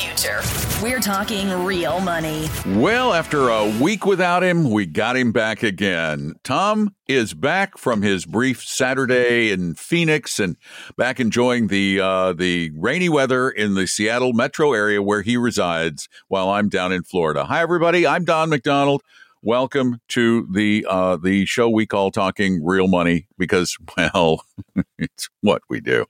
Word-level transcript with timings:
future. 0.00 0.40
We're 0.82 1.00
talking 1.00 1.50
real 1.64 2.00
money. 2.00 2.48
Well, 2.66 3.12
after 3.12 3.50
a 3.50 3.68
week 3.80 4.06
without 4.06 4.42
him, 4.42 4.70
we 4.70 4.86
got 4.86 5.14
him 5.14 5.30
back 5.30 5.62
again. 5.62 6.36
Tom 6.42 6.94
is 7.06 7.34
back 7.34 7.76
from 7.76 8.00
his 8.00 8.24
brief 8.24 8.62
Saturday 8.62 9.50
in 9.50 9.74
Phoenix 9.74 10.38
and 10.38 10.56
back 10.96 11.20
enjoying 11.20 11.66
the 11.66 12.00
uh, 12.00 12.32
the 12.32 12.70
rainy 12.74 13.10
weather 13.10 13.50
in 13.50 13.74
the 13.74 13.86
Seattle 13.86 14.32
metro 14.32 14.72
area 14.72 15.02
where 15.02 15.20
he 15.20 15.36
resides 15.36 16.08
while 16.28 16.48
I'm 16.48 16.70
down 16.70 16.92
in 16.92 17.02
Florida. 17.02 17.44
Hi, 17.44 17.60
everybody. 17.60 18.06
I'm 18.06 18.24
Don 18.24 18.48
McDonald. 18.48 19.02
Welcome 19.42 20.00
to 20.08 20.48
the 20.50 20.86
uh, 20.88 21.18
the 21.18 21.44
show 21.44 21.68
we 21.68 21.84
call 21.84 22.10
Talking 22.10 22.64
Real 22.64 22.88
Money 22.88 23.26
because, 23.36 23.76
well, 23.98 24.44
it's 24.98 25.28
what 25.42 25.60
we 25.68 25.80
do 25.80 26.06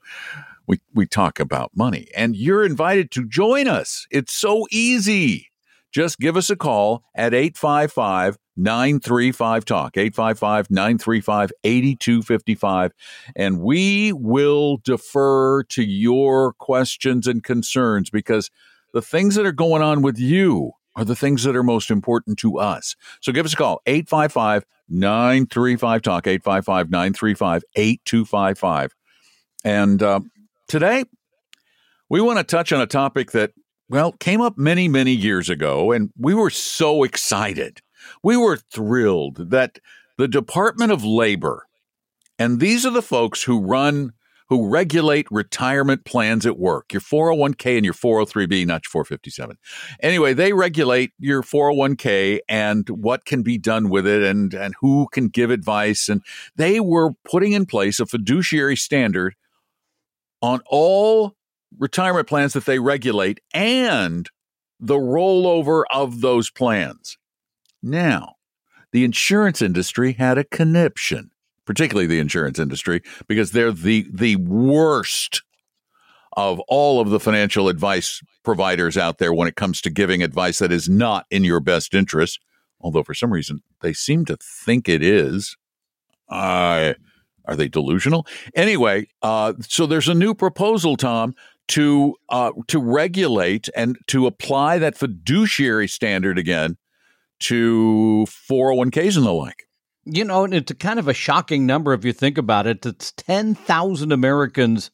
we, 0.67 0.79
we 0.93 1.05
talk 1.05 1.39
about 1.39 1.71
money. 1.75 2.07
And 2.15 2.35
you're 2.35 2.65
invited 2.65 3.11
to 3.11 3.27
join 3.27 3.67
us. 3.67 4.07
It's 4.11 4.33
so 4.33 4.67
easy. 4.71 5.51
Just 5.91 6.19
give 6.19 6.37
us 6.37 6.49
a 6.49 6.55
call 6.55 7.03
at 7.15 7.33
855 7.33 8.37
935 8.55 9.65
Talk, 9.65 9.97
855 9.97 10.69
935 10.69 11.51
8255, 11.63 12.91
and 13.35 13.61
we 13.61 14.13
will 14.13 14.77
defer 14.77 15.63
to 15.63 15.83
your 15.83 16.53
questions 16.53 17.27
and 17.27 17.43
concerns 17.43 18.09
because 18.09 18.49
the 18.93 19.01
things 19.01 19.35
that 19.35 19.45
are 19.45 19.51
going 19.51 19.81
on 19.81 20.01
with 20.01 20.19
you 20.19 20.71
are 20.95 21.05
the 21.05 21.15
things 21.15 21.43
that 21.43 21.55
are 21.55 21.63
most 21.63 21.89
important 21.89 22.37
to 22.39 22.59
us. 22.59 22.95
So 23.21 23.31
give 23.31 23.45
us 23.45 23.53
a 23.53 23.57
call, 23.57 23.81
855 23.85 24.65
935 24.89 26.01
Talk, 26.01 26.27
855 26.27 26.89
935 26.89 27.63
8255. 27.75 28.95
And 29.63 30.03
uh, 30.03 30.19
Today, 30.71 31.03
we 32.09 32.21
want 32.21 32.39
to 32.39 32.45
touch 32.45 32.71
on 32.71 32.79
a 32.79 32.87
topic 32.87 33.31
that, 33.31 33.51
well, 33.89 34.13
came 34.13 34.39
up 34.39 34.57
many, 34.57 34.87
many 34.87 35.11
years 35.11 35.49
ago, 35.49 35.91
and 35.91 36.11
we 36.17 36.33
were 36.33 36.49
so 36.49 37.03
excited. 37.03 37.81
We 38.23 38.37
were 38.37 38.55
thrilled 38.55 39.49
that 39.51 39.79
the 40.17 40.29
Department 40.29 40.93
of 40.93 41.03
Labor, 41.03 41.67
and 42.39 42.61
these 42.61 42.85
are 42.85 42.89
the 42.89 43.01
folks 43.01 43.43
who 43.43 43.59
run, 43.59 44.13
who 44.47 44.69
regulate 44.69 45.27
retirement 45.29 46.05
plans 46.05 46.45
at 46.45 46.57
work, 46.57 46.93
your 46.93 47.01
401k 47.01 47.75
and 47.75 47.83
your 47.83 47.93
403b, 47.93 48.65
not 48.65 48.85
your 48.85 48.91
457. 48.91 49.57
Anyway, 50.01 50.33
they 50.33 50.53
regulate 50.53 51.11
your 51.19 51.43
401k 51.43 52.39
and 52.47 52.87
what 52.87 53.25
can 53.25 53.43
be 53.43 53.57
done 53.57 53.89
with 53.89 54.07
it 54.07 54.23
and, 54.23 54.53
and 54.53 54.73
who 54.79 55.09
can 55.11 55.27
give 55.27 55.51
advice. 55.51 56.07
And 56.07 56.21
they 56.55 56.79
were 56.79 57.11
putting 57.29 57.51
in 57.51 57.65
place 57.65 57.99
a 57.99 58.05
fiduciary 58.05 58.77
standard 58.77 59.35
on 60.41 60.61
all 60.67 61.35
retirement 61.77 62.27
plans 62.27 62.53
that 62.53 62.65
they 62.65 62.79
regulate 62.79 63.39
and 63.53 64.29
the 64.79 64.95
rollover 64.95 65.83
of 65.93 66.21
those 66.21 66.49
plans. 66.49 67.17
Now, 67.81 68.35
the 68.91 69.05
insurance 69.05 69.61
industry 69.61 70.13
had 70.13 70.37
a 70.37 70.43
conniption, 70.43 71.31
particularly 71.65 72.07
the 72.07 72.19
insurance 72.19 72.59
industry, 72.59 73.01
because 73.27 73.51
they're 73.51 73.71
the 73.71 74.07
the 74.11 74.35
worst 74.37 75.43
of 76.37 76.59
all 76.67 76.99
of 77.01 77.09
the 77.09 77.19
financial 77.19 77.67
advice 77.67 78.21
providers 78.43 78.97
out 78.97 79.17
there 79.17 79.33
when 79.33 79.47
it 79.47 79.55
comes 79.55 79.81
to 79.81 79.89
giving 79.89 80.23
advice 80.23 80.59
that 80.59 80.71
is 80.71 80.87
not 80.87 81.25
in 81.29 81.43
your 81.43 81.59
best 81.59 81.93
interest. 81.93 82.39
Although 82.79 83.03
for 83.03 83.13
some 83.13 83.31
reason 83.31 83.61
they 83.81 83.93
seem 83.93 84.25
to 84.25 84.37
think 84.37 84.89
it 84.89 85.03
is. 85.03 85.55
I 86.29 86.95
are 87.45 87.55
they 87.55 87.67
delusional? 87.67 88.25
Anyway, 88.55 89.07
uh, 89.21 89.53
so 89.61 89.85
there's 89.85 90.07
a 90.07 90.13
new 90.13 90.33
proposal, 90.33 90.97
Tom, 90.97 91.35
to 91.69 92.15
uh, 92.29 92.51
to 92.67 92.79
regulate 92.79 93.69
and 93.75 93.97
to 94.07 94.27
apply 94.27 94.77
that 94.79 94.97
fiduciary 94.97 95.87
standard 95.87 96.37
again 96.37 96.77
to 97.39 98.25
401ks 98.49 99.17
and 99.17 99.25
the 99.25 99.31
like. 99.31 99.67
You 100.05 100.25
know, 100.25 100.45
it's 100.45 100.71
kind 100.73 100.99
of 100.99 101.07
a 101.07 101.13
shocking 101.13 101.65
number 101.65 101.93
if 101.93 102.03
you 102.03 102.13
think 102.13 102.37
about 102.37 102.67
it. 102.67 102.85
It's 102.85 103.11
10,000 103.13 104.11
Americans 104.11 104.91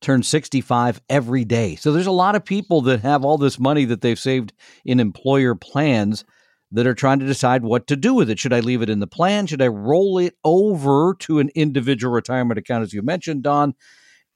turn 0.00 0.22
65 0.22 1.00
every 1.08 1.44
day. 1.44 1.76
So 1.76 1.92
there's 1.92 2.06
a 2.06 2.12
lot 2.12 2.34
of 2.34 2.44
people 2.44 2.80
that 2.82 3.00
have 3.00 3.24
all 3.24 3.38
this 3.38 3.58
money 3.58 3.84
that 3.86 4.00
they've 4.00 4.18
saved 4.18 4.52
in 4.84 4.98
employer 4.98 5.54
plans 5.54 6.24
that 6.72 6.86
are 6.86 6.94
trying 6.94 7.18
to 7.18 7.26
decide 7.26 7.62
what 7.62 7.86
to 7.88 7.96
do 7.96 8.14
with 8.14 8.30
it. 8.30 8.38
Should 8.38 8.52
I 8.52 8.60
leave 8.60 8.82
it 8.82 8.90
in 8.90 9.00
the 9.00 9.06
plan? 9.06 9.46
Should 9.46 9.62
I 9.62 9.68
roll 9.68 10.18
it 10.18 10.36
over 10.44 11.16
to 11.20 11.38
an 11.40 11.50
individual 11.54 12.12
retirement 12.12 12.58
account, 12.58 12.84
as 12.84 12.92
you 12.92 13.02
mentioned, 13.02 13.42
Don? 13.42 13.74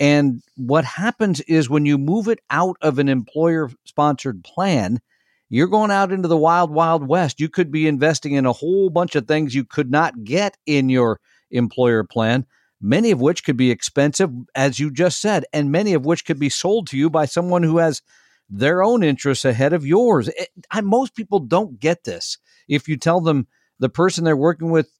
And 0.00 0.42
what 0.56 0.84
happens 0.84 1.40
is 1.42 1.70
when 1.70 1.86
you 1.86 1.96
move 1.98 2.26
it 2.26 2.40
out 2.50 2.76
of 2.82 2.98
an 2.98 3.08
employer 3.08 3.70
sponsored 3.84 4.42
plan, 4.42 5.00
you're 5.48 5.68
going 5.68 5.92
out 5.92 6.10
into 6.10 6.26
the 6.26 6.36
wild, 6.36 6.70
wild 6.70 7.06
west. 7.06 7.38
You 7.38 7.48
could 7.48 7.70
be 7.70 7.86
investing 7.86 8.32
in 8.32 8.46
a 8.46 8.52
whole 8.52 8.90
bunch 8.90 9.14
of 9.14 9.28
things 9.28 9.54
you 9.54 9.64
could 9.64 9.90
not 9.90 10.24
get 10.24 10.56
in 10.66 10.88
your 10.88 11.20
employer 11.52 12.02
plan, 12.02 12.46
many 12.80 13.12
of 13.12 13.20
which 13.20 13.44
could 13.44 13.56
be 13.56 13.70
expensive, 13.70 14.30
as 14.56 14.80
you 14.80 14.90
just 14.90 15.20
said, 15.20 15.44
and 15.52 15.70
many 15.70 15.94
of 15.94 16.04
which 16.04 16.24
could 16.24 16.40
be 16.40 16.48
sold 16.48 16.88
to 16.88 16.98
you 16.98 17.08
by 17.08 17.26
someone 17.26 17.62
who 17.62 17.78
has 17.78 18.02
their 18.50 18.82
own 18.82 19.02
interests 19.02 19.44
ahead 19.44 19.72
of 19.72 19.86
yours. 19.86 20.28
It, 20.28 20.48
I, 20.70 20.80
most 20.80 21.14
people 21.14 21.40
don't 21.40 21.78
get 21.80 22.04
this. 22.04 22.38
If 22.68 22.88
you 22.88 22.96
tell 22.96 23.20
them 23.20 23.46
the 23.78 23.88
person 23.88 24.24
they're 24.24 24.36
working 24.36 24.70
with, 24.70 24.90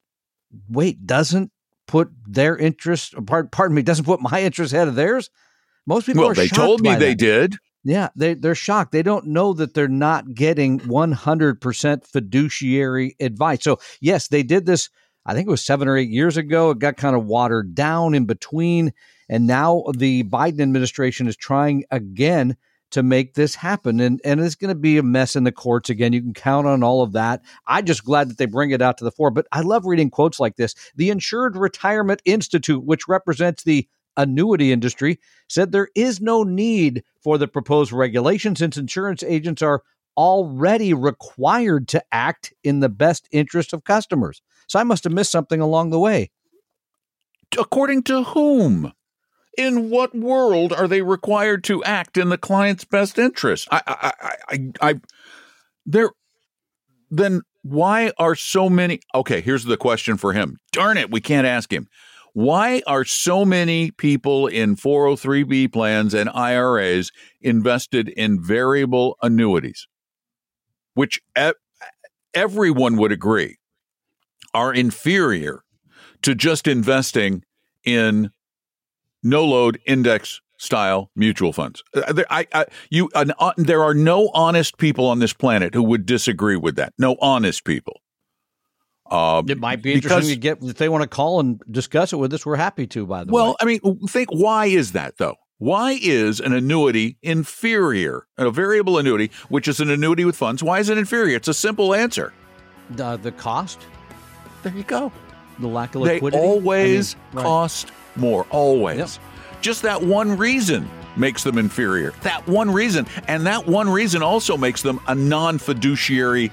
wait, 0.69 1.07
doesn't 1.07 1.51
put 1.87 2.11
their 2.27 2.57
interest, 2.57 3.15
uh, 3.15 3.21
pardon, 3.21 3.51
pardon 3.51 3.75
me, 3.75 3.83
doesn't 3.83 4.05
put 4.05 4.21
my 4.21 4.43
interest 4.43 4.73
ahead 4.73 4.89
of 4.89 4.95
theirs. 4.95 5.31
Most 5.87 6.07
people 6.07 6.23
well, 6.23 6.31
are 6.31 6.35
they 6.35 6.49
told 6.49 6.81
me 6.81 6.95
they 6.95 7.11
that. 7.11 7.19
did. 7.19 7.57
Yeah, 7.87 8.09
they, 8.17 8.33
they're 8.33 8.55
shocked. 8.55 8.93
They 8.93 9.03
don't 9.03 9.27
know 9.27 9.53
that 9.53 9.75
they're 9.75 9.89
not 9.89 10.35
getting 10.35 10.81
100% 10.81 12.07
fiduciary 12.07 13.15
advice. 13.21 13.63
So, 13.63 13.79
yes, 14.01 14.29
they 14.29 14.43
did 14.43 14.65
this, 14.65 14.89
I 15.27 15.35
think 15.35 15.47
it 15.47 15.51
was 15.51 15.65
seven 15.65 15.87
or 15.87 15.97
eight 15.97 16.09
years 16.09 16.39
ago. 16.39 16.71
It 16.71 16.79
got 16.79 16.97
kind 16.97 17.15
of 17.15 17.27
watered 17.27 17.75
down 17.75 18.15
in 18.15 18.25
between. 18.25 18.95
And 19.29 19.47
now 19.47 19.85
the 19.97 20.25
Biden 20.25 20.61
administration 20.61 21.27
is 21.27 21.37
trying 21.37 21.85
again 21.91 22.57
to 22.95 23.03
make 23.03 23.35
this 23.35 23.57
happen. 23.57 23.99
And, 23.99 24.21
and 24.25 24.41
it's 24.41 24.55
going 24.55 24.69
to 24.69 24.75
be 24.77 24.99
a 24.99 25.03
mess 25.03 25.35
in 25.35 25.43
the 25.43 25.51
courts 25.51 25.91
again. 25.91 26.13
You 26.13 26.23
can 26.23 26.33
count 26.33 26.69
on 26.69 26.85
all 26.85 27.03
of 27.03 27.11
that. 27.13 27.43
I'm 27.67 27.85
just 27.85 28.05
glad 28.05 28.31
that 28.31 28.39
they 28.39 28.47
bring 28.47 28.71
it 28.71 28.81
out 28.81 28.99
to 28.99 29.05
the 29.05 29.11
fore. 29.11 29.33
But 29.33 29.49
I 29.51 29.63
love 29.63 29.85
reading 29.85 30.11
quotes 30.11 30.39
like 30.39 30.55
this. 30.55 30.77
The 30.95 31.11
Insured 31.11 31.57
Retirement 31.57 32.23
Institute, 32.25 32.85
which 32.85 33.09
represents 33.09 33.65
the 33.65 33.89
annuity 34.17 34.71
industry, 34.71 35.19
said 35.49 35.73
there 35.73 35.89
is 35.97 36.21
no 36.21 36.45
need 36.45 37.03
for 37.21 37.37
the 37.37 37.49
proposed 37.49 37.91
regulation 37.91 38.55
since 38.55 38.77
insurance 38.77 39.25
agents 39.25 39.61
are 39.61 39.83
already 40.17 40.95
required 40.95 41.89
to 41.89 42.05
act 42.13 42.55
in 42.63 42.79
the 42.79 42.89
best 42.89 43.29
interest 43.33 43.73
of 43.73 43.83
customers. 43.83 44.41
So 44.69 44.79
I 44.79 44.85
must 44.85 45.03
have 45.03 45.13
missed 45.13 45.33
something 45.33 45.61
along 45.61 45.91
the 45.91 45.99
way. 45.99 46.31
According 47.59 48.05
to 48.05 48.23
whom? 48.23 48.93
In 49.57 49.91
what 49.91 50.15
world 50.15 50.73
are 50.73 50.89
they 50.89 51.03
required 51.03 51.65
to 51.65 51.83
act 51.85 52.17
in 52.17 52.29
the 52.29 52.39
client's 52.39 52.85
best 52.85 53.19
interest? 53.19 53.69
I, 53.71 53.83
I, 53.87 54.13
I, 54.21 54.33
I, 54.49 54.91
I 54.91 55.01
there. 55.87 56.11
Then 57.11 57.43
why 57.63 58.13
are 58.19 58.35
so 58.35 58.69
many? 58.69 59.01
Okay, 59.15 59.41
here's 59.41 59.65
the 59.65 59.77
question 59.77 60.17
for 60.17 60.33
him. 60.33 60.59
Darn 60.73 60.99
it, 60.99 61.11
we 61.11 61.21
can't 61.21 61.47
ask 61.47 61.73
him. 61.73 61.89
Why 62.33 62.83
are 62.87 63.05
so 63.05 63.45
many 63.45 63.93
people 63.93 64.49
in 64.49 64.75
403b 64.75 65.73
plans 65.73 66.15
and 66.15 66.29
IRAs 66.29 67.13
invested 67.41 68.09
in 68.09 68.43
variable 68.43 69.17
annuities, 69.23 69.87
which 70.95 71.21
everyone 72.35 72.97
would 72.97 73.13
agree 73.13 73.59
are 74.53 74.75
inferior 74.75 75.63
to 76.23 76.35
just 76.35 76.67
investing 76.67 77.45
in 77.85 78.31
no 79.25 79.45
load 79.45 79.81
index 79.87 80.41
style 80.59 81.11
mutual 81.17 81.53
funds. 81.53 81.83
Uh, 81.95 82.23
I, 82.31 82.47
I, 82.53 82.67
you, 82.91 83.11
uh, 83.15 83.53
there 83.57 83.83
are 83.83 83.95
no 83.95 84.31
honest 84.35 84.79
people 84.79 85.07
on 85.07 85.19
this 85.19 85.33
planet 85.33 85.75
who 85.75 85.83
would 85.83 86.07
disagree 86.07 86.57
with 86.57 86.77
that. 86.77 86.93
No 86.99 87.17
honest 87.21 87.65
people. 87.65 88.01
Uh, 89.11 89.43
it 89.47 89.59
might 89.59 89.83
be 89.83 89.93
interesting 89.93 90.19
because, 90.19 90.29
to 90.31 90.37
get 90.37 90.71
if 90.71 90.77
they 90.77 90.89
want 90.89 91.03
to 91.03 91.09
call 91.09 91.39
and 91.39 91.61
discuss 91.71 92.13
it 92.13 92.17
with 92.17 92.33
us. 92.33 92.47
We're 92.47 92.57
happy 92.57 92.87
to. 92.89 93.07
By 93.07 93.25
the 93.25 93.33
well, 93.33 93.45
way, 93.45 93.49
well, 93.49 93.57
I 93.61 93.65
mean, 93.65 94.09
think 94.09 94.31
why 94.31 94.67
is 94.67 94.93
that 94.93 95.19
though? 95.19 95.37
Why 95.59 95.99
is 96.01 96.41
an 96.41 96.53
annuity 96.53 97.19
inferior? 97.23 98.27
A 98.39 98.51
variable 98.51 98.99
annuity, 98.99 99.31
which 99.51 99.69
is 99.69 99.79
an 99.79 99.91
annuity 99.91 100.25
with 100.25 100.37
funds, 100.37 100.63
why 100.63 100.81
is 100.81 100.89
it 100.89 100.99
inferior? 100.99 101.37
It's 101.37 101.49
a 101.49 101.55
simple 101.55 101.95
answer. 101.95 102.33
The 102.91 103.19
the 103.19 103.33
cost. 103.33 103.81
There 104.63 104.75
you 104.75 104.85
go. 104.85 105.13
The 105.59 105.69
lack 105.69 105.95
of 105.95 106.01
liquidity. 106.01 106.41
They 106.41 106.49
always 106.49 107.15
I 107.33 107.37
mean, 107.37 107.45
cost 107.45 107.93
more, 108.17 108.47
always. 108.51 108.99
Yep. 108.99 109.63
Just 109.63 109.83
that 109.83 110.03
one 110.03 110.37
reason 110.37 110.89
makes 111.17 111.43
them 111.43 111.59
inferior. 111.59 112.13
That 112.23 112.47
one 112.47 112.71
reason. 112.71 113.07
And 113.29 113.47
that 113.47 113.67
one 113.67 113.89
reason 113.89 114.23
also 114.23 114.57
makes 114.57 114.83
them 114.83 115.01
a 115.09 115.15
non 115.15 115.59
fiduciary 115.59 116.53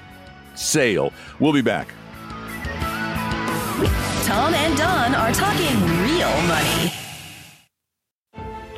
sale. 0.54 1.12
We'll 1.38 1.52
be 1.52 1.62
back. 1.62 1.88
Tom 4.24 4.54
and 4.54 4.76
Don 4.78 5.14
are 5.14 5.32
talking 5.32 5.80
real 6.02 6.30
money. 6.46 6.92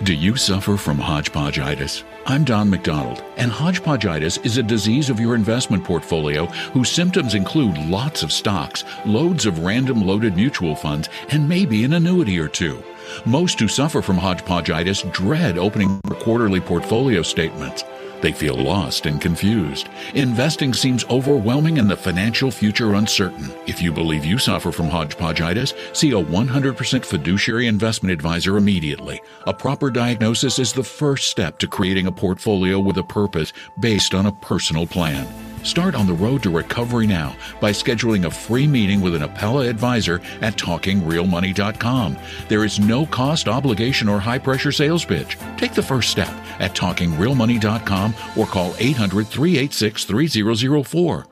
Do 0.04 0.12
you 0.12 0.36
suffer 0.36 0.76
from 0.76 0.98
hodgepodgeitis? 0.98 2.02
I'm 2.26 2.44
Don 2.44 2.68
McDonald, 2.68 3.24
and 3.38 3.50
hodgepodgeitis 3.50 4.44
is 4.44 4.58
a 4.58 4.62
disease 4.62 5.08
of 5.08 5.18
your 5.18 5.34
investment 5.34 5.82
portfolio 5.82 6.44
whose 6.74 6.90
symptoms 6.90 7.34
include 7.34 7.78
lots 7.78 8.22
of 8.22 8.30
stocks, 8.30 8.84
loads 9.06 9.46
of 9.46 9.60
random 9.60 10.06
loaded 10.06 10.36
mutual 10.36 10.76
funds, 10.76 11.08
and 11.30 11.48
maybe 11.48 11.84
an 11.84 11.94
annuity 11.94 12.38
or 12.38 12.48
two. 12.48 12.84
Most 13.24 13.58
who 13.58 13.66
suffer 13.66 14.02
from 14.02 14.18
hodgepodgeitis 14.18 15.10
dread 15.10 15.56
opening 15.56 16.02
quarterly 16.20 16.60
portfolio 16.60 17.22
statements. 17.22 17.82
They 18.24 18.32
feel 18.32 18.54
lost 18.54 19.04
and 19.04 19.20
confused. 19.20 19.90
Investing 20.14 20.72
seems 20.72 21.04
overwhelming 21.10 21.78
and 21.78 21.90
the 21.90 21.94
financial 21.94 22.50
future 22.50 22.94
uncertain. 22.94 23.52
If 23.66 23.82
you 23.82 23.92
believe 23.92 24.24
you 24.24 24.38
suffer 24.38 24.72
from 24.72 24.88
hodgepodgeitis, 24.88 25.74
see 25.94 26.12
a 26.12 26.24
100% 26.24 27.04
fiduciary 27.04 27.66
investment 27.66 28.14
advisor 28.14 28.56
immediately. 28.56 29.20
A 29.46 29.52
proper 29.52 29.90
diagnosis 29.90 30.58
is 30.58 30.72
the 30.72 30.82
first 30.82 31.28
step 31.28 31.58
to 31.58 31.66
creating 31.66 32.06
a 32.06 32.12
portfolio 32.12 32.78
with 32.78 32.96
a 32.96 33.02
purpose 33.02 33.52
based 33.78 34.14
on 34.14 34.24
a 34.24 34.32
personal 34.32 34.86
plan. 34.86 35.43
Start 35.64 35.94
on 35.94 36.06
the 36.06 36.12
road 36.12 36.42
to 36.44 36.50
recovery 36.50 37.06
now 37.06 37.34
by 37.60 37.70
scheduling 37.72 38.26
a 38.26 38.30
free 38.30 38.66
meeting 38.66 39.00
with 39.00 39.14
an 39.14 39.22
Apella 39.22 39.68
advisor 39.68 40.20
at 40.42 40.56
talkingrealmoney.com. 40.56 42.18
There 42.48 42.64
is 42.64 42.78
no 42.78 43.06
cost, 43.06 43.48
obligation, 43.48 44.08
or 44.08 44.20
high 44.20 44.38
pressure 44.38 44.72
sales 44.72 45.04
pitch. 45.04 45.36
Take 45.56 45.72
the 45.72 45.82
first 45.82 46.10
step 46.10 46.32
at 46.60 46.74
talkingrealmoney.com 46.74 48.14
or 48.36 48.46
call 48.46 48.74
800 48.78 49.26
386 49.26 50.04
3004. 50.04 51.26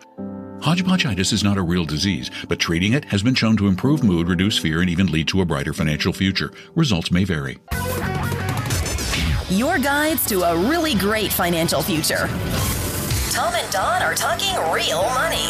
Hodgepodgeitis 0.61 1.32
is 1.32 1.44
not 1.44 1.58
a 1.58 1.62
real 1.62 1.85
disease, 1.85 2.31
but 2.49 2.58
treating 2.58 2.93
it 2.94 3.05
has 3.06 3.23
been 3.23 3.35
shown 3.35 3.56
to 3.56 3.67
improve 3.67 4.02
mood, 4.02 4.28
reduce 4.28 4.56
fear, 4.56 4.81
and 4.81 4.88
even 4.88 5.11
lead 5.11 5.28
to 5.28 5.40
a 5.40 5.44
brighter 5.44 5.73
financial 5.73 6.12
future. 6.12 6.52
Results 6.75 7.11
may 7.11 7.25
vary. 7.25 7.58
Your 9.50 9.78
guides 9.78 10.25
to 10.26 10.43
a 10.43 10.56
really 10.56 10.94
great 10.94 11.32
financial 11.32 11.82
future. 11.82 12.28
Tom 13.32 13.55
and 13.55 13.73
Don 13.73 14.02
are 14.02 14.14
talking 14.14 14.55
real 14.70 15.02
money. 15.14 15.49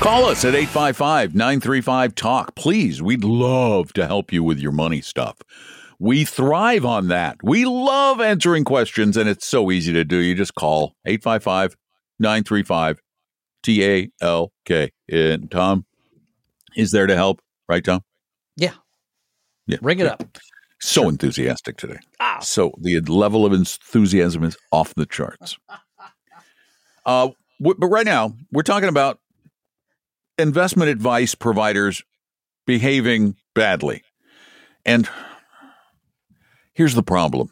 Call 0.00 0.24
us 0.24 0.44
at 0.44 0.56
855 0.56 1.36
935 1.36 2.16
Talk. 2.16 2.56
Please, 2.56 3.00
we'd 3.00 3.22
love 3.22 3.92
to 3.92 4.08
help 4.08 4.32
you 4.32 4.42
with 4.42 4.58
your 4.58 4.72
money 4.72 5.00
stuff. 5.00 5.36
We 6.00 6.24
thrive 6.24 6.84
on 6.84 7.06
that. 7.08 7.36
We 7.44 7.64
love 7.64 8.20
answering 8.20 8.64
questions, 8.64 9.16
and 9.16 9.28
it's 9.28 9.46
so 9.46 9.70
easy 9.70 9.92
to 9.92 10.02
do. 10.02 10.16
You 10.16 10.34
just 10.34 10.56
call 10.56 10.96
855 11.04 11.76
935 12.18 13.00
T 13.62 13.84
A 13.84 14.10
L 14.20 14.52
K. 14.64 14.90
And 15.08 15.48
Tom 15.48 15.86
is 16.76 16.90
there 16.90 17.06
to 17.06 17.14
help, 17.14 17.40
right, 17.68 17.84
Tom? 17.84 18.00
Yeah. 18.56 18.74
Yeah. 19.68 19.78
Bring 19.80 20.00
it 20.00 20.08
up. 20.08 20.24
So 20.80 21.08
enthusiastic 21.08 21.76
today. 21.76 21.98
Ah. 22.18 22.40
So 22.40 22.72
the 22.80 22.98
level 23.02 23.46
of 23.46 23.52
enthusiasm 23.52 24.42
is 24.42 24.56
off 24.72 24.92
the 24.96 25.06
charts. 25.06 25.56
Uh, 27.04 27.30
w- 27.60 27.76
but 27.78 27.88
right 27.88 28.06
now, 28.06 28.34
we're 28.50 28.62
talking 28.62 28.88
about 28.88 29.18
investment 30.38 30.90
advice 30.90 31.34
providers 31.34 32.02
behaving 32.66 33.36
badly. 33.54 34.02
And 34.84 35.08
here's 36.72 36.94
the 36.94 37.02
problem 37.02 37.50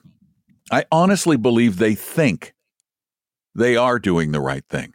I 0.71 0.85
honestly 0.91 1.37
believe 1.37 1.77
they 1.77 1.95
think 1.95 2.55
they 3.55 3.77
are 3.77 3.99
doing 3.99 4.33
the 4.33 4.41
right 4.41 4.65
thing. 4.69 4.95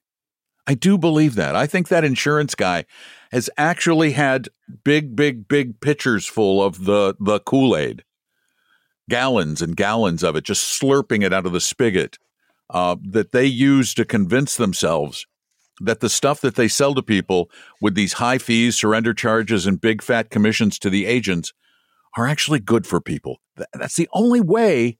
I 0.67 0.73
do 0.73 0.97
believe 0.97 1.35
that. 1.35 1.55
I 1.55 1.67
think 1.67 1.89
that 1.89 2.03
insurance 2.03 2.55
guy 2.55 2.85
has 3.31 3.49
actually 3.57 4.13
had 4.13 4.49
big, 4.83 5.15
big, 5.15 5.47
big 5.47 5.79
pitchers 5.79 6.25
full 6.25 6.63
of 6.63 6.85
the, 6.85 7.15
the 7.19 7.39
Kool 7.39 7.77
Aid, 7.77 8.03
gallons 9.09 9.61
and 9.61 9.75
gallons 9.75 10.23
of 10.23 10.35
it, 10.35 10.43
just 10.43 10.81
slurping 10.81 11.23
it 11.23 11.33
out 11.33 11.45
of 11.45 11.51
the 11.51 11.61
spigot 11.61 12.17
uh, 12.69 12.95
that 13.01 13.31
they 13.31 13.45
use 13.45 13.93
to 13.93 14.05
convince 14.05 14.55
themselves 14.55 15.25
that 15.81 15.99
the 15.99 16.09
stuff 16.09 16.41
that 16.41 16.55
they 16.55 16.67
sell 16.67 16.95
to 16.95 17.03
people 17.03 17.49
with 17.81 17.95
these 17.95 18.13
high 18.13 18.37
fees, 18.37 18.75
surrender 18.75 19.13
charges, 19.13 19.67
and 19.67 19.81
big 19.81 20.01
fat 20.01 20.29
commissions 20.29 20.79
to 20.79 20.89
the 20.89 21.05
agents 21.05 21.53
are 22.15 22.27
actually 22.27 22.59
good 22.59 22.87
for 22.87 23.01
people. 23.01 23.37
That's 23.73 23.97
the 23.97 24.09
only 24.13 24.41
way 24.41 24.97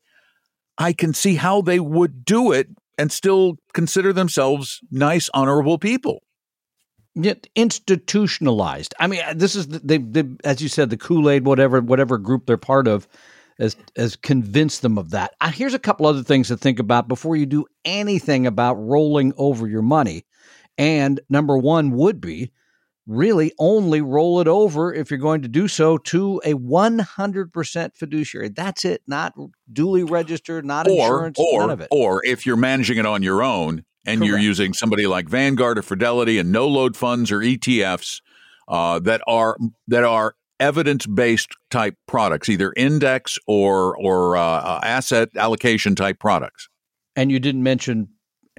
I 0.78 0.92
can 0.94 1.14
see 1.14 1.36
how 1.36 1.62
they 1.62 1.80
would 1.80 2.26
do 2.26 2.52
it 2.52 2.68
and 2.98 3.12
still 3.12 3.58
consider 3.74 4.12
themselves 4.14 4.82
nice, 4.92 5.30
honorable 5.34 5.78
people. 5.78 6.22
Yet 7.14 7.48
institutionalized. 7.56 8.94
I 9.00 9.08
mean, 9.08 9.22
this 9.36 9.56
is 9.56 9.68
the, 9.70 10.38
as 10.44 10.62
you 10.62 10.68
said, 10.68 10.90
the 10.90 10.98
Kool 10.98 11.30
Aid, 11.30 11.46
whatever, 11.46 11.80
whatever 11.80 12.18
group 12.18 12.46
they're 12.46 12.58
part 12.58 12.90
of, 12.90 13.08
has 13.60 13.76
has 13.96 14.16
convinced 14.16 14.82
them 14.82 14.98
of 14.98 15.12
that. 15.12 15.34
Uh, 15.42 15.52
here's 15.52 15.74
a 15.74 15.80
couple 15.80 16.06
other 16.06 16.24
things 16.24 16.48
to 16.50 16.58
think 16.58 16.80
about 16.80 17.08
before 17.08 17.36
you 17.36 17.46
do 17.46 17.66
anything 17.84 18.46
about 18.48 18.76
rolling 18.76 19.34
over 19.38 19.68
your 19.68 19.82
money. 19.82 20.26
And 20.78 21.20
number 21.30 21.58
one 21.58 21.92
would 21.92 22.20
be 22.20 22.52
really 23.08 23.54
only 23.60 24.02
roll 24.02 24.42
it 24.42 24.48
over 24.48 24.94
if 24.94 25.12
you're 25.12 25.20
going 25.20 25.44
to 25.44 25.48
do 25.48 25.68
so 25.68 25.98
to 25.98 26.42
a 26.44 26.54
100% 26.54 27.96
fiduciary. 27.96 28.50
That's 28.50 28.84
it, 28.84 29.02
not 29.08 29.34
dually 29.72 30.10
registered, 30.10 30.66
not 30.66 30.88
Or, 30.88 30.92
insurance, 30.92 31.40
none 31.40 31.70
or, 31.70 31.74
of 31.74 31.82
it. 31.82 31.88
or 31.92 32.26
if 32.26 32.46
you're 32.46 32.56
managing 32.58 32.98
it 32.98 33.06
on 33.06 33.22
your 33.24 33.44
own 33.44 33.86
and 34.06 34.24
you're 34.26 34.40
using 34.40 34.74
somebody 34.74 35.08
like 35.08 35.30
Vanguard 35.30 35.78
or 35.78 35.82
Fidelity 35.82 36.40
and 36.40 36.52
no 36.52 36.68
load 36.68 36.98
funds 36.98 37.32
or 37.32 37.40
ETFs 37.40 38.22
uh, 38.68 39.00
that 39.00 39.22
are 39.28 39.58
that 39.88 40.04
are 40.04 40.36
evidence 40.60 41.06
based 41.06 41.50
type 41.70 41.96
products, 42.08 42.50
either 42.50 42.74
index 42.78 43.38
or 43.48 43.98
or 43.98 44.38
uh, 44.38 44.42
uh, 44.42 44.80
asset 44.84 45.30
allocation 45.36 45.96
type 45.96 46.20
products. 46.20 46.68
and 47.16 47.32
you 47.32 47.40
didn't 47.40 47.64
mention 47.64 48.10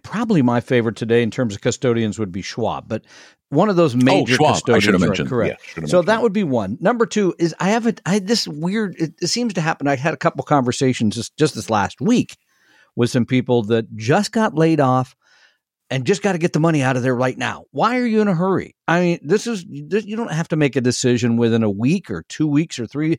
probably 0.02 0.42
my 0.42 0.60
favorite 0.60 0.94
today 0.96 1.22
in 1.22 1.30
terms 1.30 1.54
of 1.54 1.60
custodians 1.60 2.18
would 2.18 2.30
be 2.32 2.42
Schwab, 2.42 2.86
but 2.88 3.02
one 3.48 3.68
of 3.68 3.76
those 3.76 3.94
major 3.96 4.34
Oh, 4.34 4.36
Schwab. 4.36 4.48
I 4.50 4.52
custodians. 4.54 4.84
should 4.84 4.94
have 4.94 5.02
right, 5.02 5.08
mentioned. 5.08 5.28
correct. 5.28 5.62
Yeah, 5.68 5.74
so 5.74 5.80
mentioned 5.80 6.08
that 6.08 6.22
would 6.22 6.32
be 6.32 6.44
one. 6.44 6.76
Number 6.80 7.06
two 7.06 7.34
is 7.38 7.54
I 7.60 7.70
have 7.70 7.86
a 7.86 7.94
I 8.04 8.14
had 8.14 8.26
this 8.26 8.46
weird. 8.46 8.94
It, 8.98 9.14
it 9.22 9.28
seems 9.28 9.54
to 9.54 9.60
happen. 9.60 9.86
I 9.88 9.96
had 9.96 10.14
a 10.14 10.18
couple 10.18 10.44
conversations 10.44 11.14
just 11.16 11.36
just 11.36 11.54
this 11.54 11.70
last 11.70 12.00
week 12.00 12.36
with 12.94 13.10
some 13.10 13.24
people 13.26 13.62
that 13.64 13.94
just 13.96 14.32
got 14.32 14.54
laid 14.54 14.80
off 14.80 15.14
and 15.90 16.06
just 16.06 16.22
got 16.22 16.32
to 16.32 16.38
get 16.38 16.52
the 16.52 16.60
money 16.60 16.82
out 16.82 16.96
of 16.96 17.02
there 17.02 17.14
right 17.14 17.36
now. 17.36 17.64
Why 17.70 17.98
are 17.98 18.06
you 18.06 18.20
in 18.20 18.28
a 18.28 18.34
hurry? 18.34 18.74
I 18.88 19.00
mean, 19.00 19.18
this 19.22 19.46
is 19.46 19.64
this, 19.68 20.04
you 20.04 20.16
don't 20.16 20.32
have 20.32 20.48
to 20.48 20.56
make 20.56 20.76
a 20.76 20.80
decision 20.80 21.36
within 21.36 21.62
a 21.62 21.70
week 21.70 22.10
or 22.10 22.24
two 22.28 22.46
weeks 22.48 22.78
or 22.78 22.86
three. 22.86 23.18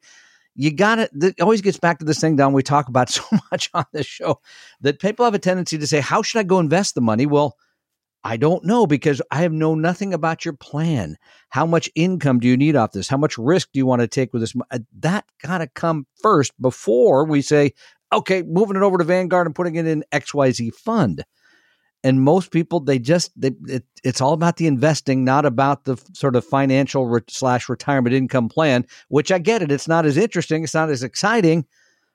You 0.55 0.73
got 0.73 0.99
it. 0.99 1.11
It 1.13 1.39
always 1.39 1.61
gets 1.61 1.79
back 1.79 1.99
to 1.99 2.05
this 2.05 2.19
thing, 2.19 2.35
Don. 2.35 2.53
We 2.53 2.63
talk 2.63 2.89
about 2.89 3.09
so 3.11 3.23
much 3.51 3.69
on 3.73 3.85
this 3.93 4.07
show 4.07 4.41
that 4.81 4.99
people 4.99 5.25
have 5.25 5.35
a 5.35 5.39
tendency 5.39 5.77
to 5.77 5.87
say, 5.87 6.01
"How 6.01 6.21
should 6.21 6.39
I 6.39 6.43
go 6.43 6.59
invest 6.59 6.95
the 6.95 7.01
money?" 7.01 7.25
Well, 7.25 7.55
I 8.23 8.37
don't 8.37 8.65
know 8.65 8.87
because 8.87 9.21
I 9.31 9.43
have 9.43 9.53
know 9.53 9.75
nothing 9.75 10.13
about 10.13 10.43
your 10.43 10.53
plan. 10.55 11.15
How 11.49 11.65
much 11.65 11.89
income 11.95 12.39
do 12.39 12.47
you 12.47 12.57
need 12.57 12.75
off 12.75 12.91
this? 12.91 13.07
How 13.07 13.17
much 13.17 13.37
risk 13.37 13.69
do 13.71 13.77
you 13.77 13.85
want 13.85 14.01
to 14.01 14.07
take 14.07 14.33
with 14.33 14.41
this? 14.41 14.53
uh, 14.71 14.79
That 14.99 15.25
got 15.41 15.59
to 15.59 15.67
come 15.67 16.07
first 16.21 16.51
before 16.59 17.23
we 17.23 17.41
say, 17.41 17.73
okay, 18.11 18.41
moving 18.43 18.75
it 18.75 18.83
over 18.83 18.97
to 18.97 19.03
Vanguard 19.03 19.47
and 19.47 19.55
putting 19.55 19.75
it 19.75 19.87
in 19.87 20.03
XYZ 20.11 20.73
fund. 20.73 21.23
And 22.07 22.21
most 22.21 22.51
people, 22.51 22.79
they 22.79 22.99
just, 22.99 23.33
they, 23.35 23.51
it, 23.67 23.83
it's 24.01 24.21
all 24.21 24.31
about 24.31 24.55
the 24.55 24.65
investing, 24.65 25.25
not 25.25 25.45
about 25.45 25.83
the 25.83 25.93
f- 25.93 26.05
sort 26.13 26.37
of 26.37 26.45
financial 26.45 27.05
re- 27.05 27.19
slash 27.27 27.67
retirement 27.67 28.15
income 28.15 28.47
plan, 28.47 28.85
which 29.09 29.29
I 29.29 29.39
get 29.39 29.61
it. 29.61 29.73
It's 29.73 29.89
not 29.89 30.05
as 30.05 30.15
interesting. 30.15 30.63
It's 30.63 30.73
not 30.73 30.89
as 30.89 31.03
exciting. 31.03 31.65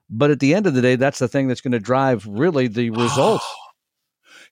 But 0.08 0.30
at 0.30 0.40
the 0.40 0.54
end 0.54 0.66
of 0.66 0.72
the 0.72 0.80
day, 0.80 0.96
that's 0.96 1.18
the 1.18 1.28
thing 1.28 1.46
that's 1.46 1.60
going 1.60 1.72
to 1.72 1.78
drive 1.78 2.26
really 2.26 2.68
the 2.68 2.88
results. 2.88 3.44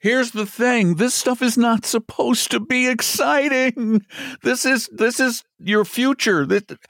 Here's 0.00 0.30
the 0.30 0.47
thing: 0.47 0.95
this 0.95 1.14
stuff 1.14 1.42
is 1.42 1.59
not 1.59 1.85
supposed 1.85 2.50
to 2.52 2.61
be 2.61 2.88
exciting. 2.88 4.04
This 4.42 4.64
is 4.64 4.88
this 4.92 5.21
is 5.21 5.45
your 5.59 5.85
future. 5.85 6.47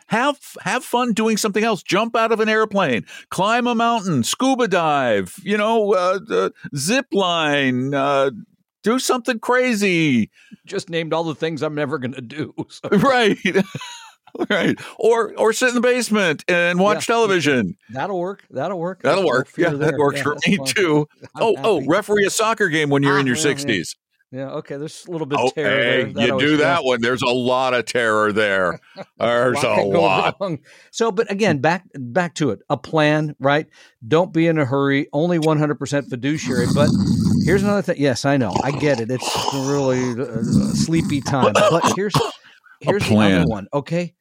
Have 0.07 0.39
have 0.61 0.85
fun 0.85 1.13
doing 1.13 1.37
something 1.37 1.65
else. 1.65 1.83
Jump 1.83 2.15
out 2.15 2.31
of 2.31 2.39
an 2.39 2.49
airplane, 2.49 3.05
climb 3.31 3.67
a 3.67 3.75
mountain, 3.75 4.23
scuba 4.23 4.69
dive. 4.69 5.35
You 5.43 5.57
know, 5.57 5.93
uh, 5.95 6.21
uh, 6.31 6.51
zip 6.77 7.07
line. 7.13 7.95
Uh, 7.95 8.31
do 8.83 8.99
something 8.99 9.39
crazy. 9.41 10.31
Just 10.65 10.89
named 10.89 11.13
all 11.13 11.25
the 11.25 11.35
things 11.35 11.63
I'm 11.63 11.75
never 11.75 11.99
going 11.99 12.15
to 12.15 12.23
do. 12.23 12.55
So- 12.69 12.89
right 12.93 13.37
right 14.51 14.79
or 14.99 15.33
or 15.39 15.53
sit 15.53 15.69
in 15.71 15.75
the 15.75 15.81
basement 15.81 16.45
and 16.49 16.79
watch 16.79 17.09
Yeah. 17.09 17.15
television 17.15 17.77
That'll 17.91 18.19
work. 18.19 18.45
That'll 18.51 18.79
work. 18.79 19.03
that'll 19.03 19.27
work 19.27 19.49
yeah 19.57 19.71
that 19.71 19.97
works 19.99 20.19
Yeah, 20.19 20.23
for 20.25 20.37
me 20.47 20.57
fine. 20.57 20.67
too 20.67 21.09
I'm 21.35 21.43
oh 21.43 21.55
oh 21.63 21.85
referee 21.87 22.27
a 22.27 22.31
soccer 22.31 22.69
game 22.69 22.91
when 22.91 23.03
you're 23.03 23.19
in 23.19 23.27
Ah, 23.27 23.35
your 23.35 23.37
yeah, 23.37 23.49
yeah. 23.49 23.55
60s 23.55 23.97
Yeah, 24.33 24.51
okay. 24.61 24.77
There's 24.77 25.05
a 25.07 25.11
little 25.11 25.27
bit 25.27 25.39
oh 25.41 25.49
of 25.49 25.55
terror 25.55 25.71
there. 25.71 26.07
hey 26.07 26.27
you 26.27 26.39
do 26.39 26.57
that 26.59 26.85
one 26.85 27.01
there's 27.01 27.23
a 27.23 27.27
lot 27.27 27.75
of 27.75 27.85
terror 27.87 28.33
there 28.33 28.79
there's 29.19 29.57
Lot 29.63 29.79
a 29.79 29.83
lot. 29.83 30.37
So, 30.93 31.11
but 31.11 31.31
again, 31.31 31.59
back 31.69 31.85
back 31.95 32.35
to 32.37 32.51
it. 32.51 32.61
A 32.71 32.77
plan, 32.77 33.35
right? 33.41 33.67
Don't 34.07 34.33
be 34.33 34.47
in 34.47 34.59
a 34.59 34.65
hurry. 34.65 35.09
Only 35.13 35.39
100% 35.39 36.09
fiduciary. 36.09 36.67
But 36.75 36.91
here's 37.45 37.63
another 37.63 37.83
thing. 37.83 37.97
Yes, 37.99 38.25
I 38.25 38.37
know. 38.37 38.55
I 38.63 38.71
get 38.71 39.01
it. 39.01 39.11
It's 39.11 39.29
really 39.55 40.13
uh, 40.21 40.43
sleepy 40.75 41.21
time. 41.21 41.53
But 41.53 41.93
here's 41.97 42.15
here's 42.81 43.03
the 43.03 43.09
plan. 43.11 43.41
other 43.43 43.49
one. 43.51 43.67
Okay. 43.75 44.15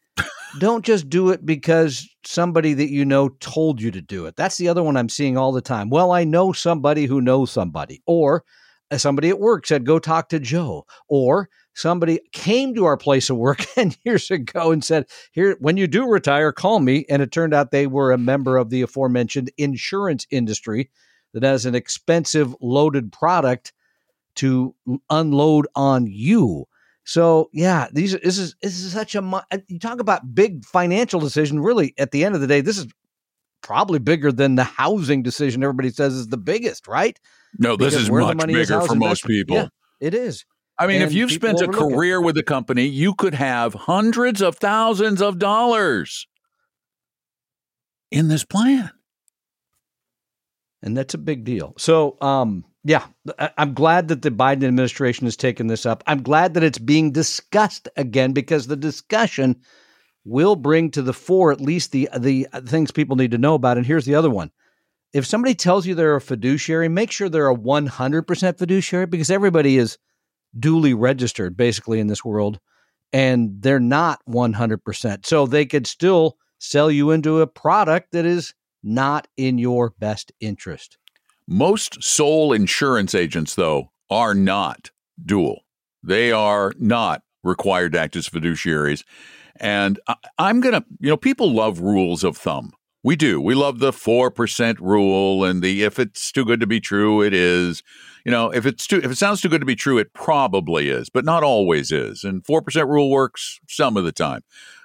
Don't 0.58 0.84
just 0.84 1.10
do 1.10 1.30
it 1.30 1.46
because 1.46 2.10
somebody 2.26 2.74
that 2.74 2.90
you 2.90 3.06
know 3.06 3.30
told 3.40 3.82
you 3.82 3.92
to 3.92 4.02
do 4.02 4.26
it. 4.26 4.36
That's 4.36 4.58
the 4.58 4.68
other 4.68 4.84
one 4.84 4.98
I'm 4.98 5.10
seeing 5.10 5.38
all 5.38 5.52
the 5.52 5.62
time. 5.62 5.90
Well, 5.90 6.12
I 6.12 6.24
know 6.24 6.52
somebody 6.52 7.06
who 7.06 7.22
knows 7.22 7.52
somebody, 7.52 8.02
or 8.08 8.44
uh, 8.90 8.98
somebody 8.98 9.30
at 9.30 9.40
work 9.40 9.68
said, 9.68 9.86
go 9.86 10.00
talk 10.00 10.30
to 10.30 10.40
Joe, 10.40 10.86
or 11.08 11.50
somebody 11.74 12.20
came 12.32 12.74
to 12.76 12.86
our 12.86 12.98
place 12.98 13.30
of 13.30 13.38
work 13.38 13.60
10 13.76 13.94
years 14.04 14.32
ago 14.32 14.72
and 14.72 14.84
said, 14.84 15.06
Here, 15.32 15.56
when 15.60 15.78
you 15.78 15.88
do 15.88 16.08
retire, 16.08 16.52
call 16.52 16.80
me. 16.80 17.06
And 17.10 17.22
it 17.22 17.32
turned 17.32 17.54
out 17.54 17.72
they 17.72 17.88
were 17.88 18.12
a 18.12 18.18
member 18.18 18.58
of 18.58 18.70
the 18.70 18.82
aforementioned 18.82 19.52
insurance 19.58 20.26
industry 20.32 20.90
that 21.34 21.44
has 21.44 21.66
an 21.66 21.76
expensive 21.76 22.56
loaded 22.60 23.12
product 23.12 23.72
to 24.36 24.74
unload 25.10 25.68
on 25.76 26.08
you. 26.08 26.66
So 27.10 27.50
yeah, 27.52 27.88
these 27.92 28.12
this 28.12 28.38
is 28.38 28.56
this 28.62 28.80
is 28.80 28.94
such 28.94 29.16
a 29.16 29.24
uh, 29.24 29.58
you 29.68 29.80
talk 29.80 30.00
about 30.00 30.36
big 30.36 30.64
financial 30.64 31.20
decision. 31.20 31.60
Really, 31.60 31.96
at 31.98 32.12
the 32.12 32.24
end 32.24 32.36
of 32.36 32.42
the 32.42 32.46
day, 32.46 32.62
this 32.62 32.78
is 32.78 32.86
probably 33.64 33.98
bigger 33.98 34.32
than 34.32 34.54
the 34.54 34.64
housing 34.64 35.24
decision. 35.24 35.64
Everybody 35.64 35.90
says 35.90 36.14
is 36.14 36.28
the 36.28 36.38
biggest, 36.38 36.88
right? 36.88 37.20
No, 37.58 37.76
this 37.76 37.96
because 37.96 38.04
is 38.04 38.12
much 38.12 38.38
bigger 38.46 38.82
for 38.82 38.94
most 38.94 39.26
people. 39.26 39.56
Yeah, 39.56 39.68
it 40.00 40.14
is. 40.14 40.46
I 40.78 40.86
mean, 40.86 41.02
and 41.02 41.06
if 41.06 41.14
you've 41.16 41.32
spent 41.32 41.60
a 41.62 41.68
career 41.70 42.22
with 42.22 42.38
a 42.38 42.44
company, 42.44 42.86
you 42.86 43.16
could 43.16 43.34
have 43.34 43.74
hundreds 43.74 44.40
of 44.40 44.58
thousands 44.58 45.20
of 45.20 45.40
dollars 45.40 46.28
in 48.12 48.28
this 48.28 48.46
plan. 48.46 48.92
And 50.84 50.96
that's 50.96 51.16
a 51.16 51.18
big 51.18 51.44
deal. 51.44 51.74
So, 51.80 52.18
um, 52.22 52.66
yeah, 52.90 53.06
I'm 53.56 53.76
glad 53.76 54.08
that 54.08 54.24
the 54.24 54.32
Biden 54.32 54.64
administration 54.64 55.28
has 55.28 55.38
taken 55.38 55.68
this 55.68 55.86
up. 55.86 56.04
I'm 56.08 56.24
glad 56.24 56.56
that 56.56 56.64
it's 56.64 56.80
being 56.80 57.12
discussed 57.12 57.88
again 57.96 58.34
because 58.34 58.66
the 58.66 58.76
discussion 58.76 59.62
will 60.26 60.56
bring 60.56 60.90
to 60.92 61.04
the 61.04 61.14
fore 61.14 61.52
at 61.52 61.62
least 61.62 61.92
the 61.92 62.10
the 62.18 62.48
things 62.66 62.90
people 62.90 63.16
need 63.16 63.30
to 63.30 63.38
know 63.38 63.54
about. 63.54 63.78
And 63.78 63.86
here's 63.86 64.06
the 64.06 64.16
other 64.16 64.32
one. 64.32 64.50
If 65.14 65.28
somebody 65.28 65.54
tells 65.54 65.86
you 65.86 65.94
they're 65.94 66.16
a 66.16 66.22
fiduciary, 66.22 66.90
make 66.90 67.12
sure 67.12 67.30
they're 67.30 67.52
a 67.52 67.56
100% 67.56 68.58
fiduciary 68.58 69.06
because 69.06 69.30
everybody 69.30 69.78
is 69.78 70.00
dually 70.60 70.96
registered 70.98 71.56
basically 71.56 72.00
in 72.00 72.08
this 72.08 72.26
world 72.26 72.60
and 73.14 73.62
they're 73.62 73.80
not 73.80 74.20
100%. 74.28 75.28
So 75.28 75.46
they 75.46 75.68
could 75.68 75.86
still 75.86 76.38
sell 76.58 76.90
you 76.90 77.12
into 77.12 77.42
a 77.42 77.46
product 77.46 78.14
that 78.14 78.26
is 78.26 78.56
not 78.82 79.28
in 79.38 79.60
your 79.60 79.94
best 80.00 80.32
interest. 80.40 80.98
Most 81.52 82.04
sole 82.04 82.54
insurance 82.54 83.16
agents, 83.16 83.56
though, 83.56 83.92
are 84.08 84.36
not 84.36 84.92
dual. 85.26 85.62
They 86.04 86.32
are 86.32 86.74
not 86.78 87.24
required 87.44 87.94
to 87.94 88.00
act 88.00 88.16
as 88.16 88.30
fiduciaries. 88.30 89.04
And 89.60 90.00
I, 90.08 90.52
am 90.52 90.62
going 90.62 90.76
to, 90.76 90.86
you 91.00 91.10
know, 91.10 91.18
people 91.18 91.52
love 91.52 91.80
rules 91.80 92.24
of 92.24 92.38
thumb. 92.38 92.74
We 93.04 93.16
do. 93.16 93.42
We 93.42 93.56
love 93.56 93.80
the 93.80 93.90
4% 93.90 94.80
rule 94.80 95.44
and 95.44 95.64
the 95.64 95.84
if 95.84 95.98
it's 95.98 96.32
too 96.32 96.46
good 96.46 96.60
to 96.60 96.68
be 96.68 96.80
true, 96.80 97.24
it 97.24 97.34
is. 97.34 97.82
You 98.26 98.32
know, 98.32 98.52
if 98.52 98.68
it's 98.68 98.86
too 98.86 98.98
if 98.98 99.10
it 99.10 99.18
sounds 99.18 99.42
too 99.42 99.50
good 99.50 99.62
to 99.62 99.66
be 99.66 99.76
true, 99.76 99.98
it 99.98 100.14
probably 100.14 100.90
is, 100.90 101.10
but 101.10 101.26
not 101.26 101.42
always 101.42 101.92
is. 101.92 102.24
And 102.24 102.44
4% 102.44 102.88
rule 102.88 103.10
works 103.10 103.60
some 103.68 103.98
of 103.98 104.04
the 104.04 104.12
time. 104.12 104.42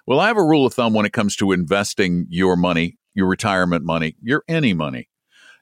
Well, 0.06 0.18
I 0.18 0.28
have 0.28 0.38
a 0.38 0.42
rule 0.42 0.64
of 0.64 0.72
thumb 0.72 0.94
when 0.94 1.04
it 1.04 1.12
comes 1.12 1.36
to 1.36 1.52
investing 1.52 2.24
your 2.30 2.56
money, 2.56 2.96
your 3.12 3.26
retirement 3.26 3.84
money, 3.84 4.16
your 4.22 4.44
any 4.48 4.72
money 4.72 5.08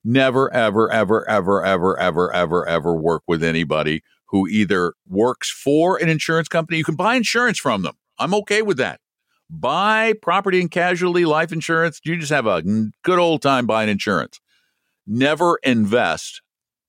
never, 0.04 0.52
ever, 0.52 0.90
ever, 0.90 1.28
ever, 1.28 1.64
ever, 1.64 1.98
ever, 1.98 2.34
ever, 2.34 2.68
ever 2.68 2.94
work 2.94 3.22
with 3.26 3.42
anybody 3.42 4.02
who 4.26 4.48
either 4.48 4.94
works 5.06 5.50
for 5.50 5.96
an 5.98 6.08
insurance 6.08 6.48
company. 6.48 6.78
You 6.78 6.84
can 6.84 6.96
buy 6.96 7.14
insurance 7.14 7.58
from 7.58 7.82
them. 7.82 7.94
I'm 8.18 8.34
okay 8.34 8.62
with 8.62 8.78
that. 8.78 9.00
Buy 9.50 10.14
property 10.22 10.60
and 10.60 10.70
casualty 10.70 11.26
life 11.26 11.52
insurance. 11.52 12.00
You 12.04 12.16
just 12.16 12.32
have 12.32 12.46
a 12.46 12.62
good 13.04 13.18
old 13.18 13.42
time 13.42 13.66
buying 13.66 13.90
insurance. 13.90 14.40
Never 15.06 15.58
invest 15.62 16.40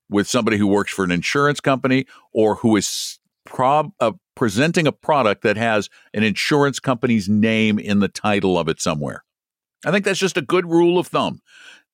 with 0.09 0.27
somebody 0.27 0.57
who 0.57 0.67
works 0.67 0.93
for 0.93 1.03
an 1.03 1.11
insurance 1.11 1.59
company 1.59 2.05
or 2.31 2.55
who 2.55 2.77
is 2.77 3.19
prob- 3.45 3.91
uh, 3.99 4.13
presenting 4.35 4.87
a 4.87 4.91
product 4.91 5.41
that 5.43 5.57
has 5.57 5.89
an 6.13 6.23
insurance 6.23 6.79
company's 6.79 7.27
name 7.27 7.79
in 7.79 7.99
the 7.99 8.07
title 8.07 8.57
of 8.57 8.69
it 8.69 8.79
somewhere. 8.79 9.23
I 9.85 9.91
think 9.91 10.05
that's 10.05 10.19
just 10.19 10.37
a 10.37 10.41
good 10.41 10.65
rule 10.65 10.97
of 10.97 11.07
thumb. 11.07 11.41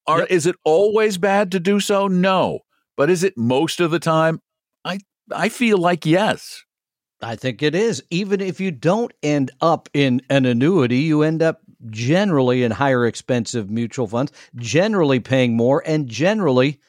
Are, 0.08 0.20
yep. 0.20 0.32
Is 0.32 0.46
it 0.46 0.56
always 0.64 1.18
bad 1.18 1.52
to 1.52 1.60
do 1.60 1.80
so? 1.80 2.08
No. 2.08 2.62
But 2.98 3.10
is 3.10 3.24
it 3.24 3.38
most 3.38 3.80
of 3.80 3.92
the 3.92 4.00
time? 4.00 4.42
I 4.84 5.00
I 5.32 5.50
feel 5.50 5.78
like 5.78 6.06
yes. 6.06 6.64
I 7.22 7.36
think 7.36 7.62
it 7.62 7.76
is. 7.76 8.02
Even 8.10 8.42
if 8.42 8.60
you 8.60 8.72
don't 8.72 9.12
end 9.22 9.52
up 9.62 9.90
in 9.94 10.22
an 10.30 10.46
annuity, 10.46 11.00
you 11.00 11.22
end 11.22 11.42
up 11.42 11.62
generally 11.90 12.64
in 12.64 12.72
higher 12.72 13.06
expensive 13.06 13.70
mutual 13.70 14.08
funds, 14.08 14.32
generally 14.56 15.20
paying 15.20 15.56
more 15.56 15.84
and 15.86 16.08
generally 16.08 16.80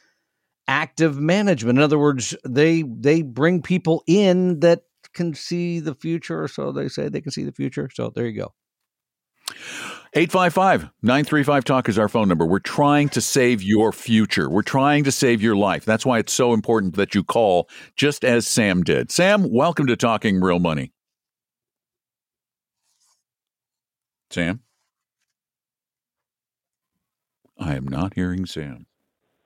active 0.68 1.18
management. 1.18 1.78
In 1.78 1.82
other 1.82 1.98
words, 1.98 2.36
they 2.44 2.82
they 2.82 3.22
bring 3.22 3.60
people 3.60 4.02
in 4.06 4.60
that 4.60 4.82
can 5.12 5.34
see 5.34 5.80
the 5.80 5.94
future, 5.94 6.46
so 6.46 6.70
they 6.72 6.88
say 6.88 7.08
they 7.08 7.20
can 7.20 7.32
see 7.32 7.44
the 7.44 7.52
future. 7.52 7.90
So 7.92 8.10
there 8.14 8.26
you 8.26 8.40
go. 8.40 8.52
855 10.14 10.90
935 11.02 11.64
Talk 11.64 11.88
is 11.88 11.98
our 11.98 12.08
phone 12.08 12.28
number. 12.28 12.44
We're 12.44 12.58
trying 12.58 13.08
to 13.10 13.20
save 13.20 13.62
your 13.62 13.92
future. 13.92 14.50
We're 14.50 14.62
trying 14.62 15.04
to 15.04 15.12
save 15.12 15.40
your 15.40 15.54
life. 15.54 15.84
That's 15.84 16.04
why 16.04 16.18
it's 16.18 16.32
so 16.32 16.52
important 16.52 16.96
that 16.96 17.14
you 17.14 17.22
call, 17.22 17.68
just 17.94 18.24
as 18.24 18.46
Sam 18.46 18.82
did. 18.82 19.12
Sam, 19.12 19.52
welcome 19.52 19.86
to 19.86 19.96
Talking 19.96 20.40
Real 20.40 20.58
Money. 20.58 20.92
Sam? 24.30 24.60
I 27.58 27.74
am 27.76 27.86
not 27.86 28.14
hearing 28.14 28.46
Sam. 28.46 28.86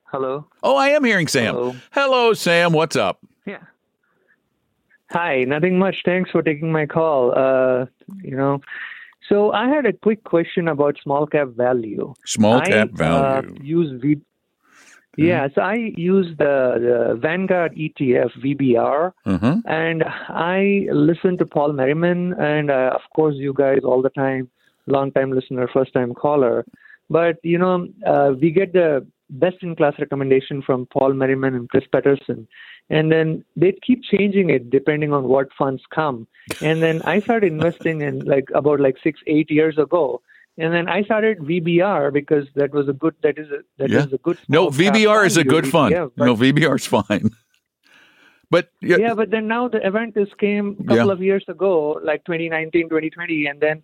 Hello. 0.04 0.46
Oh, 0.62 0.76
I 0.76 0.90
am 0.90 1.04
hearing 1.04 1.26
Sam. 1.26 1.54
Hello, 1.54 1.76
Hello 1.90 2.32
Sam. 2.34 2.72
What's 2.72 2.96
up? 2.96 3.18
Yeah. 3.44 3.64
Hi, 5.10 5.44
nothing 5.44 5.78
much. 5.78 5.96
Thanks 6.04 6.30
for 6.30 6.40
taking 6.40 6.72
my 6.72 6.86
call. 6.86 7.32
Uh, 7.36 7.86
you 8.22 8.36
know, 8.36 8.60
so 9.28 9.52
I 9.52 9.68
had 9.68 9.86
a 9.86 9.92
quick 9.92 10.24
question 10.24 10.68
about 10.68 10.96
small 11.02 11.26
cap 11.26 11.48
value. 11.56 12.14
Small 12.26 12.60
cap 12.60 12.90
I, 12.94 12.96
value. 12.96 13.50
Uh, 13.50 13.62
use 13.62 14.00
V. 14.00 14.16
Mm-hmm. 14.16 15.24
Yeah, 15.24 15.46
so 15.54 15.62
I 15.62 15.92
use 15.96 16.26
the, 16.38 17.14
the 17.14 17.20
Vanguard 17.20 17.76
ETF 17.76 18.32
VBR, 18.42 19.12
mm-hmm. 19.24 19.60
and 19.64 20.02
I 20.04 20.88
listen 20.90 21.38
to 21.38 21.46
Paul 21.46 21.72
Merriman, 21.72 22.34
and 22.34 22.68
uh, 22.68 22.90
of 22.94 23.02
course 23.14 23.36
you 23.36 23.54
guys 23.54 23.78
all 23.84 24.02
the 24.02 24.10
time, 24.10 24.50
long 24.88 25.12
time 25.12 25.30
listener, 25.30 25.68
first 25.72 25.92
time 25.92 26.14
caller. 26.14 26.64
But 27.08 27.36
you 27.44 27.58
know, 27.58 27.86
uh, 28.04 28.32
we 28.40 28.50
get 28.50 28.72
the 28.72 29.06
best 29.38 29.56
in 29.62 29.74
class 29.76 29.94
recommendation 29.98 30.62
from 30.62 30.86
Paul 30.86 31.12
Merriman 31.12 31.54
and 31.54 31.68
Chris 31.68 31.84
Pedersen. 31.90 32.46
and 32.90 33.10
then 33.10 33.28
they 33.56 33.72
keep 33.86 34.02
changing 34.02 34.50
it 34.54 34.68
depending 34.70 35.12
on 35.18 35.24
what 35.34 35.52
funds 35.58 35.84
come 35.98 36.16
and 36.70 36.82
then 36.82 36.98
i 37.12 37.14
started 37.26 37.50
investing 37.50 38.02
in 38.08 38.18
like 38.32 38.50
about 38.60 38.82
like 38.86 38.98
six 39.02 39.22
eight 39.36 39.54
years 39.58 39.78
ago 39.84 40.02
and 40.56 40.72
then 40.72 40.88
I 40.88 41.02
started 41.02 41.38
VBR 41.38 42.12
because 42.12 42.46
that 42.54 42.72
was 42.72 42.88
a 42.88 42.92
good. 42.92 43.14
That 43.22 43.38
is 43.38 43.50
a 43.50 43.58
that 43.78 43.90
yeah. 43.90 44.04
is 44.06 44.12
a 44.12 44.18
good. 44.18 44.38
No, 44.48 44.68
VBR 44.68 45.26
is 45.26 45.36
a 45.36 45.44
good 45.44 45.66
fund. 45.66 45.92
no, 46.16 46.36
VBR 46.36 46.76
is 46.76 46.86
fine. 46.86 47.30
But 48.50 48.70
yeah, 48.80 48.98
yeah, 48.98 49.14
but 49.14 49.30
then 49.30 49.48
now 49.48 49.66
the 49.66 49.78
Avantis 49.78 50.28
came 50.38 50.76
a 50.78 50.84
couple 50.84 51.06
yeah. 51.06 51.12
of 51.12 51.20
years 51.20 51.44
ago, 51.48 51.98
like 52.04 52.24
2019, 52.24 52.88
2020, 52.88 53.46
and 53.46 53.58
then 53.58 53.82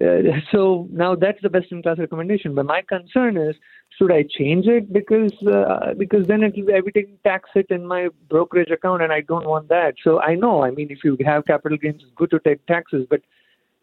uh, 0.00 0.22
so 0.52 0.88
now 0.90 1.14
that's 1.14 1.40
the 1.42 1.50
best 1.50 1.66
in 1.70 1.82
class 1.82 1.98
recommendation. 1.98 2.54
But 2.54 2.66
my 2.66 2.82
concern 2.82 3.36
is, 3.36 3.56
should 3.98 4.12
I 4.12 4.22
change 4.22 4.66
it 4.66 4.92
because 4.92 5.32
uh, 5.46 5.94
because 5.98 6.26
then 6.26 6.42
it 6.42 6.54
will 6.56 6.66
be 6.66 6.72
everything 6.72 7.18
tax 7.24 7.50
it 7.54 7.66
in 7.70 7.86
my 7.86 8.08
brokerage 8.28 8.70
account, 8.70 9.02
and 9.02 9.12
I 9.12 9.20
don't 9.20 9.46
want 9.46 9.68
that. 9.68 9.94
So 10.02 10.20
I 10.20 10.34
know, 10.34 10.62
I 10.64 10.70
mean, 10.70 10.88
if 10.90 10.98
you 11.04 11.16
have 11.24 11.44
capital 11.46 11.76
gains, 11.76 12.02
it's 12.02 12.12
good 12.16 12.30
to 12.30 12.40
take 12.40 12.64
taxes, 12.66 13.06
but 13.10 13.20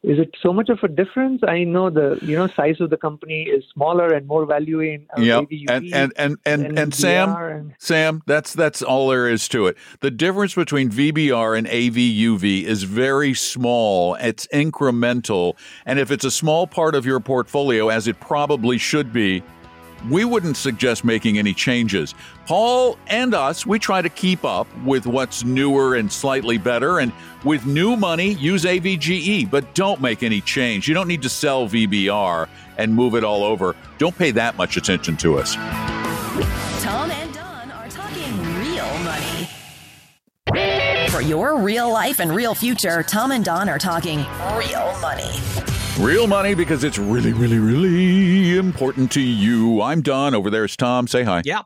is 0.03 0.19
it 0.19 0.35
so 0.41 0.53
much 0.53 0.69
of 0.69 0.79
a 0.83 0.87
difference? 0.87 1.41
I 1.47 1.63
know 1.63 1.89
the 1.89 2.19
you 2.21 2.35
know 2.35 2.47
size 2.47 2.79
of 2.79 2.91
the 2.91 2.97
company 2.97 3.43
is 3.43 3.63
smaller 3.73 4.13
and 4.13 4.27
more 4.27 4.45
value 4.45 4.79
in 4.79 5.07
uh, 5.17 5.21
yep. 5.21 5.47
and, 5.69 5.93
and 5.93 6.13
and 6.15 6.37
and 6.45 6.65
and, 6.65 6.79
and 6.79 6.93
Sam 6.93 7.29
and... 7.29 7.73
Sam 7.79 8.21
that's 8.27 8.53
that's 8.53 8.81
all 8.83 9.09
there 9.09 9.27
is 9.27 9.47
to 9.49 9.65
it. 9.65 9.77
The 10.01 10.11
difference 10.11 10.53
between 10.53 10.91
VBR 10.91 11.57
and 11.57 11.67
AVUV 11.67 12.63
is 12.63 12.83
very 12.83 13.33
small. 13.33 14.15
It's 14.15 14.47
incremental, 14.53 15.57
and 15.85 15.99
if 15.99 16.11
it's 16.11 16.25
a 16.25 16.31
small 16.31 16.67
part 16.67 16.93
of 16.93 17.05
your 17.05 17.19
portfolio, 17.19 17.89
as 17.89 18.07
it 18.07 18.19
probably 18.19 18.77
should 18.77 19.11
be, 19.11 19.43
we 20.09 20.25
wouldn't 20.25 20.57
suggest 20.57 21.03
making 21.03 21.37
any 21.37 21.53
changes. 21.53 22.13
Paul 22.45 22.97
and 23.07 23.33
us, 23.33 23.65
we 23.65 23.79
try 23.79 24.01
to 24.01 24.09
keep 24.09 24.45
up 24.45 24.67
with 24.83 25.05
what's 25.05 25.43
newer 25.43 25.95
and 25.95 26.11
slightly 26.11 26.57
better. 26.57 26.99
And 26.99 27.11
with 27.43 27.65
new 27.65 27.95
money, 27.95 28.33
use 28.33 28.63
AVGE, 28.63 29.49
but 29.49 29.73
don't 29.73 30.01
make 30.01 30.23
any 30.23 30.41
change. 30.41 30.87
You 30.87 30.93
don't 30.93 31.07
need 31.07 31.21
to 31.23 31.29
sell 31.29 31.67
VBR 31.67 32.47
and 32.77 32.93
move 32.93 33.15
it 33.15 33.23
all 33.23 33.43
over. 33.43 33.75
Don't 33.97 34.17
pay 34.17 34.31
that 34.31 34.57
much 34.57 34.77
attention 34.77 35.17
to 35.17 35.37
us. 35.37 35.55
Tom 36.83 37.11
and 37.11 37.33
Don 37.33 37.71
are 37.71 37.89
talking 37.89 38.37
real 38.59 38.97
money. 38.99 39.49
For 41.09 41.21
your 41.21 41.59
real 41.59 41.91
life 41.91 42.19
and 42.19 42.31
real 42.33 42.55
future, 42.55 43.03
Tom 43.03 43.31
and 43.31 43.43
Don 43.43 43.69
are 43.69 43.79
talking 43.79 44.19
real 44.55 44.97
money. 45.01 45.76
Real 45.99 46.27
money 46.27 46.53
because 46.53 46.83
it's 46.83 46.99
really, 46.99 47.33
really, 47.33 47.57
really 47.57 48.55
important 48.55 49.11
to 49.13 49.19
you. 49.21 49.81
I'm 49.81 50.01
Don. 50.01 50.35
Over 50.35 50.51
there 50.51 50.63
is 50.63 50.77
Tom. 50.77 51.07
Say 51.07 51.23
hi. 51.23 51.41
Yeah, 51.43 51.63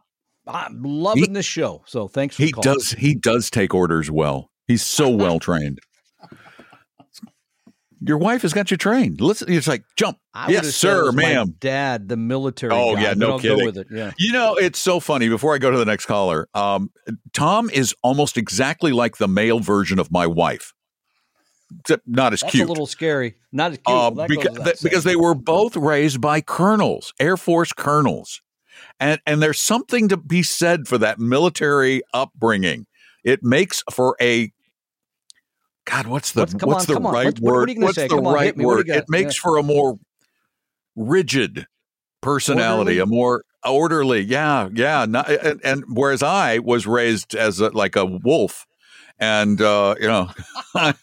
I'm 0.48 0.82
loving 0.82 1.26
he, 1.26 1.34
this 1.34 1.46
show. 1.46 1.84
So 1.86 2.08
thanks 2.08 2.38
for 2.38 2.44
he 2.44 2.54
calling. 2.54 2.78
does 2.78 2.92
he 2.92 3.14
does 3.14 3.50
take 3.50 3.74
orders 3.74 4.10
well. 4.10 4.50
He's 4.68 4.84
so 4.84 5.10
well 5.16 5.40
trained. 5.40 5.80
Your 8.00 8.18
wife 8.18 8.44
has 8.44 8.54
got 8.54 8.72
you 8.72 8.78
trained. 8.78 9.20
Listen, 9.20 9.52
it's 9.52 9.68
like 9.68 9.84
jump. 9.98 10.18
I 10.34 10.50
yes, 10.50 10.74
sir, 10.76 11.12
ma'am. 11.12 11.56
dad, 11.60 12.08
the 12.08 12.16
military. 12.16 12.74
Oh 12.74 12.96
guy, 12.96 13.02
yeah, 13.02 13.14
no 13.14 13.38
kidding. 13.38 13.66
with 13.66 13.78
it. 13.78 13.88
Yeah. 13.92 14.12
You 14.18 14.32
know, 14.32 14.56
it's 14.56 14.80
so 14.80 15.02
funny. 15.02 15.28
Before 15.28 15.54
I 15.54 15.58
go 15.58 15.72
to 15.72 15.78
the 15.78 15.86
next 15.86 16.06
caller, 16.06 16.48
um, 16.54 16.90
Tom 17.34 17.70
is 17.70 17.94
almost 18.02 18.38
exactly 18.38 18.94
like 18.94 19.18
the 19.18 19.28
male 19.28 19.60
version 19.60 20.00
of 20.00 20.10
my 20.10 20.26
wife 20.26 20.74
except 21.80 22.08
not 22.08 22.34
as 22.34 22.42
That's 22.42 22.52
cute. 22.52 22.66
a 22.66 22.70
little 22.70 22.88
scary. 22.88 23.36
Not 23.52 23.72
as 23.72 23.78
cute. 23.78 23.98
Uh, 23.98 24.28
because, 24.28 24.58
th- 24.58 24.82
because 24.82 25.04
they 25.04 25.16
were 25.16 25.34
both 25.34 25.76
raised 25.76 26.22
by 26.22 26.42
colonels, 26.42 27.14
Air 27.20 27.38
Force 27.38 27.74
colonels. 27.74 28.42
And, 29.00 29.20
and 29.26 29.42
there's 29.42 29.60
something 29.60 30.10
to 30.10 30.18
be 30.18 30.44
said 30.44 30.88
for 30.88 30.98
that 31.00 31.20
military 31.20 32.02
upbringing. 32.14 32.86
It 33.24 33.44
makes 33.44 33.84
for 33.92 34.16
a 34.22 34.52
God, 35.86 36.08
what's 36.08 36.32
the 36.32 36.42
what's, 36.42 36.54
what's 36.64 36.90
on, 36.90 37.04
the 37.04 37.10
right 37.10 37.40
word? 37.40 37.70
What, 37.70 37.78
what 37.78 37.84
what's 37.84 37.96
say? 37.96 38.08
the 38.08 38.16
come 38.16 38.28
right 38.28 38.56
on, 38.56 38.64
word? 38.64 38.90
It 38.90 39.06
makes 39.10 39.38
yeah. 39.38 39.42
for 39.42 39.58
a 39.58 39.64
more 39.64 39.98
rigid 40.96 41.66
personality, 42.22 43.00
orderly? 43.00 43.00
a 43.00 43.06
more 43.06 43.44
orderly. 43.66 44.22
Yeah, 44.22 44.70
yeah. 44.74 45.06
Not, 45.08 45.30
and, 45.30 45.60
and, 45.64 45.84
whereas 45.88 46.22
I 46.22 46.60
was 46.60 46.86
raised 46.86 47.36
as 47.36 47.60
a, 47.60 47.70
like 47.70 47.96
a 47.96 48.06
wolf, 48.06 48.66
and 49.20 49.60
uh, 49.62 49.96
you 50.00 50.08
know, 50.08 50.30
I, 50.76 50.94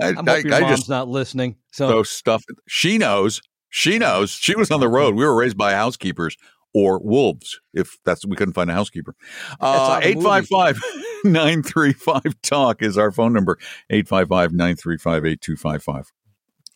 I, 0.00 0.14
I, 0.26 0.36
your 0.38 0.54
I 0.54 0.60
mom's 0.60 0.78
just 0.78 0.88
not 0.88 1.08
listening. 1.08 1.56
So 1.70 1.88
those 1.88 2.10
stuff. 2.10 2.42
She 2.68 2.98
knows. 2.98 3.42
She 3.68 3.98
knows. 3.98 4.30
She 4.30 4.56
was 4.56 4.70
on 4.70 4.80
the 4.80 4.88
road. 4.88 5.14
We 5.14 5.24
were 5.24 5.34
raised 5.34 5.56
by 5.56 5.72
housekeepers 5.72 6.36
or 6.74 6.98
wolves. 6.98 7.60
If 7.74 7.98
that's 8.04 8.26
we 8.26 8.36
couldn't 8.36 8.54
find 8.54 8.70
a 8.70 8.74
housekeeper. 8.74 9.14
Uh, 9.60 10.00
eight 10.02 10.22
five 10.22 10.46
five 10.46 10.78
nine 11.24 11.62
three 11.62 11.92
five 11.92 12.40
talk 12.42 12.82
is 12.82 12.98
our 12.98 13.10
phone 13.10 13.32
number. 13.32 13.58
855-935-8255. 13.90 16.04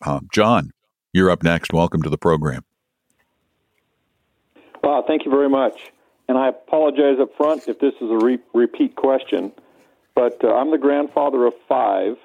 Uh, 0.05 0.19
John, 0.31 0.71
you're 1.13 1.31
up 1.31 1.43
next. 1.43 1.73
Welcome 1.73 2.01
to 2.03 2.09
the 2.09 2.17
program. 2.17 2.63
Wow, 4.83 5.03
thank 5.07 5.25
you 5.25 5.31
very 5.31 5.49
much. 5.49 5.91
And 6.29 6.37
I 6.37 6.49
apologize 6.49 7.17
up 7.19 7.35
front 7.35 7.67
if 7.67 7.79
this 7.79 7.95
is 8.01 8.11
a 8.11 8.17
re- 8.17 8.37
repeat 8.53 8.95
question, 8.95 9.51
but 10.13 10.43
uh, 10.43 10.53
I'm 10.53 10.69
the 10.71 10.77
grandfather 10.77 11.45
of 11.45 11.53
five 11.67 12.17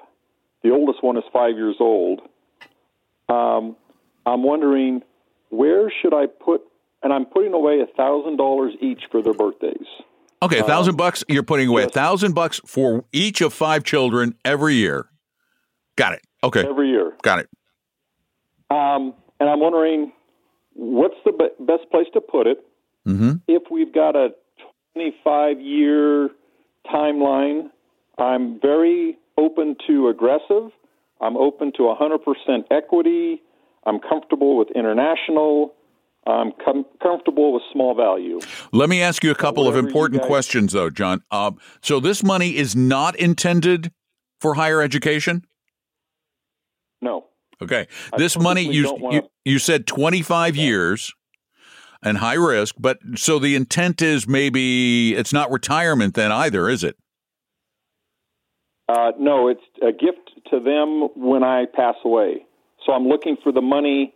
the 0.63 0.71
oldest 0.71 1.03
one 1.03 1.17
is 1.17 1.23
five 1.31 1.55
years 1.55 1.75
old. 1.79 2.21
Um, 3.29 3.75
I'm 4.25 4.43
wondering 4.43 5.01
where 5.49 5.91
should 6.01 6.13
I 6.13 6.25
put, 6.25 6.61
and 7.01 7.13
I'm 7.13 7.25
putting 7.25 7.53
away 7.53 7.79
a 7.81 7.85
thousand 7.97 8.37
dollars 8.37 8.73
each 8.81 9.01
for 9.11 9.21
their 9.21 9.33
birthdays. 9.33 9.87
Okay, 10.41 10.59
a 10.59 10.63
thousand 10.63 10.91
um, 10.91 10.97
bucks. 10.97 11.23
You're 11.29 11.43
putting 11.43 11.69
away 11.69 11.83
a 11.83 11.85
yes. 11.85 11.93
thousand 11.93 12.33
bucks 12.33 12.59
for 12.65 13.05
each 13.11 13.41
of 13.41 13.53
five 13.53 13.83
children 13.83 14.35
every 14.43 14.75
year. 14.75 15.07
Got 15.95 16.13
it. 16.13 16.21
Okay, 16.43 16.65
every 16.67 16.89
year. 16.89 17.13
Got 17.21 17.39
it. 17.39 17.49
Um, 18.69 19.13
and 19.39 19.49
I'm 19.49 19.59
wondering 19.59 20.11
what's 20.73 21.15
the 21.25 21.31
be- 21.31 21.65
best 21.65 21.89
place 21.91 22.07
to 22.13 22.21
put 22.21 22.47
it 22.47 22.65
mm-hmm. 23.07 23.33
if 23.47 23.63
we've 23.69 23.93
got 23.93 24.15
a 24.15 24.29
25 24.93 25.61
year 25.61 26.29
timeline. 26.91 27.69
I'm 28.17 28.59
very 28.59 29.17
open 29.37 29.75
to 29.87 30.09
aggressive. 30.09 30.71
I'm 31.21 31.37
open 31.37 31.71
to 31.77 31.83
100% 31.83 32.63
equity. 32.71 33.41
I'm 33.85 33.99
comfortable 33.99 34.57
with 34.57 34.69
international. 34.75 35.73
I'm 36.25 36.51
com- 36.63 36.85
comfortable 37.01 37.53
with 37.53 37.63
small 37.71 37.95
value. 37.95 38.39
Let 38.71 38.89
me 38.89 39.01
ask 39.01 39.23
you 39.23 39.31
a 39.31 39.35
couple 39.35 39.67
of 39.67 39.75
important 39.75 40.21
guys- 40.21 40.27
questions, 40.27 40.73
though, 40.73 40.89
John. 40.89 41.21
Uh, 41.31 41.51
so 41.81 41.99
this 41.99 42.23
money 42.23 42.55
is 42.55 42.75
not 42.75 43.15
intended 43.17 43.91
for 44.39 44.55
higher 44.55 44.81
education. 44.81 45.45
No. 47.01 47.25
Okay. 47.61 47.87
This 48.17 48.37
money 48.37 48.61
you, 48.61 48.93
wanna- 48.93 49.15
you 49.15 49.21
you 49.45 49.59
said 49.59 49.85
25 49.85 50.55
yeah. 50.55 50.63
years 50.63 51.13
and 52.01 52.17
high 52.17 52.33
risk, 52.33 52.75
but 52.79 52.99
so 53.15 53.39
the 53.39 53.55
intent 53.55 54.01
is 54.01 54.27
maybe 54.27 55.13
it's 55.15 55.33
not 55.33 55.51
retirement 55.51 56.13
then 56.15 56.31
either, 56.31 56.69
is 56.69 56.83
it? 56.83 56.97
Uh, 58.89 59.11
no, 59.19 59.47
it's 59.47 59.61
a 59.81 59.91
gift 59.91 60.31
to 60.51 60.59
them 60.59 61.09
when 61.15 61.43
I 61.43 61.65
pass 61.73 61.95
away. 62.03 62.45
So 62.85 62.91
I'm 62.91 63.07
looking 63.07 63.37
for 63.41 63.51
the 63.51 63.61
money 63.61 64.13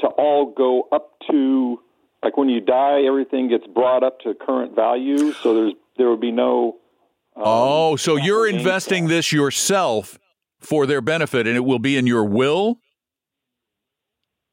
to 0.00 0.06
all 0.08 0.52
go 0.56 0.88
up 0.92 1.14
to 1.30 1.80
like 2.22 2.36
when 2.36 2.48
you 2.48 2.60
die, 2.60 3.02
everything 3.06 3.48
gets 3.48 3.66
brought 3.66 4.02
up 4.02 4.20
to 4.20 4.34
current 4.34 4.74
value. 4.74 5.32
So 5.32 5.54
there's 5.54 5.74
there 5.96 6.10
would 6.10 6.20
be 6.20 6.32
no. 6.32 6.76
Um, 7.36 7.42
oh, 7.44 7.96
so 7.96 8.16
you're 8.16 8.48
investing 8.48 9.04
tax. 9.04 9.10
this 9.10 9.32
yourself 9.32 10.18
for 10.58 10.86
their 10.86 11.00
benefit, 11.00 11.46
and 11.46 11.56
it 11.56 11.64
will 11.64 11.78
be 11.78 11.96
in 11.96 12.06
your 12.06 12.24
will. 12.24 12.80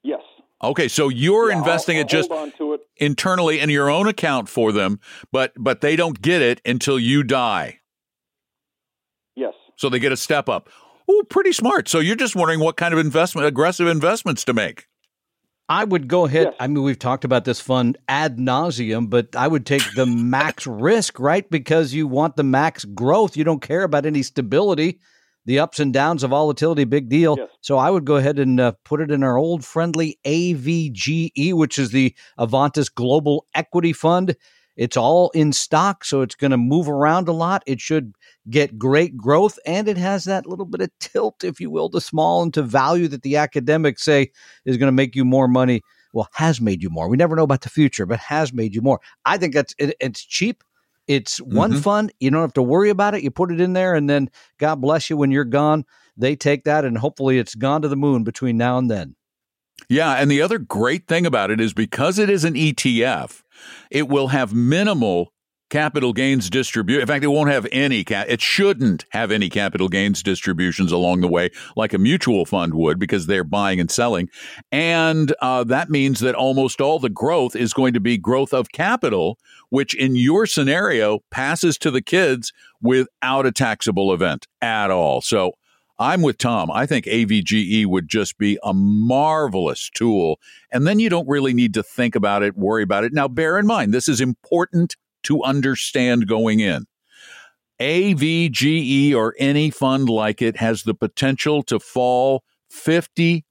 Yes. 0.04 0.22
Okay, 0.64 0.88
so 0.88 1.10
you're 1.10 1.50
yeah, 1.50 1.58
investing 1.58 1.98
I'll, 1.98 2.02
I'll 2.02 2.06
it 2.06 2.10
just 2.10 2.32
it. 2.32 2.82
internally 2.98 3.60
in 3.60 3.70
your 3.70 3.90
own 3.90 4.08
account 4.08 4.48
for 4.48 4.72
them, 4.72 5.00
but 5.32 5.54
but 5.58 5.82
they 5.82 5.96
don't 5.96 6.22
get 6.22 6.42
it 6.42 6.62
until 6.66 7.00
you 7.00 7.24
die. 7.24 7.80
Yes. 9.76 9.82
So 9.82 9.90
they 9.90 10.00
get 10.00 10.12
a 10.12 10.18
step 10.18 10.50
up. 10.50 10.70
Oh, 11.08 11.24
pretty 11.30 11.52
smart. 11.52 11.88
So 11.88 12.00
you're 12.00 12.16
just 12.16 12.36
wondering 12.36 12.60
what 12.60 12.78
kind 12.78 12.94
of 12.94 13.00
investment, 13.00 13.48
aggressive 13.48 13.88
investments 13.88 14.44
to 14.46 14.54
make. 14.54 14.88
I 15.68 15.84
would 15.84 16.08
go 16.08 16.26
ahead. 16.26 16.48
Yes. 16.48 16.56
I 16.60 16.68
mean, 16.68 16.84
we've 16.84 17.00
talked 17.00 17.26
about 17.26 17.46
this 17.46 17.60
fund 17.60 17.98
ad 18.08 18.38
nauseum, 18.38 19.10
but 19.10 19.36
I 19.36 19.48
would 19.48 19.66
take 19.66 19.84
the 19.96 20.06
max 20.06 20.68
risk, 20.68 21.20
right? 21.20 21.50
Because 21.50 21.94
you 21.94 22.08
want 22.08 22.36
the 22.36 22.44
max 22.44 22.86
growth. 22.86 23.36
You 23.36 23.44
don't 23.44 23.62
care 23.62 23.84
about 23.84 24.06
any 24.06 24.22
stability, 24.22 25.00
the 25.46 25.60
ups 25.60 25.80
and 25.80 25.92
downs 25.92 26.24
of 26.24 26.30
volatility, 26.32 26.84
big 26.84 27.10
deal. 27.10 27.36
Yes. 27.38 27.50
So 27.62 27.78
I 27.78 27.90
would 27.90 28.06
go 28.06 28.16
ahead 28.16 28.38
and 28.38 28.60
uh, 28.60 28.74
put 28.84 29.02
it 29.02 29.10
in 29.10 29.24
our 29.24 29.38
old 29.38 29.66
friendly 29.66 30.20
AVGE, 30.26 31.54
which 31.54 31.80
is 31.80 31.90
the 31.90 32.14
Avantis 32.40 32.94
Global 32.94 33.48
Equity 33.56 33.94
Fund. 33.94 34.36
It's 34.76 34.98
all 34.98 35.30
in 35.32 35.52
stock, 35.52 36.04
so 36.04 36.22
it's 36.22 36.36
going 36.36 36.52
to 36.52 36.58
move 36.58 36.90
around 36.90 37.28
a 37.28 37.34
lot. 37.34 37.64
It 37.66 37.80
should 37.80 38.14
get 38.50 38.78
great 38.78 39.18
growth, 39.18 39.58
and 39.66 39.88
it 39.88 39.98
has 39.98 40.26
that 40.26 40.46
little 40.46 40.66
bit 40.66 40.82
of 40.82 40.90
tilt, 41.00 41.44
if 41.44 41.60
you 41.60 41.70
will, 41.70 41.90
to 41.90 42.02
small 42.02 42.44
and 42.44 42.54
to 42.54 42.62
value 42.62 43.08
that 43.08 43.24
the 43.24 43.38
academics 43.38 44.04
say 44.04 44.32
is 44.66 44.78
going 44.78 44.88
to 44.88 44.96
make 44.96 45.16
you 45.16 45.26
more 45.26 45.48
money. 45.48 45.82
Well, 46.14 46.30
has 46.34 46.62
made 46.62 46.82
you 46.82 46.90
more. 46.90 47.10
We 47.10 47.18
never 47.18 47.36
know 47.36 47.44
about 47.44 47.62
the 47.62 47.70
future, 47.70 48.06
but 48.06 48.20
has 48.20 48.54
made 48.54 48.74
you 48.74 48.82
more. 48.82 49.02
I 49.26 49.38
think 49.38 49.54
that's 49.54 49.76
it, 49.78 49.96
it's 50.00 50.24
cheap. 50.24 50.64
It's 51.08 51.38
one 51.38 51.72
mm-hmm. 51.72 51.82
fund. 51.82 52.14
You 52.20 52.32
don't 52.32 52.42
have 52.42 52.54
to 52.54 52.64
worry 52.64 52.90
about 52.90 53.14
it. 53.14 53.22
You 53.22 53.32
put 53.32 53.52
it 53.52 53.62
in 53.62 53.74
there, 53.74 53.96
and 53.96 54.10
then 54.10 54.30
God 54.58 54.76
bless 54.76 55.10
you 55.10 55.18
when 55.18 55.32
you're 55.32 55.44
gone. 55.44 55.86
They 56.18 56.36
take 56.36 56.64
that, 56.64 56.86
and 56.86 56.98
hopefully 56.98 57.38
it's 57.38 57.54
gone 57.54 57.82
to 57.82 57.88
the 57.88 57.96
moon 57.96 58.24
between 58.24 58.58
now 58.58 58.78
and 58.78 58.90
then. 58.90 59.16
Yeah, 59.90 60.14
and 60.14 60.32
the 60.32 60.42
other 60.42 60.58
great 60.58 61.08
thing 61.08 61.26
about 61.26 61.52
it 61.52 61.60
is 61.60 61.74
because 61.74 62.18
it 62.18 62.30
is 62.30 62.44
an 62.44 62.54
ETF, 62.54 63.44
it 63.92 64.08
will 64.08 64.30
have 64.30 64.54
minimal 64.54 65.34
capital 65.70 66.14
gains 66.14 66.50
distribution. 66.50 67.02
In 67.02 67.08
fact, 67.08 67.24
it 67.24 67.28
won't 67.28 67.50
have 67.50 67.68
any. 67.72 68.06
It 68.08 68.42
shouldn't 68.42 69.06
have 69.10 69.32
any 69.32 69.50
capital 69.50 69.88
gains 69.88 70.22
distributions 70.22 70.92
along 70.92 71.22
the 71.22 71.28
way, 71.28 71.50
like 71.76 71.94
a 71.94 71.98
mutual 71.98 72.46
fund 72.46 72.74
would, 72.76 73.00
because 73.00 73.26
they're 73.26 73.44
buying 73.44 73.80
and 73.80 73.90
selling. 73.90 74.30
And 74.72 75.34
uh, 75.42 75.64
that 75.66 75.90
means 75.90 76.20
that 76.20 76.36
almost 76.36 76.82
all 76.82 77.00
the 77.00 77.10
growth 77.10 77.56
is 77.56 77.74
going 77.74 77.94
to 77.94 78.00
be 78.00 78.18
growth 78.18 78.54
of 78.54 78.72
capital, 78.72 79.38
which 79.70 79.96
in 79.96 80.16
your 80.16 80.46
scenario 80.46 81.20
passes 81.32 81.78
to 81.80 81.92
the 81.92 82.02
kids 82.02 82.54
without 82.82 83.46
a 83.46 83.52
taxable 83.52 84.14
event 84.14 84.48
at 84.62 84.92
all. 84.92 85.22
So 85.22 85.54
I'm 85.98 86.22
with 86.22 86.38
Tom. 86.38 86.70
I 86.70 86.86
think 86.86 87.06
AVGE 87.06 87.86
would 87.86 88.10
just 88.10 88.38
be 88.38 88.60
a 88.64 88.74
marvelous 88.74 89.90
tool. 89.94 90.40
And 90.72 90.86
then 90.86 91.00
you 91.00 91.10
don't 91.10 91.28
really 91.28 91.54
need 91.54 91.74
to 91.76 91.84
think 91.84 92.16
about 92.16 92.44
it, 92.44 92.58
worry 92.58 92.84
about 92.84 93.06
it. 93.06 93.14
Now, 93.14 93.28
bear 93.28 93.58
in 93.58 93.66
mind, 93.66 93.94
this 93.94 94.10
is 94.10 94.20
important 94.20 94.98
to 95.26 95.44
understand 95.44 96.28
going 96.28 96.60
in. 96.60 96.86
AVGE 97.80 99.14
or 99.14 99.36
any 99.38 99.70
fund 99.70 100.10
like 100.10 100.42
it 100.42 100.58
has 100.58 100.84
the 100.84 100.94
potential 100.94 101.62
to 101.64 101.80
fall 101.80 102.44
50% 102.72 103.44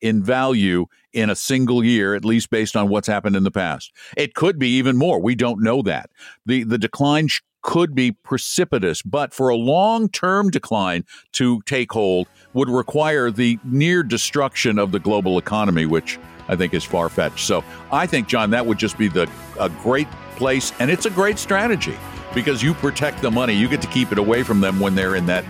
in 0.00 0.22
value 0.22 0.86
in 1.14 1.30
a 1.30 1.36
single 1.36 1.82
year, 1.82 2.14
at 2.14 2.24
least 2.24 2.50
based 2.50 2.76
on 2.76 2.88
what's 2.88 3.08
happened 3.08 3.36
in 3.36 3.44
the 3.44 3.50
past. 3.50 3.92
It 4.16 4.34
could 4.34 4.58
be 4.58 4.68
even 4.76 4.96
more. 4.96 5.20
We 5.20 5.34
don't 5.34 5.62
know 5.62 5.80
that. 5.82 6.10
The, 6.44 6.64
the 6.64 6.76
decline 6.76 7.28
could 7.62 7.94
be 7.94 8.12
precipitous, 8.12 9.00
but 9.00 9.32
for 9.32 9.48
a 9.48 9.56
long 9.56 10.08
term 10.10 10.50
decline 10.50 11.04
to 11.32 11.62
take 11.62 11.92
hold 11.92 12.28
would 12.52 12.68
require 12.68 13.30
the 13.30 13.58
near 13.64 14.02
destruction 14.02 14.78
of 14.78 14.92
the 14.92 15.00
global 15.00 15.38
economy, 15.38 15.86
which 15.86 16.18
I 16.48 16.56
think 16.56 16.74
is 16.74 16.84
far 16.84 17.08
fetched. 17.08 17.46
So 17.46 17.64
I 17.90 18.06
think, 18.06 18.28
John, 18.28 18.50
that 18.50 18.66
would 18.66 18.78
just 18.78 18.98
be 18.98 19.08
the 19.08 19.30
a 19.58 19.70
great 19.70 20.08
place, 20.36 20.72
and 20.78 20.90
it's 20.90 21.06
a 21.06 21.10
great 21.10 21.38
strategy 21.38 21.96
because 22.34 22.62
you 22.62 22.74
protect 22.74 23.22
the 23.22 23.30
money. 23.30 23.54
You 23.54 23.68
get 23.68 23.80
to 23.82 23.88
keep 23.88 24.12
it 24.12 24.18
away 24.18 24.42
from 24.42 24.60
them 24.60 24.80
when 24.80 24.94
they're 24.94 25.16
in 25.16 25.26
that 25.26 25.44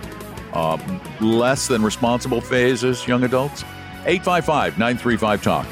uh, 0.53 0.77
less 1.19 1.67
than 1.67 1.83
responsible 1.83 2.41
phase 2.41 2.83
as 2.83 3.07
young 3.07 3.23
adults. 3.23 3.63
855 4.05 4.77
935 4.77 5.43
Talk. 5.43 5.67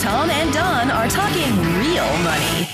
Tom 0.00 0.30
and 0.30 0.52
Don 0.54 0.90
are 0.90 1.08
talking 1.08 1.50
real 1.76 2.06
money. 2.22 2.68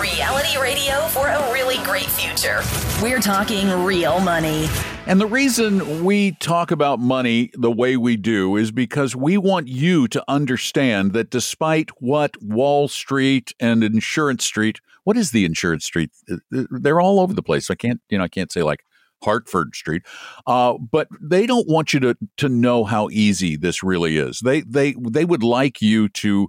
Reality 0.00 0.58
radio 0.58 1.00
for 1.08 1.28
a 1.28 1.52
really 1.52 1.76
great 1.84 2.06
future. 2.06 2.62
We're 3.02 3.20
talking 3.20 3.68
real 3.84 4.20
money. 4.20 4.68
And 5.06 5.20
the 5.20 5.26
reason 5.26 6.02
we 6.02 6.32
talk 6.32 6.70
about 6.70 6.98
money 6.98 7.50
the 7.52 7.70
way 7.70 7.98
we 7.98 8.16
do 8.16 8.56
is 8.56 8.72
because 8.72 9.14
we 9.14 9.36
want 9.36 9.68
you 9.68 10.08
to 10.08 10.24
understand 10.28 11.12
that 11.12 11.28
despite 11.28 11.90
what 12.00 12.42
Wall 12.42 12.88
Street 12.88 13.52
and 13.60 13.84
Insurance 13.84 14.46
Street, 14.46 14.80
what 15.04 15.18
is 15.18 15.30
the 15.30 15.44
Insurance 15.44 15.84
Street? 15.84 16.10
They're 16.50 17.02
all 17.02 17.20
over 17.20 17.34
the 17.34 17.42
place. 17.42 17.70
I 17.70 17.74
can't, 17.74 18.00
you 18.08 18.16
know, 18.16 18.24
I 18.24 18.28
can't 18.28 18.50
say 18.50 18.62
like 18.62 18.82
Hartford 19.22 19.74
Street. 19.74 20.02
Uh, 20.46 20.78
but 20.78 21.08
they 21.20 21.46
don't 21.46 21.68
want 21.68 21.92
you 21.92 22.00
to 22.00 22.16
to 22.38 22.48
know 22.48 22.84
how 22.84 23.10
easy 23.10 23.56
this 23.56 23.82
really 23.82 24.16
is. 24.16 24.40
They 24.40 24.62
they 24.62 24.94
they 24.98 25.26
would 25.26 25.42
like 25.42 25.82
you 25.82 26.08
to 26.08 26.48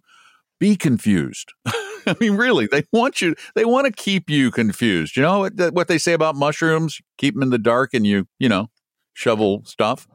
be 0.59 0.77
confused. 0.77 1.51
I 2.07 2.15
mean, 2.19 2.35
really, 2.35 2.67
they 2.67 2.83
want 2.91 3.21
you. 3.21 3.35
They 3.55 3.65
want 3.65 3.87
to 3.87 3.91
keep 3.91 4.29
you 4.29 4.51
confused. 4.51 5.15
You 5.15 5.23
know 5.23 5.39
what, 5.39 5.73
what 5.73 5.87
they 5.87 5.97
say 5.97 6.13
about 6.13 6.35
mushrooms? 6.35 6.99
Keep 7.17 7.35
them 7.35 7.43
in 7.43 7.49
the 7.49 7.57
dark, 7.57 7.93
and 7.93 8.05
you 8.05 8.27
you 8.39 8.49
know 8.49 8.69
shovel 9.13 9.63
stuff 9.65 10.07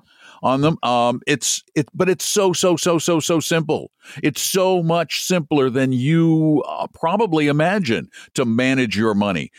on 0.42 0.60
them. 0.60 0.78
Um, 0.82 1.20
it's 1.26 1.62
it, 1.74 1.88
but 1.94 2.08
it's 2.08 2.24
so 2.24 2.52
so 2.52 2.76
so 2.76 2.98
so 2.98 3.20
so 3.20 3.40
simple. 3.40 3.90
It's 4.22 4.40
so 4.40 4.82
much 4.82 5.22
simpler 5.22 5.70
than 5.70 5.92
you 5.92 6.62
uh, 6.66 6.86
probably 6.94 7.48
imagine 7.48 8.08
to 8.34 8.44
manage 8.44 8.96
your 8.96 9.14
money. 9.14 9.50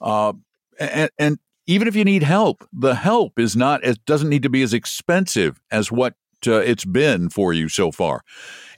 Uh, 0.00 0.34
and, 0.78 1.10
and 1.18 1.38
even 1.66 1.88
if 1.88 1.96
you 1.96 2.04
need 2.04 2.22
help, 2.22 2.66
the 2.72 2.94
help 2.94 3.38
is 3.38 3.56
not 3.56 3.82
as 3.82 3.98
doesn't 3.98 4.28
need 4.28 4.42
to 4.42 4.50
be 4.50 4.62
as 4.62 4.74
expensive 4.74 5.60
as 5.70 5.90
what 5.90 6.14
uh, 6.46 6.58
it's 6.58 6.84
been 6.84 7.28
for 7.28 7.52
you 7.52 7.68
so 7.68 7.90
far. 7.90 8.22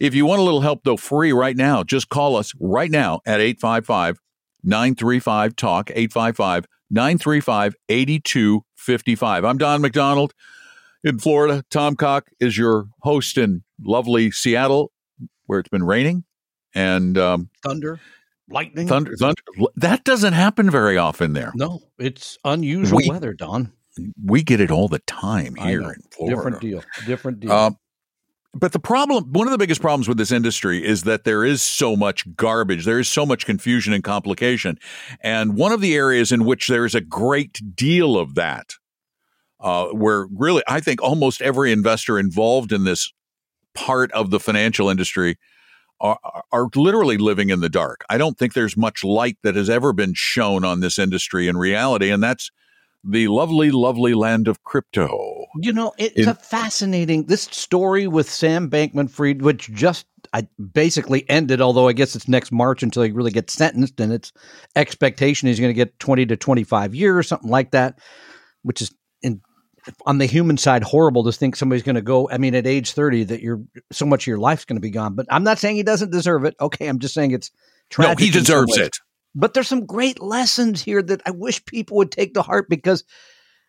If 0.01 0.15
you 0.15 0.27
want 0.27 0.41
a 0.41 0.45
little 0.45 0.61
help 0.61 0.85
though 0.85 0.97
free 0.97 1.33
right 1.33 1.57
now, 1.57 1.83
just 1.83 2.09
call 2.09 2.37
us 2.37 2.53
right 2.61 2.91
now 2.91 3.21
at 3.27 3.41
855 3.41 4.19
935 4.65 5.57
talk 5.57 5.91
855 5.91 6.67
935 6.91 7.75
8255. 7.89 9.45
I'm 9.45 9.59
Don 9.59 9.81
McDonald 9.81 10.35
in 11.05 11.19
Florida. 11.19 11.65
Tom 11.71 11.97
Cock 11.97 12.27
is 12.41 12.57
your 12.57 12.89
host 13.03 13.39
in 13.39 13.63
lovely 13.81 14.31
Seattle 14.31 14.93
where 15.47 15.59
it's 15.59 15.69
been 15.69 15.85
raining 15.85 16.25
and 16.75 17.17
um, 17.17 17.51
thunder 17.63 18.01
lightning, 18.51 18.87
thunder, 18.87 19.17
thunder. 19.17 19.43
That 19.77 20.05
doesn't 20.05 20.33
happen 20.33 20.71
very 20.71 20.97
often 20.97 21.33
there. 21.33 21.53
No, 21.55 21.81
it's 21.99 22.39
unusual 22.45 22.99
we, 22.99 23.09
weather, 23.09 23.33
Don. 23.33 23.73
We 24.23 24.43
get 24.43 24.61
it 24.61 24.71
all 24.71 24.89
the 24.89 25.01
time 25.01 25.55
here 25.57 25.81
in 25.81 26.03
Florida. 26.11 26.37
Different 26.37 26.61
deal. 26.61 26.83
Different 27.07 27.41
deal. 27.41 27.53
Uh, 27.53 27.71
but 28.55 28.73
the 28.73 28.79
problem, 28.79 29.33
one 29.33 29.47
of 29.47 29.53
the 29.53 29.59
biggest 29.59 29.81
problems 29.81 30.09
with 30.09 30.17
this 30.17 30.33
industry 30.33 30.85
is 30.85 31.03
that 31.05 31.25
there 31.25 31.45
is 31.45 31.61
so 31.61 31.97
much 31.97 32.35
garbage. 32.35 32.85
There 32.85 32.99
is 32.99 33.09
so 33.09 33.27
much 33.27 33.47
confusion 33.47 33.93
and 33.93 34.03
complication. 34.03 34.79
And 35.21 35.55
one 35.55 35.73
of 35.73 35.81
the 35.81 35.95
areas 35.95 36.33
in 36.33 36.45
which 36.45 36.67
there 36.67 36.85
is 36.85 36.95
a 36.95 37.01
great 37.01 37.61
deal 37.77 38.19
of 38.19 38.35
that, 38.37 38.75
uh, 39.61 39.89
where 39.89 40.27
really 40.35 40.63
I 40.67 40.81
think 40.81 41.03
almost 41.03 41.43
every 41.43 41.73
investor 41.73 42.19
involved 42.19 42.73
in 42.73 42.85
this 42.85 43.13
part 43.75 44.11
of 44.13 44.31
the 44.31 44.41
financial 44.41 44.89
industry 44.89 45.37
are, 46.01 46.19
are 46.53 46.69
literally 46.75 47.19
living 47.19 47.51
in 47.51 47.61
the 47.61 47.69
dark. 47.69 48.05
I 48.09 48.19
don't 48.19 48.39
think 48.39 48.55
there's 48.55 48.77
much 48.77 49.05
light 49.05 49.37
that 49.43 49.57
has 49.57 49.69
ever 49.69 49.93
been 49.93 50.15
shown 50.15 50.65
on 50.65 50.81
this 50.81 50.99
industry 50.99 51.49
in 51.49 51.57
reality, 51.57 52.11
and 52.11 52.23
that's 52.23 52.51
the 53.09 53.29
lovely, 53.29 53.71
lovely 53.71 54.15
land 54.15 54.49
of 54.49 54.63
crypto. 54.65 55.47
You 55.57 55.73
know, 55.73 55.93
it's 55.99 56.27
a 56.27 56.35
fascinating 56.35 57.25
this 57.25 57.43
story 57.43 58.07
with 58.07 58.29
Sam 58.31 58.69
Bankman 58.69 59.11
Fried, 59.11 59.43
which 59.43 59.73
just 59.73 60.07
I 60.35 60.47
basically 60.73 61.29
ended, 61.29 61.61
although 61.61 61.89
I 61.89 61.95
guess 61.95 62.15
it's 62.15 62.29
next 62.29 62.53
March 62.53 62.83
until 62.83 63.03
he 63.03 63.11
really 63.11 63.31
gets 63.31 63.55
sentenced, 63.55 63.99
and 63.99 64.13
its 64.13 64.33
expectation 64.77 65.49
he's 65.49 65.59
going 65.59 65.71
to 65.71 65.75
get 65.75 65.99
20 65.99 66.27
to 66.27 66.37
25 66.37 66.95
years, 66.95 67.29
something 67.29 67.51
like 67.51 67.71
that, 67.71 67.99
which 68.63 68.83
is 68.83 68.95
in 69.23 69.41
on 70.05 70.19
the 70.19 70.27
human 70.27 70.59
side 70.59 70.83
horrible 70.83 71.25
to 71.25 71.33
think 71.33 71.57
somebody's 71.57 71.83
going 71.83 71.95
to 71.95 72.03
go 72.03 72.29
i 72.31 72.37
mean 72.37 72.55
at 72.55 72.67
age 72.67 72.93
30 72.93 73.25
that 73.25 73.41
you're 73.41 73.63
so 73.91 74.05
much 74.05 74.25
of 74.25 74.27
your 74.27 74.39
life's 74.39 74.67
going 74.67 74.77
to 74.77 74.81
be 74.81 74.91
gone. 74.91 75.15
But 75.15 75.25
i'm 75.31 75.45
not 75.45 75.59
saying 75.59 75.77
he 75.77 75.83
doesn't 75.83 76.13
deserve 76.13 76.45
it. 76.45 76.55
Okay 76.61 76.89
i'm 76.89 76.99
just 76.99 77.15
saying 77.15 77.31
it's 77.31 77.51
tragic 77.89 78.19
no 78.19 78.25
he 78.25 78.31
deserves 78.31 78.77
it 78.77 78.99
but 79.39 79.55
there's 79.55 79.69
some 79.69 79.87
great 79.87 80.21
lessons 80.21 80.83
here 80.83 81.03
that 81.03 81.23
i 81.27 81.31
wish 81.31 81.65
people 81.65 81.97
would 81.97 82.11
take 82.11 82.35
to 82.35 82.43
heart 82.43 82.69
because 82.69 83.05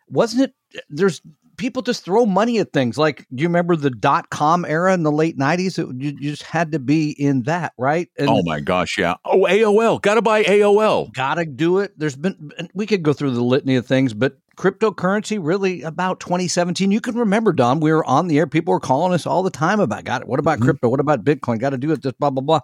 wasn't 0.07 0.41
it 0.41 0.83
there's 0.89 1.21
people 1.57 1.81
just 1.81 2.05
throw 2.05 2.25
money 2.25 2.57
at 2.57 2.71
things 2.71 2.97
like 2.97 3.27
do 3.33 3.41
you 3.41 3.47
remember 3.47 3.75
the 3.75 3.89
dot 3.89 4.29
com 4.29 4.65
era 4.65 4.93
in 4.93 5.03
the 5.03 5.11
late 5.11 5.37
90s 5.37 5.77
it, 5.77 6.01
you, 6.01 6.17
you 6.19 6.31
just 6.31 6.43
had 6.43 6.71
to 6.71 6.79
be 6.79 7.11
in 7.11 7.43
that 7.43 7.73
right 7.77 8.09
and 8.17 8.29
oh 8.29 8.41
my 8.43 8.59
gosh 8.59 8.97
yeah 8.97 9.15
oh 9.25 9.45
aol 9.49 10.01
gotta 10.01 10.21
buy 10.21 10.43
aol 10.43 11.11
gotta 11.13 11.45
do 11.45 11.79
it 11.79 11.93
there's 11.97 12.15
been 12.15 12.53
we 12.73 12.85
could 12.85 13.03
go 13.03 13.13
through 13.13 13.31
the 13.31 13.43
litany 13.43 13.75
of 13.75 13.85
things 13.85 14.13
but 14.13 14.37
cryptocurrency 14.59 15.39
really 15.41 15.81
about 15.83 16.19
2017. 16.19 16.91
You 16.91 16.99
can 16.99 17.15
remember, 17.15 17.53
Don, 17.53 17.79
we 17.79 17.93
were 17.93 18.03
on 18.03 18.27
the 18.27 18.37
air. 18.37 18.45
People 18.45 18.73
were 18.73 18.81
calling 18.81 19.13
us 19.13 19.25
all 19.25 19.41
the 19.41 19.49
time 19.49 19.79
about, 19.79 20.03
got 20.03 20.21
it. 20.21 20.27
What 20.27 20.37
about 20.37 20.57
mm-hmm. 20.57 20.65
crypto? 20.65 20.89
What 20.89 20.99
about 20.99 21.23
Bitcoin? 21.23 21.59
Got 21.59 21.69
to 21.69 21.77
do 21.77 21.93
it, 21.93 22.01
just 22.01 22.19
blah, 22.19 22.29
blah, 22.29 22.41
blah. 22.41 22.59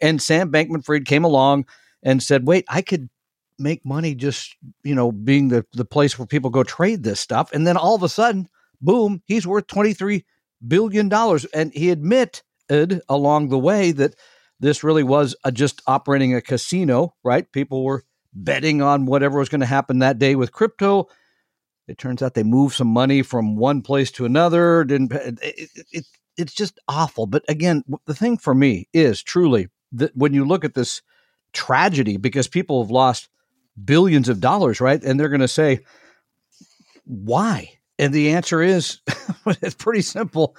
And 0.00 0.20
Sam 0.20 0.50
Bankman 0.50 0.82
Fried 0.82 1.04
came 1.04 1.24
along 1.24 1.66
and 2.06 2.22
said, 2.22 2.46
wait, 2.46 2.64
I 2.68 2.80
could 2.80 3.08
make 3.58 3.84
money 3.84 4.14
just, 4.14 4.56
you 4.84 4.94
know, 4.94 5.10
being 5.12 5.48
the, 5.48 5.66
the 5.72 5.84
place 5.84 6.18
where 6.18 6.26
people 6.26 6.50
go 6.50 6.62
trade 6.62 7.02
this 7.02 7.20
stuff. 7.20 7.50
And 7.52 7.66
then 7.66 7.76
all 7.76 7.94
of 7.94 8.02
a 8.02 8.08
sudden, 8.08 8.48
boom, 8.80 9.22
he's 9.26 9.46
worth 9.46 9.66
$23 9.66 10.24
billion. 10.66 11.12
And 11.52 11.72
he 11.74 11.90
admitted 11.90 12.42
along 13.08 13.48
the 13.48 13.58
way 13.58 13.92
that 13.92 14.14
this 14.60 14.84
really 14.84 15.02
was 15.02 15.36
a, 15.44 15.52
just 15.52 15.82
operating 15.86 16.34
a 16.34 16.40
casino, 16.40 17.14
right? 17.24 17.50
People 17.52 17.84
were 17.84 18.04
betting 18.32 18.80
on 18.80 19.06
whatever 19.06 19.38
was 19.38 19.48
going 19.48 19.60
to 19.60 19.66
happen 19.66 19.98
that 19.98 20.18
day 20.18 20.36
with 20.36 20.52
crypto 20.52 21.08
it 21.88 21.98
turns 21.98 22.22
out 22.22 22.34
they 22.34 22.42
moved 22.42 22.74
some 22.74 22.88
money 22.88 23.22
from 23.22 23.56
one 23.56 23.82
place 23.82 24.10
to 24.12 24.24
another. 24.24 24.84
Didn't 24.84 25.12
it, 25.12 25.38
it, 25.42 25.70
it, 25.92 26.06
it's 26.36 26.54
just 26.54 26.78
awful. 26.88 27.26
But 27.26 27.44
again, 27.48 27.82
the 28.06 28.14
thing 28.14 28.36
for 28.36 28.54
me 28.54 28.88
is 28.92 29.22
truly 29.22 29.68
that 29.92 30.16
when 30.16 30.34
you 30.34 30.44
look 30.44 30.64
at 30.64 30.74
this 30.74 31.00
tragedy, 31.56 32.18
because 32.18 32.48
people 32.48 32.82
have 32.82 32.90
lost 32.90 33.28
billions 33.82 34.28
of 34.28 34.40
dollars, 34.40 34.80
right? 34.80 35.02
And 35.02 35.18
they're 35.18 35.28
going 35.28 35.40
to 35.40 35.48
say, 35.48 35.80
why? 37.04 37.78
And 37.98 38.12
the 38.12 38.30
answer 38.30 38.62
is 38.62 39.00
it's 39.46 39.74
pretty 39.74 40.02
simple. 40.02 40.56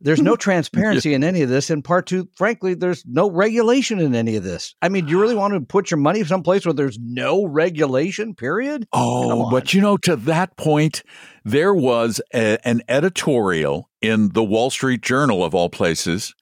There's 0.00 0.22
no 0.22 0.36
transparency 0.36 1.12
in 1.12 1.22
any 1.22 1.42
of 1.42 1.50
this. 1.50 1.68
And 1.68 1.84
part 1.84 2.06
two, 2.06 2.28
frankly, 2.36 2.74
there's 2.74 3.04
no 3.06 3.30
regulation 3.30 3.98
in 3.98 4.14
any 4.14 4.36
of 4.36 4.44
this. 4.44 4.74
I 4.80 4.88
mean, 4.88 5.04
do 5.04 5.10
you 5.10 5.20
really 5.20 5.34
want 5.34 5.52
to 5.54 5.60
put 5.60 5.90
your 5.90 5.98
money 5.98 6.24
someplace 6.24 6.64
where 6.64 6.72
there's 6.72 6.98
no 6.98 7.44
regulation, 7.44 8.34
period? 8.34 8.86
Oh, 8.92 9.50
but 9.50 9.74
you 9.74 9.82
know, 9.82 9.98
to 9.98 10.16
that 10.16 10.56
point, 10.56 11.02
there 11.44 11.74
was 11.74 12.20
a, 12.32 12.58
an 12.66 12.82
editorial 12.88 13.90
in 14.00 14.30
the 14.32 14.44
Wall 14.44 14.70
Street 14.70 15.02
Journal, 15.02 15.44
of 15.44 15.54
all 15.54 15.68
places, 15.68 16.34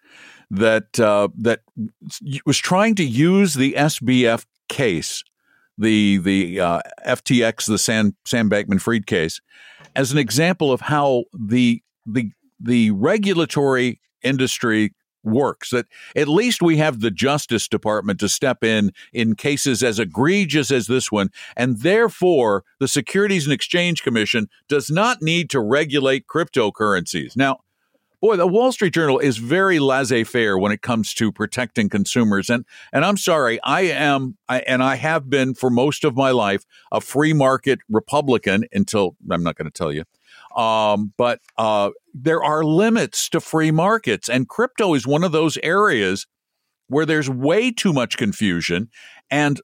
that 0.50 0.98
uh, 0.98 1.28
that 1.36 1.60
was 2.46 2.58
trying 2.58 2.94
to 2.96 3.04
use 3.04 3.54
the 3.54 3.74
SBF 3.74 4.46
case, 4.68 5.24
the 5.76 6.18
the 6.18 6.60
uh, 6.60 6.80
FTX, 7.06 7.66
the 7.66 7.78
Sam 7.78 8.16
Sam 8.24 8.48
Bankman 8.48 8.80
Fried 8.80 9.06
case, 9.06 9.40
as 9.94 10.12
an 10.12 10.18
example 10.18 10.72
of 10.72 10.82
how 10.82 11.24
the 11.32 11.82
the 12.06 12.32
the 12.60 12.90
regulatory 12.92 14.00
industry 14.22 14.94
works 15.24 15.70
that 15.70 15.86
at 16.16 16.28
least 16.28 16.62
we 16.62 16.76
have 16.76 17.00
the 17.00 17.10
justice 17.10 17.68
department 17.68 18.20
to 18.20 18.28
step 18.28 18.62
in 18.62 18.92
in 19.12 19.34
cases 19.34 19.82
as 19.82 19.98
egregious 19.98 20.70
as 20.70 20.86
this 20.86 21.10
one 21.10 21.28
and 21.56 21.80
therefore 21.80 22.64
the 22.78 22.88
securities 22.88 23.44
and 23.44 23.52
exchange 23.52 24.02
commission 24.02 24.48
does 24.68 24.90
not 24.90 25.20
need 25.20 25.50
to 25.50 25.60
regulate 25.60 26.26
cryptocurrencies. 26.26 27.36
Now 27.36 27.58
boy 28.20 28.36
the 28.36 28.46
wall 28.46 28.72
street 28.72 28.94
journal 28.94 29.18
is 29.18 29.38
very 29.38 29.78
laissez-faire 29.78 30.58
when 30.58 30.72
it 30.72 30.82
comes 30.82 31.14
to 31.14 31.32
protecting 31.32 31.88
consumers 31.88 32.50
and 32.50 32.64
and 32.92 33.04
i'm 33.04 33.16
sorry 33.16 33.60
i 33.62 33.82
am 33.82 34.36
I, 34.48 34.60
and 34.60 34.82
i 34.82 34.96
have 34.96 35.30
been 35.30 35.54
for 35.54 35.70
most 35.70 36.04
of 36.04 36.16
my 36.16 36.30
life 36.30 36.64
a 36.92 37.00
free 37.00 37.32
market 37.32 37.78
republican 37.88 38.64
until 38.72 39.16
i'm 39.30 39.42
not 39.42 39.56
going 39.56 39.70
to 39.70 39.76
tell 39.76 39.92
you 39.92 40.04
um, 40.56 41.12
but 41.16 41.40
uh, 41.56 41.90
there 42.14 42.42
are 42.42 42.64
limits 42.64 43.28
to 43.30 43.40
free 43.40 43.70
markets, 43.70 44.28
and 44.28 44.48
crypto 44.48 44.94
is 44.94 45.06
one 45.06 45.24
of 45.24 45.32
those 45.32 45.58
areas 45.62 46.26
where 46.88 47.06
there's 47.06 47.28
way 47.28 47.70
too 47.70 47.92
much 47.92 48.16
confusion 48.16 48.88
and 49.30 49.60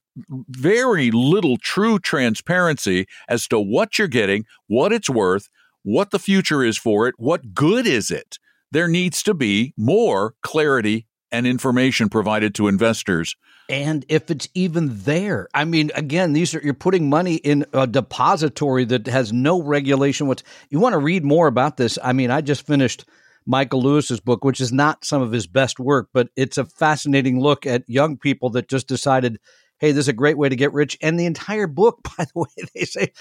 very 0.49 1.11
little 1.11 1.57
true 1.57 1.99
transparency 1.99 3.07
as 3.29 3.49
to 3.49 3.59
what 3.59 3.99
you're 3.99 4.09
getting, 4.09 4.45
what 4.67 4.93
it's 4.93 5.09
worth, 5.09 5.49
what 5.83 6.11
the 6.11 6.19
future 6.19 6.63
is 6.63 6.77
for 6.77 7.09
it, 7.09 7.15
what 7.17 7.55
good 7.55 7.87
is 7.87 8.11
it. 8.11 8.39
There 8.75 8.89
needs 8.89 9.23
to 9.23 9.35
be 9.35 9.73
more 9.77 10.35
clarity 10.43 11.07
and 11.31 11.47
information 11.47 12.09
provided 12.09 12.57
to 12.57 12.67
investors. 12.67 13.37
And 13.69 14.05
if 14.09 14.33
it's 14.33 14.49
even 14.53 14.91
there, 15.05 15.47
I 15.55 15.65
mean, 15.65 15.93
again, 15.95 16.33
these 16.33 16.57
are 16.57 16.61
you're 16.61 16.75
putting 16.75 17.09
money 17.09 17.37
in 17.37 17.67
a 17.73 17.87
depository 17.87 18.85
that 18.87 19.07
has 19.07 19.33
no 19.33 19.63
regulation. 19.63 20.27
What's 20.27 20.43
you 20.71 20.81
want 20.81 20.95
to 20.95 20.99
read 20.99 21.25
more 21.25 21.47
about 21.47 21.77
this? 21.77 22.01
I 22.03 22.13
mean, 22.15 22.33
I 22.33 22.41
just 22.41 22.67
finished 22.67 23.05
Michael 23.47 23.81
Lewis's 23.81 24.19
book, 24.19 24.43
which 24.43 24.61
is 24.61 24.73
not 24.73 25.05
some 25.05 25.23
of 25.23 25.31
his 25.31 25.47
best 25.47 25.79
work, 25.79 26.09
but 26.13 26.31
it's 26.35 26.59
a 26.59 26.65
fascinating 26.65 27.39
look 27.39 27.67
at 27.67 27.89
young 27.89 28.17
people 28.17 28.51
that 28.51 28.69
just 28.69 28.89
decided, 28.89 29.39
hey, 29.79 29.93
this 29.93 30.07
is 30.07 30.09
a 30.09 30.13
great 30.13 30.37
way 30.37 30.49
to 30.49 30.57
get 30.57 30.73
rich. 30.73 30.99
And 31.01 31.17
the 31.17 31.27
entire 31.27 31.69
book, 31.69 32.01
by 32.19 32.25
the 32.25 32.41
way, 32.41 32.49
they 32.75 32.87
say, 32.87 33.13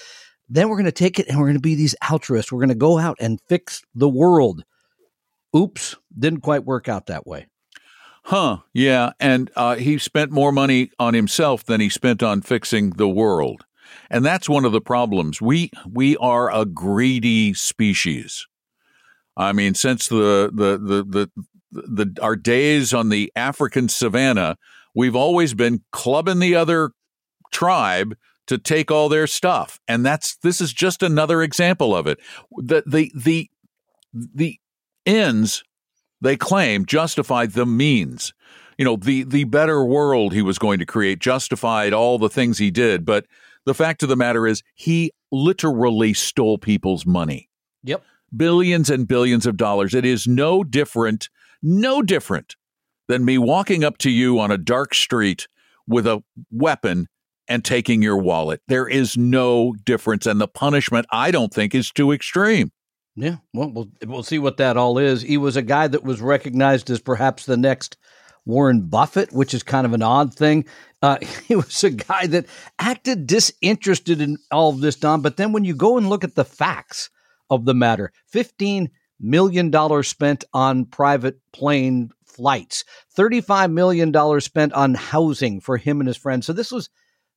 then 0.49 0.69
we're 0.69 0.77
going 0.77 0.85
to 0.85 0.91
take 0.91 1.19
it 1.19 1.27
and 1.27 1.37
we're 1.37 1.45
going 1.45 1.57
to 1.57 1.61
be 1.61 1.75
these 1.75 1.95
altruists. 2.09 2.51
We're 2.51 2.57
going 2.57 2.69
to 2.69 2.75
go 2.75 2.97
out 2.97 3.17
and 3.19 3.39
fix 3.47 3.83
the 3.93 4.09
world. 4.09 4.63
Oops, 5.55 5.95
didn't 6.17 6.41
quite 6.41 6.65
work 6.65 6.89
out 6.89 7.07
that 7.07 7.27
way. 7.27 7.47
Huh, 8.25 8.59
yeah. 8.73 9.11
And 9.19 9.51
uh, 9.55 9.75
he 9.75 9.97
spent 9.97 10.31
more 10.31 10.51
money 10.51 10.91
on 10.97 11.13
himself 11.13 11.63
than 11.65 11.81
he 11.81 11.89
spent 11.89 12.23
on 12.23 12.41
fixing 12.41 12.91
the 12.91 13.09
world. 13.09 13.65
And 14.09 14.25
that's 14.25 14.49
one 14.49 14.65
of 14.65 14.71
the 14.71 14.81
problems. 14.81 15.41
We 15.41 15.71
we 15.89 16.15
are 16.17 16.51
a 16.53 16.65
greedy 16.65 17.53
species. 17.53 18.47
I 19.35 19.51
mean, 19.51 19.73
since 19.73 20.07
the 20.07 20.49
the 20.53 20.77
the 20.77 21.03
the, 21.03 21.31
the 21.71 22.21
our 22.21 22.35
days 22.35 22.93
on 22.93 23.09
the 23.09 23.31
African 23.35 23.89
savannah, 23.89 24.57
we've 24.95 25.15
always 25.15 25.53
been 25.53 25.83
clubbing 25.91 26.39
the 26.39 26.55
other 26.55 26.91
tribe 27.51 28.15
to 28.47 28.57
take 28.57 28.91
all 28.91 29.09
their 29.09 29.27
stuff. 29.27 29.79
And 29.87 30.05
that's 30.05 30.37
this 30.37 30.61
is 30.61 30.73
just 30.73 31.03
another 31.03 31.41
example 31.41 31.95
of 31.95 32.07
it. 32.07 32.19
The 32.51 32.83
the 32.85 33.11
the 33.15 33.49
the 34.13 34.59
ends 35.05 35.63
they 36.21 36.37
claim 36.37 36.85
justified 36.85 37.51
the 37.51 37.65
means. 37.65 38.33
You 38.77 38.85
know, 38.85 38.95
the 38.95 39.23
the 39.23 39.43
better 39.43 39.83
world 39.83 40.33
he 40.33 40.41
was 40.41 40.57
going 40.57 40.79
to 40.79 40.85
create 40.85 41.19
justified 41.19 41.93
all 41.93 42.17
the 42.17 42.29
things 42.29 42.57
he 42.57 42.71
did, 42.71 43.05
but 43.05 43.25
the 43.65 43.73
fact 43.73 44.03
of 44.03 44.09
the 44.09 44.15
matter 44.15 44.47
is 44.47 44.63
he 44.75 45.11
literally 45.31 46.13
stole 46.13 46.57
people's 46.57 47.05
money. 47.05 47.49
Yep 47.83 48.03
billions 48.35 48.89
and 48.89 49.07
billions 49.07 49.45
of 49.45 49.57
dollars. 49.57 49.93
It 49.93 50.05
is 50.05 50.27
no 50.27 50.63
different, 50.63 51.29
no 51.61 52.01
different 52.01 52.55
than 53.07 53.25
me 53.25 53.37
walking 53.37 53.83
up 53.83 53.97
to 53.99 54.09
you 54.09 54.39
on 54.39 54.51
a 54.51 54.57
dark 54.57 54.93
street 54.93 55.47
with 55.87 56.07
a 56.07 56.23
weapon 56.51 57.07
and 57.47 57.63
taking 57.63 58.01
your 58.01 58.17
wallet. 58.17 58.61
There 58.67 58.87
is 58.87 59.17
no 59.17 59.73
difference. 59.85 60.25
And 60.25 60.39
the 60.39 60.47
punishment, 60.47 61.05
I 61.11 61.31
don't 61.31 61.53
think, 61.53 61.75
is 61.75 61.91
too 61.91 62.11
extreme. 62.11 62.71
Yeah, 63.15 63.37
well, 63.53 63.69
we'll, 63.69 63.89
we'll 64.05 64.23
see 64.23 64.39
what 64.39 64.57
that 64.57 64.77
all 64.77 64.97
is. 64.97 65.21
He 65.21 65.37
was 65.37 65.55
a 65.55 65.61
guy 65.61 65.87
that 65.87 66.03
was 66.03 66.21
recognized 66.21 66.89
as 66.89 66.99
perhaps 66.99 67.45
the 67.45 67.57
next 67.57 67.97
Warren 68.45 68.81
Buffett, 68.81 69.31
which 69.31 69.53
is 69.53 69.61
kind 69.61 69.85
of 69.85 69.93
an 69.93 70.01
odd 70.01 70.33
thing. 70.33 70.65
Uh, 71.01 71.17
he 71.47 71.55
was 71.55 71.83
a 71.83 71.91
guy 71.91 72.27
that 72.27 72.47
acted 72.79 73.27
disinterested 73.27 74.19
in 74.19 74.37
all 74.51 74.69
of 74.69 74.81
this, 74.81 74.95
Don. 74.95 75.21
But 75.21 75.37
then 75.37 75.51
when 75.51 75.63
you 75.63 75.75
go 75.75 75.97
and 75.97 76.09
look 76.09 76.23
at 76.23 76.35
the 76.35 76.45
facts, 76.45 77.09
of 77.53 77.65
the 77.65 77.73
matter. 77.73 78.11
$15 78.33 78.87
million 79.19 80.03
spent 80.03 80.43
on 80.53 80.85
private 80.85 81.39
plane 81.53 82.09
flights, 82.25 82.83
$35 83.17 83.71
million 83.71 84.41
spent 84.41 84.73
on 84.73 84.95
housing 84.95 85.61
for 85.61 85.77
him 85.77 86.01
and 86.01 86.07
his 86.07 86.17
friends. 86.17 86.45
So 86.45 86.53
this 86.53 86.71
was 86.71 86.89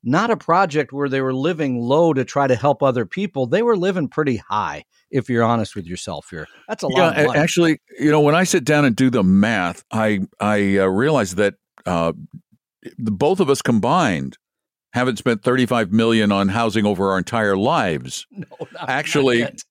not 0.02 0.30
a 0.30 0.36
project 0.36 0.92
where 0.92 1.08
they 1.08 1.20
were 1.20 1.34
living 1.34 1.78
low 1.80 2.12
to 2.12 2.24
try 2.24 2.46
to 2.46 2.56
help 2.56 2.82
other 2.82 3.04
people. 3.04 3.46
They 3.46 3.62
were 3.62 3.76
living 3.76 4.08
pretty 4.08 4.36
high, 4.36 4.84
if 5.10 5.28
you're 5.28 5.44
honest 5.44 5.76
with 5.76 5.86
yourself 5.86 6.28
here. 6.30 6.46
That's 6.68 6.82
a 6.82 6.88
lot. 6.88 7.16
Yeah, 7.16 7.32
actually, 7.34 7.80
you 7.98 8.10
know, 8.10 8.20
when 8.20 8.34
I 8.34 8.44
sit 8.44 8.64
down 8.64 8.84
and 8.84 8.94
do 8.94 9.10
the 9.10 9.22
math, 9.22 9.84
I 9.90 10.20
I 10.40 10.78
uh, 10.78 10.86
realize 10.86 11.36
that 11.36 11.54
uh, 11.84 12.12
the, 12.98 13.10
both 13.10 13.40
of 13.40 13.50
us 13.50 13.62
combined 13.62 14.38
haven't 14.92 15.18
spent 15.18 15.42
35 15.42 15.92
million 15.92 16.32
on 16.32 16.48
housing 16.48 16.86
over 16.86 17.10
our 17.10 17.18
entire 17.18 17.56
lives. 17.56 18.26
No, 18.36 18.46
not, 18.72 18.88
actually, 18.88 19.42
not 19.42 19.62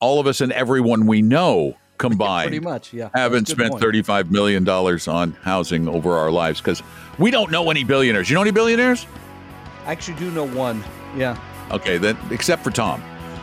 all 0.00 0.20
of 0.20 0.26
us 0.26 0.40
and 0.40 0.52
everyone 0.52 1.06
we 1.06 1.22
know 1.22 1.76
combined 1.98 2.48
pretty 2.48 2.64
much 2.64 2.92
yeah 2.92 3.08
haven't 3.14 3.46
spent 3.46 3.70
point. 3.70 3.80
35 3.80 4.30
million 4.30 4.64
dollars 4.64 5.06
on 5.06 5.30
housing 5.42 5.86
over 5.86 6.14
our 6.18 6.30
lives 6.30 6.60
because 6.60 6.82
we 7.18 7.30
don't 7.30 7.52
know 7.52 7.70
any 7.70 7.84
billionaires 7.84 8.28
you 8.28 8.34
know 8.34 8.42
any 8.42 8.50
billionaires 8.50 9.06
i 9.86 9.92
actually 9.92 10.18
do 10.18 10.28
know 10.32 10.44
one 10.44 10.82
yeah 11.16 11.38
okay 11.70 11.96
then 11.96 12.18
except 12.32 12.64
for 12.64 12.72
tom 12.72 13.00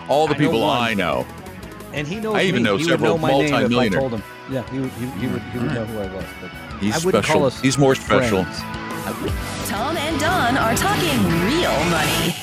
all 0.10 0.28
the 0.28 0.36
I 0.36 0.38
people 0.38 0.60
know 0.60 0.70
I 0.70 0.94
know 0.94 1.26
and 1.94 2.08
he 2.08 2.20
knows 2.20 2.36
I 2.36 2.44
even 2.44 2.64
me. 2.64 2.70
know 2.70 2.78
he 2.78 2.84
several 2.84 3.14
would 3.14 3.22
know 3.22 3.28
my 3.28 3.32
multimillionaires. 3.32 3.92
Name 3.92 3.94
I 3.94 4.00
told 4.02 4.14
him. 4.14 4.24
Yeah, 4.50 4.70
he 4.72 4.80
would. 4.80 4.90
He, 4.92 5.06
he 5.06 5.28
would. 5.28 5.42
He 5.42 5.58
would 5.60 5.74
know 5.74 5.86
who 5.86 6.00
I 6.00 6.14
was. 6.14 6.26
But 6.42 6.52
he's 6.82 6.96
I 6.96 7.06
wouldn't 7.06 7.24
special. 7.26 7.40
Call 7.40 7.48
us 7.48 7.62
he's 7.62 7.78
more 7.78 7.96
special. 7.96 8.46
Tom 9.68 9.98
and 9.98 10.20
Don 10.20 10.58
are 10.58 10.76
talking 10.76 11.18
real 11.48 11.74
money. 11.90 12.36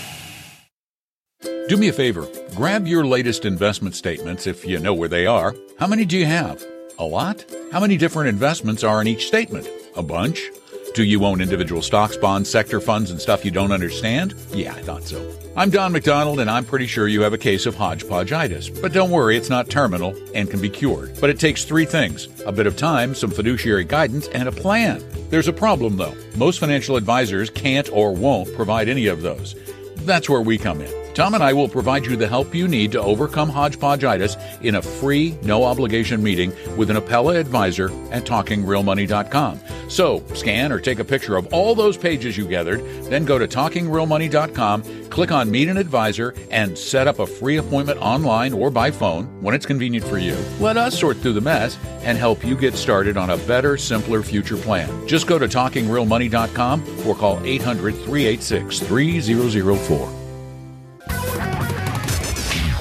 Do 1.68 1.76
me 1.76 1.88
a 1.88 1.92
favor, 1.92 2.26
grab 2.56 2.86
your 2.86 3.04
latest 3.06 3.44
investment 3.44 3.94
statements 3.94 4.46
if 4.46 4.64
you 4.64 4.78
know 4.78 4.94
where 4.94 5.08
they 5.08 5.26
are. 5.26 5.54
How 5.78 5.86
many 5.86 6.04
do 6.06 6.16
you 6.16 6.24
have? 6.24 6.64
A 6.98 7.04
lot? 7.04 7.44
How 7.70 7.78
many 7.78 7.96
different 7.96 8.30
investments 8.30 8.82
are 8.82 9.00
in 9.02 9.06
each 9.06 9.26
statement? 9.26 9.68
A 9.94 10.02
bunch? 10.02 10.50
Do 10.94 11.04
you 11.04 11.24
own 11.24 11.40
individual 11.40 11.82
stocks, 11.82 12.16
bonds, 12.16 12.50
sector 12.50 12.80
funds, 12.80 13.10
and 13.10 13.20
stuff 13.20 13.44
you 13.44 13.50
don't 13.50 13.70
understand? 13.72 14.34
Yeah, 14.52 14.74
I 14.74 14.82
thought 14.82 15.04
so. 15.04 15.38
I'm 15.56 15.70
Don 15.70 15.92
McDonald, 15.92 16.40
and 16.40 16.50
I'm 16.50 16.64
pretty 16.64 16.86
sure 16.86 17.06
you 17.06 17.20
have 17.22 17.32
a 17.32 17.38
case 17.38 17.66
of 17.66 17.76
hodgepodgeitis. 17.76 18.80
But 18.82 18.92
don't 18.92 19.10
worry, 19.10 19.36
it's 19.36 19.50
not 19.50 19.68
terminal 19.70 20.16
and 20.34 20.50
can 20.50 20.60
be 20.60 20.68
cured. 20.70 21.16
But 21.20 21.30
it 21.30 21.38
takes 21.38 21.64
three 21.64 21.84
things 21.84 22.28
a 22.46 22.52
bit 22.52 22.66
of 22.66 22.76
time, 22.76 23.14
some 23.14 23.30
fiduciary 23.30 23.84
guidance, 23.84 24.28
and 24.28 24.48
a 24.48 24.52
plan. 24.52 25.04
There's 25.30 25.48
a 25.48 25.52
problem, 25.52 25.98
though. 25.98 26.14
Most 26.36 26.58
financial 26.58 26.96
advisors 26.96 27.50
can't 27.50 27.88
or 27.92 28.12
won't 28.12 28.52
provide 28.54 28.88
any 28.88 29.06
of 29.06 29.22
those. 29.22 29.54
That's 29.98 30.28
where 30.28 30.40
we 30.40 30.58
come 30.58 30.80
in. 30.80 31.07
Tom 31.18 31.34
and 31.34 31.42
I 31.42 31.52
will 31.52 31.68
provide 31.68 32.06
you 32.06 32.14
the 32.14 32.28
help 32.28 32.54
you 32.54 32.68
need 32.68 32.92
to 32.92 33.02
overcome 33.02 33.50
hodgepodgeitis 33.50 34.62
in 34.62 34.76
a 34.76 34.82
free, 34.82 35.36
no 35.42 35.64
obligation 35.64 36.22
meeting 36.22 36.52
with 36.76 36.90
an 36.90 36.96
Apella 36.96 37.40
advisor 37.40 37.86
at 38.12 38.22
talkingrealmoney.com. 38.22 39.58
So, 39.88 40.22
scan 40.34 40.70
or 40.70 40.78
take 40.78 41.00
a 41.00 41.04
picture 41.04 41.36
of 41.36 41.52
all 41.52 41.74
those 41.74 41.96
pages 41.96 42.36
you 42.36 42.46
gathered, 42.46 42.84
then 43.06 43.24
go 43.24 43.36
to 43.36 43.48
talkingrealmoney.com, 43.48 45.08
click 45.10 45.32
on 45.32 45.50
Meet 45.50 45.66
an 45.66 45.76
Advisor, 45.76 46.36
and 46.52 46.78
set 46.78 47.08
up 47.08 47.18
a 47.18 47.26
free 47.26 47.56
appointment 47.56 47.98
online 47.98 48.52
or 48.52 48.70
by 48.70 48.92
phone 48.92 49.24
when 49.42 49.56
it's 49.56 49.66
convenient 49.66 50.06
for 50.06 50.18
you. 50.18 50.36
Let 50.60 50.76
us 50.76 50.96
sort 50.96 51.16
through 51.16 51.32
the 51.32 51.40
mess 51.40 51.76
and 52.02 52.16
help 52.16 52.44
you 52.44 52.54
get 52.54 52.74
started 52.74 53.16
on 53.16 53.30
a 53.30 53.38
better, 53.38 53.76
simpler 53.76 54.22
future 54.22 54.56
plan. 54.56 55.08
Just 55.08 55.26
go 55.26 55.36
to 55.36 55.48
talkingrealmoney.com 55.48 57.08
or 57.08 57.16
call 57.16 57.42
800 57.42 57.96
386 57.96 58.78
3004 58.78 60.17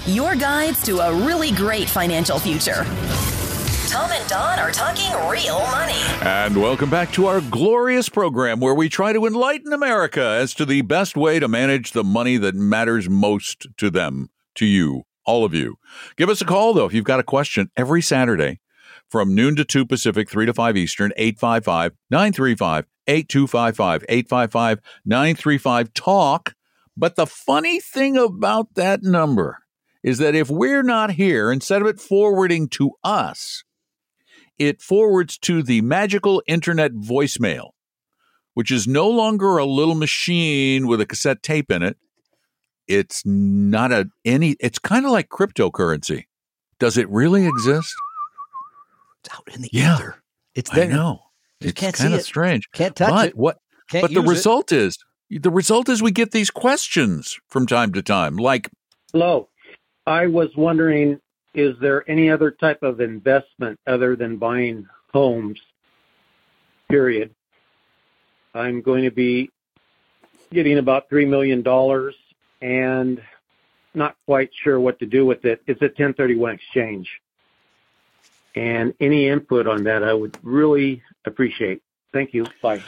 your 0.08 0.36
guides 0.36 0.82
to 0.84 1.00
a 1.00 1.14
really 1.14 1.52
great 1.52 1.90
financial 1.90 2.40
future. 2.40 2.86
Tom 3.88 4.12
and 4.12 4.30
Don 4.30 4.60
are 4.60 4.72
talking 4.72 5.12
real 5.30 5.60
money. 5.60 5.94
And 6.22 6.62
welcome 6.62 6.90
back 6.90 7.12
to 7.14 7.26
our 7.28 7.42
glorious 7.42 8.10
program 8.10 8.60
where 8.60 8.74
we 8.74 8.90
try 8.90 9.14
to 9.14 9.26
enlighten 9.26 9.72
America 9.72 10.22
as 10.22 10.54
to 10.56 10.66
the 10.66 10.82
best 10.82 11.16
way 11.16 11.40
to 11.40 11.48
manage 11.48 11.92
the 11.92 12.04
money 12.04 12.38
that 12.38 12.56
matters 12.56 13.10
most 13.10 13.68
to 13.78 13.90
them, 13.90 14.30
to 14.56 14.66
you, 14.66 15.04
all 15.26 15.46
of 15.46 15.54
you. 15.54 15.76
Give 16.16 16.30
us 16.30 16.42
a 16.42 16.46
call, 16.46 16.74
though, 16.74 16.86
if 16.86 16.94
you've 16.94 17.06
got 17.06 17.20
a 17.20 17.24
question 17.24 17.70
every 17.76 18.02
Saturday 18.02 18.60
from 19.10 19.36
noon 19.36 19.56
to 19.56 19.66
2 19.66 19.86
Pacific, 19.86 20.30
3 20.30 20.46
to 20.48 20.54
5 20.54 20.78
Eastern, 20.78 21.12
855 21.18 21.94
935 22.10 22.86
8255, 23.08 24.06
855 24.10 24.80
935 25.06 25.94
TALK. 25.94 26.54
But 26.98 27.16
the 27.16 27.28
funny 27.28 27.80
thing 27.80 28.18
about 28.18 28.74
that 28.76 29.04
number 29.04 29.60
is 30.08 30.20
that 30.20 30.36
if 30.36 30.50
we're 30.50 30.84
not 30.84 31.12
here, 31.12 31.52
instead 31.52 31.82
of 31.82 31.88
it 31.90 32.00
forwarding 32.00 32.70
to 32.70 32.92
us, 33.04 33.66
it 34.58 34.82
forwards 34.82 35.38
to 35.40 35.62
the 35.62 35.82
magical 35.82 36.42
internet 36.48 36.94
voicemail, 36.94 37.72
which 38.54 38.72
is 38.72 38.88
no 38.88 39.10
longer 39.10 39.58
a 39.58 39.66
little 39.66 39.96
machine 39.96 40.88
with 40.88 41.02
a 41.02 41.06
cassette 41.06 41.44
tape 41.44 41.70
in 41.70 41.84
it. 41.84 41.98
It's 42.88 43.24
not 43.26 43.92
a 43.92 44.08
any 44.24 44.56
it's 44.62 44.80
kind 44.80 45.06
of 45.06 45.12
like 45.12 45.28
cryptocurrency. 45.28 46.24
Does 46.80 46.98
it 46.98 47.10
really 47.10 47.46
exist? 47.46 47.94
It's 49.26 49.36
out 49.36 49.54
in 49.54 49.62
the 49.62 49.70
yeah, 49.74 49.96
ether. 49.96 50.24
It's 50.56 50.70
there. 50.70 50.90
I 50.90 50.96
know. 50.96 51.20
Just 51.62 51.84
it's 51.84 52.00
kind 52.00 52.14
of 52.14 52.22
strange. 52.22 52.70
Can't 52.72 52.96
touch 52.96 53.10
but 53.10 53.28
it. 53.28 53.36
What 53.36 53.58
Can't 53.90 54.04
but 54.04 54.14
the 54.14 54.22
result 54.22 54.72
it. 54.72 54.78
is 54.78 55.00
the 55.30 55.52
result 55.52 55.90
is 55.90 56.02
we 56.02 56.12
get 56.12 56.32
these 56.32 56.50
questions 56.50 57.38
from 57.50 57.68
time 57.68 57.92
to 57.92 58.02
time 58.02 58.38
like 58.38 58.70
Hello. 59.12 59.50
I 60.08 60.28
was 60.28 60.56
wondering, 60.56 61.20
is 61.54 61.76
there 61.82 62.10
any 62.10 62.32
other 62.32 62.50
type 62.50 62.82
of 62.82 63.02
investment 63.02 63.78
other 63.86 64.16
than 64.16 64.38
buying 64.38 64.88
homes? 65.12 65.60
Period. 66.90 67.36
I'm 68.54 68.82
going 68.82 69.04
to 69.04 69.12
be 69.12 69.52
getting 70.52 70.78
about 70.78 71.10
$3 71.10 71.28
million 71.28 71.62
and 72.62 73.22
not 73.94 74.16
quite 74.26 74.50
sure 74.64 74.80
what 74.80 74.98
to 75.00 75.06
do 75.06 75.26
with 75.26 75.44
it. 75.44 75.62
It's 75.68 75.82
a 75.82 75.86
1031 75.86 76.54
exchange. 76.54 77.10
And 78.56 78.94
any 79.02 79.28
input 79.28 79.68
on 79.68 79.84
that, 79.84 80.04
I 80.04 80.14
would 80.14 80.38
really 80.42 81.04
appreciate. 81.26 81.82
Thank 82.14 82.34
you. 82.34 82.46
Bye. 82.62 82.82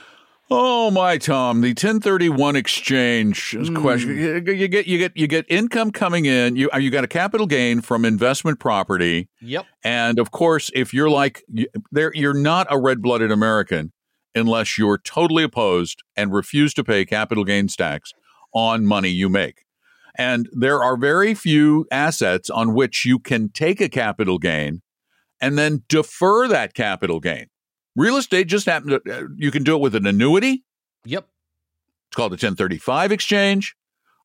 Oh 0.52 0.90
my 0.90 1.20
Tom, 1.20 1.62
the 1.62 1.70
1031 1.70 2.56
exchange 2.56 3.52
mm. 3.52 3.80
question. 3.80 4.18
You, 4.18 4.34
you, 4.54 4.68
get 4.68 4.88
you 4.88 4.98
get 4.98 5.16
you 5.16 5.28
get 5.28 5.46
income 5.48 5.92
coming 5.92 6.26
in. 6.26 6.56
You 6.56 6.70
you 6.80 6.90
got 6.90 7.04
a 7.04 7.08
capital 7.08 7.46
gain 7.46 7.82
from 7.82 8.04
investment 8.04 8.60
property. 8.60 9.30
Yep. 9.42 9.68
And 9.84 10.18
of 10.18 10.32
course, 10.32 10.72
if 10.74 10.92
you're 10.92 11.10
like 11.10 11.44
there, 11.92 12.12
you're 12.16 12.34
not 12.34 12.66
a 12.72 12.80
red-blooded 12.80 13.32
American 13.32 13.92
unless 14.34 14.78
you're 14.78 14.98
totally 14.98 15.44
opposed 15.44 16.02
and 16.16 16.34
refuse 16.34 16.74
to 16.76 16.84
pay 16.84 17.06
capital 17.06 17.44
gains 17.44 17.76
tax 17.76 18.12
on 18.52 18.86
money 18.86 19.10
you 19.10 19.30
make. 19.30 19.66
And 20.18 20.50
there 20.52 20.84
are 20.84 20.98
very 20.98 21.36
few 21.36 21.86
assets 21.92 22.50
on 22.50 22.74
which 22.74 23.06
you 23.06 23.20
can 23.20 23.50
take 23.50 23.80
a 23.80 23.90
capital 23.90 24.40
gain 24.40 24.82
and 25.40 25.58
then 25.58 25.84
defer 25.88 26.48
that 26.48 26.74
capital 26.74 27.20
gain. 27.20 27.48
Real 28.00 28.16
estate 28.16 28.48
just 28.48 28.66
happened 28.66 29.02
to, 29.04 29.14
uh, 29.14 29.28
you 29.36 29.52
can 29.52 29.64
do 29.64 29.76
it 29.76 29.82
with 29.82 29.94
an 29.94 30.08
annuity. 30.08 30.64
Yep. 31.04 31.28
It's 32.08 32.16
called 32.16 32.32
a 32.32 32.40
1035 32.40 33.12
exchange. 33.12 33.76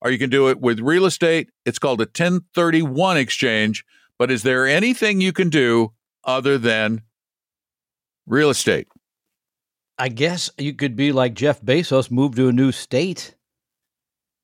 Or 0.00 0.12
you 0.12 0.18
can 0.18 0.30
do 0.30 0.48
it 0.48 0.60
with 0.60 0.78
real 0.78 1.06
estate. 1.06 1.50
It's 1.64 1.80
called 1.80 2.00
a 2.00 2.04
1031 2.04 3.16
exchange. 3.16 3.84
But 4.16 4.30
is 4.30 4.44
there 4.44 4.64
anything 4.64 5.20
you 5.20 5.32
can 5.32 5.50
do 5.50 5.92
other 6.22 6.56
than 6.56 7.02
real 8.28 8.48
estate? 8.48 8.86
I 9.98 10.08
guess 10.08 10.50
you 10.56 10.74
could 10.74 10.94
be 10.94 11.10
like 11.10 11.34
Jeff 11.34 11.60
Bezos, 11.60 12.12
move 12.12 12.36
to 12.36 12.46
a 12.46 12.52
new 12.52 12.70
state 12.70 13.33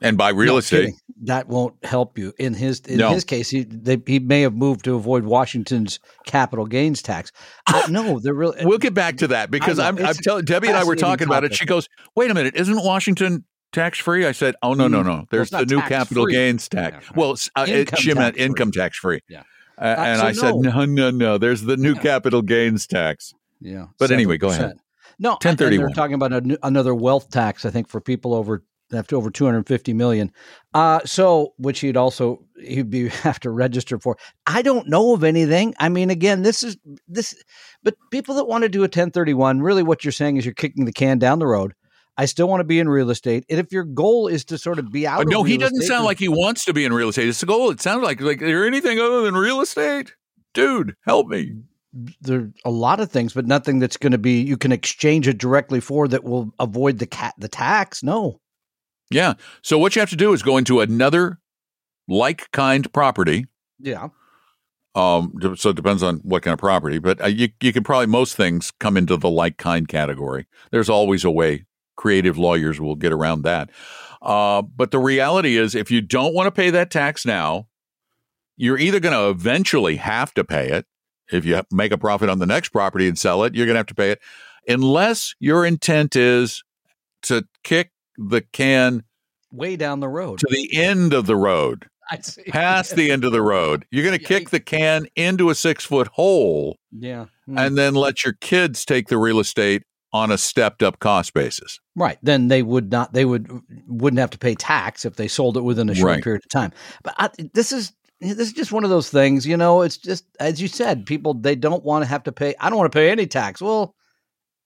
and 0.01 0.17
buy 0.17 0.31
real 0.31 0.55
no, 0.55 0.59
estate. 0.59 0.79
Kidding. 0.79 0.99
That 1.23 1.49
won't 1.49 1.75
help 1.85 2.19
you. 2.19 2.33
In 2.39 2.55
his 2.55 2.81
in 2.81 2.99
no. 2.99 3.11
his 3.11 3.25
case, 3.25 3.51
he 3.51 3.65
they, 3.65 4.01
he 4.07 4.19
may 4.19 4.41
have 4.43 4.55
moved 4.55 4.85
to 4.85 4.95
avoid 4.95 5.25
Washington's 5.25 6.01
capital 6.25 6.67
gains 6.67 7.03
tax. 7.03 7.31
Uh, 7.67 7.83
no, 7.91 8.19
they're 8.23 8.35
really. 8.35 8.65
we'll 8.65 8.79
get 8.79 8.95
back 8.95 9.19
to 9.19 9.29
that 9.29 9.51
because 9.51 9.79
I'm, 9.79 9.99
I'm 9.99 10.15
telling 10.15 10.45
Debbie 10.45 10.69
and 10.69 10.77
I 10.77 10.85
were 10.85 10.97
talking 10.97 11.27
topic. 11.27 11.27
about 11.27 11.45
it. 11.45 11.55
She 11.55 11.67
goes, 11.67 11.89
"Wait 12.17 12.31
a 12.31 12.35
minute, 12.35 12.57
isn't 12.57 12.83
Washington 12.83 13.45
tax 13.73 13.99
free?" 13.99 14.25
I 14.25 14.33
said, 14.33 14.55
"Oh 14.63 14.73
no, 14.73 14.89
no, 14.89 15.03
no. 15.03 15.27
There's 15.31 15.51
well, 15.51 15.65
the 15.65 15.75
new 15.75 15.83
capital 15.83 16.25
free. 16.25 16.33
gains 16.33 16.69
tax. 16.69 17.07
Yeah. 17.07 17.13
Well, 17.17 17.37
uh, 17.55 17.67
it, 17.69 17.99
she 17.99 18.15
meant 18.15 18.37
income 18.37 18.73
tax 18.73 18.97
free. 18.97 19.21
Yeah." 19.29 19.43
Uh, 19.81 19.95
and 19.97 20.21
I 20.21 20.33
said, 20.33 20.57
no. 20.57 20.85
no, 20.85 21.11
no, 21.11 21.39
There's 21.39 21.63
the 21.63 21.79
new 21.79 21.95
yeah. 21.95 22.03
capital 22.03 22.43
gains 22.43 22.87
tax. 22.87 23.33
Yeah. 23.63 23.87
But 23.99 24.11
7%. 24.11 24.13
anyway, 24.13 24.37
go 24.37 24.49
ahead. 24.51 24.77
No, 25.19 25.31
1031. 25.31 25.87
They're 25.87 25.95
talking 25.95 26.15
about 26.15 26.33
a, 26.33 26.59
another 26.63 26.95
wealth 26.95 27.31
tax, 27.31 27.65
I 27.65 27.71
think, 27.71 27.89
for 27.89 28.01
people 28.01 28.35
over 28.35 28.63
after 28.93 29.17
over 29.17 29.31
250 29.31 29.93
million. 29.93 30.33
Uh, 30.75 31.01
so, 31.05 31.55
which 31.59 31.81
he'd 31.81 31.97
also 31.97 32.45
he'd 32.61 32.91
be 32.91 33.09
have 33.25 33.41
to 33.41 33.51
register 33.51 33.99
for. 33.99 34.17
I 34.47 34.63
don't 34.63 34.89
know 34.89 35.15
of 35.15 35.25
anything. 35.25 35.75
I 35.79 35.89
mean, 35.89 36.11
again, 36.11 36.43
this 36.43 36.63
is 36.63 36.77
this, 37.09 37.35
but 37.83 37.95
people 38.11 38.35
that 38.37 38.47
want 38.47 38.63
to 38.63 38.69
do 38.69 38.81
a 38.81 38.83
1031, 38.83 39.61
really, 39.61 39.83
what 39.83 40.05
you're 40.05 40.13
saying 40.13 40.37
is 40.37 40.45
you're 40.45 40.55
kicking 40.55 40.85
the 40.85 40.93
can 40.93 41.19
down 41.19 41.39
the 41.39 41.47
road. 41.47 41.75
I 42.17 42.27
still 42.27 42.49
want 42.49 42.61
to 42.61 42.65
be 42.65 42.79
in 42.79 42.89
real 42.89 43.09
estate, 43.09 43.45
and 43.49 43.59
if 43.59 43.73
your 43.73 43.85
goal 43.85 44.27
is 44.27 44.45
to 44.47 44.59
sort 44.59 44.79
of 44.79 44.93
be 44.93 45.07
out, 45.07 45.27
no, 45.27 45.43
he 45.43 45.57
doesn't 45.57 45.83
sound 45.83 46.05
like 46.05 46.19
he 46.19 46.29
wants 46.29 46.65
to 46.67 46.75
be 46.75 46.85
in 46.85 46.93
real 46.93 47.09
estate. 47.09 47.29
It's 47.29 47.43
a 47.43 47.47
goal. 47.47 47.71
It 47.71 47.81
sounds 47.81 48.03
like 48.03 48.21
like 48.21 48.43
is 48.43 48.49
there 48.49 48.67
anything 48.67 48.99
other 48.99 49.23
than 49.23 49.35
real 49.35 49.61
estate, 49.61 50.15
dude? 50.53 50.97
Help 51.07 51.29
me 51.29 51.53
there 52.21 52.39
are 52.39 52.53
a 52.65 52.71
lot 52.71 53.01
of 53.01 53.11
things, 53.11 53.33
but 53.33 53.47
nothing 53.47 53.79
that's 53.79 53.97
going 53.97 54.13
to 54.13 54.19
be 54.19 54.41
you 54.41 54.57
can 54.57 54.73
exchange 54.73 55.27
it 55.27 55.39
directly 55.39 55.81
for 55.81 56.07
that 56.09 56.25
will 56.25 56.53
avoid 56.59 56.99
the 56.99 57.07
cat 57.07 57.35
the 57.39 57.49
tax. 57.49 58.03
No. 58.03 58.41
Yeah. 59.11 59.35
So 59.63 59.79
what 59.79 59.97
you 59.97 60.01
have 60.01 60.11
to 60.11 60.17
do 60.17 60.33
is 60.33 60.43
go 60.43 60.57
into 60.57 60.81
another 60.81 61.39
like 62.09 62.51
kind 62.53 62.91
property. 62.93 63.47
Yeah. 63.79 64.09
Um. 64.95 65.35
So 65.57 65.71
it 65.71 65.77
depends 65.77 66.03
on 66.03 66.17
what 66.19 66.43
kind 66.43 66.53
of 66.53 66.59
property, 66.59 66.99
but 66.99 67.23
uh, 67.23 67.27
you 67.27 67.49
you 67.61 67.73
can 67.73 67.85
probably 67.85 68.07
most 68.07 68.37
things 68.37 68.73
come 68.81 68.97
into 68.97 69.17
the 69.17 69.31
like 69.31 69.57
kind 69.57 69.87
category. 69.87 70.47
There's 70.71 70.89
always 70.89 71.25
a 71.25 71.31
way. 71.31 71.65
Creative 71.97 72.39
lawyers 72.39 72.81
will 72.81 72.97
get 72.97 73.13
around 73.13 73.43
that. 73.43 73.71
Uh, 74.23 74.63
but 74.63 74.91
the 74.91 74.99
reality 74.99 75.57
is, 75.57 75.75
if 75.75 75.91
you 75.91 76.01
don't 76.01 76.35
want 76.35 76.47
to 76.47 76.51
pay 76.51 76.71
that 76.71 76.91
tax 76.91 77.27
now, 77.27 77.69
you're 78.57 78.79
either 78.79 79.01
going 79.01 79.15
to 79.15 79.29
eventually 79.29 79.97
have 79.97 80.33
to 80.35 80.45
pay 80.45 80.71
it. 80.71 80.87
If 81.31 81.45
you 81.45 81.63
make 81.71 81.93
a 81.93 81.99
profit 81.99 82.29
on 82.29 82.39
the 82.39 82.47
next 82.47 82.71
property 82.71 83.07
and 83.07 83.19
sell 83.19 83.45
it, 83.45 83.55
you're 83.55 83.67
going 83.67 83.75
to 83.75 83.81
have 83.81 83.87
to 83.87 83.95
pay 83.95 84.11
it, 84.11 84.21
unless 84.67 85.35
your 85.39 85.65
intent 85.65 86.17
is 86.17 86.65
to 87.23 87.47
kick 87.63 87.93
the 88.29 88.43
can 88.53 89.05
way 89.53 89.77
down 89.77 90.01
the 90.01 90.09
road 90.09 90.39
to 90.39 90.47
the 90.51 90.71
end 90.75 91.13
of 91.13 91.27
the 91.27 91.37
road, 91.37 91.87
past 92.49 92.95
the 92.95 93.11
end 93.11 93.25
of 93.25 93.33
the 93.33 93.43
road. 93.43 93.85
You're 93.91 94.05
going 94.05 94.19
to 94.19 94.25
kick 94.25 94.51
the 94.51 94.61
can 94.61 95.07
into 95.17 95.51
a 95.51 95.55
six 95.55 95.85
foot 95.85 96.09
hole, 96.09 96.77
yeah, 96.93 97.27
mm. 97.49 97.59
and 97.59 97.77
then 97.77 97.95
let 97.95 98.25
your 98.25 98.35
kids 98.35 98.85
take 98.85 99.09
the 99.09 99.19
real 99.19 99.41
estate 99.41 99.83
on 100.13 100.31
a 100.31 100.39
stepped 100.39 100.83
up 100.83 100.99
cost 100.99 101.35
basis. 101.35 101.79
Right. 101.95 102.19
Then 102.23 102.49
they 102.49 102.63
would 102.63 102.91
not. 102.91 103.13
They 103.13 103.25
would 103.25 103.51
wouldn't 103.87 104.21
have 104.21 104.31
to 104.31 104.39
pay 104.39 104.55
tax 104.55 105.05
if 105.05 105.17
they 105.17 105.29
sold 105.29 105.57
it 105.57 105.63
within 105.63 105.89
a 105.89 105.95
short 105.95 106.15
right. 106.15 106.23
period 106.23 106.43
of 106.45 106.51
time. 106.51 106.73
But 107.03 107.15
I, 107.17 107.31
this 107.55 107.73
is 107.73 107.93
this 108.21 108.39
is 108.39 108.53
just 108.53 108.73
one 108.73 108.85
of 108.85 108.91
those 108.91 109.11
things. 109.11 109.47
You 109.47 109.57
know, 109.57 109.83
it's 109.83 109.97
just 109.97 110.25
as 110.39 110.61
you 110.61 110.69
said, 110.69 111.07
people 111.07 111.35
they 111.35 111.57
don't 111.57 111.85
want 111.85 112.03
to 112.03 112.09
have 112.09 112.25
to 112.25 112.33
pay. 112.33 112.55
I 112.61 112.69
don't 112.69 112.79
want 112.79 112.91
to 112.91 112.97
pay 112.97 113.11
any 113.11 113.27
tax. 113.27 113.61
Well, 113.61 113.95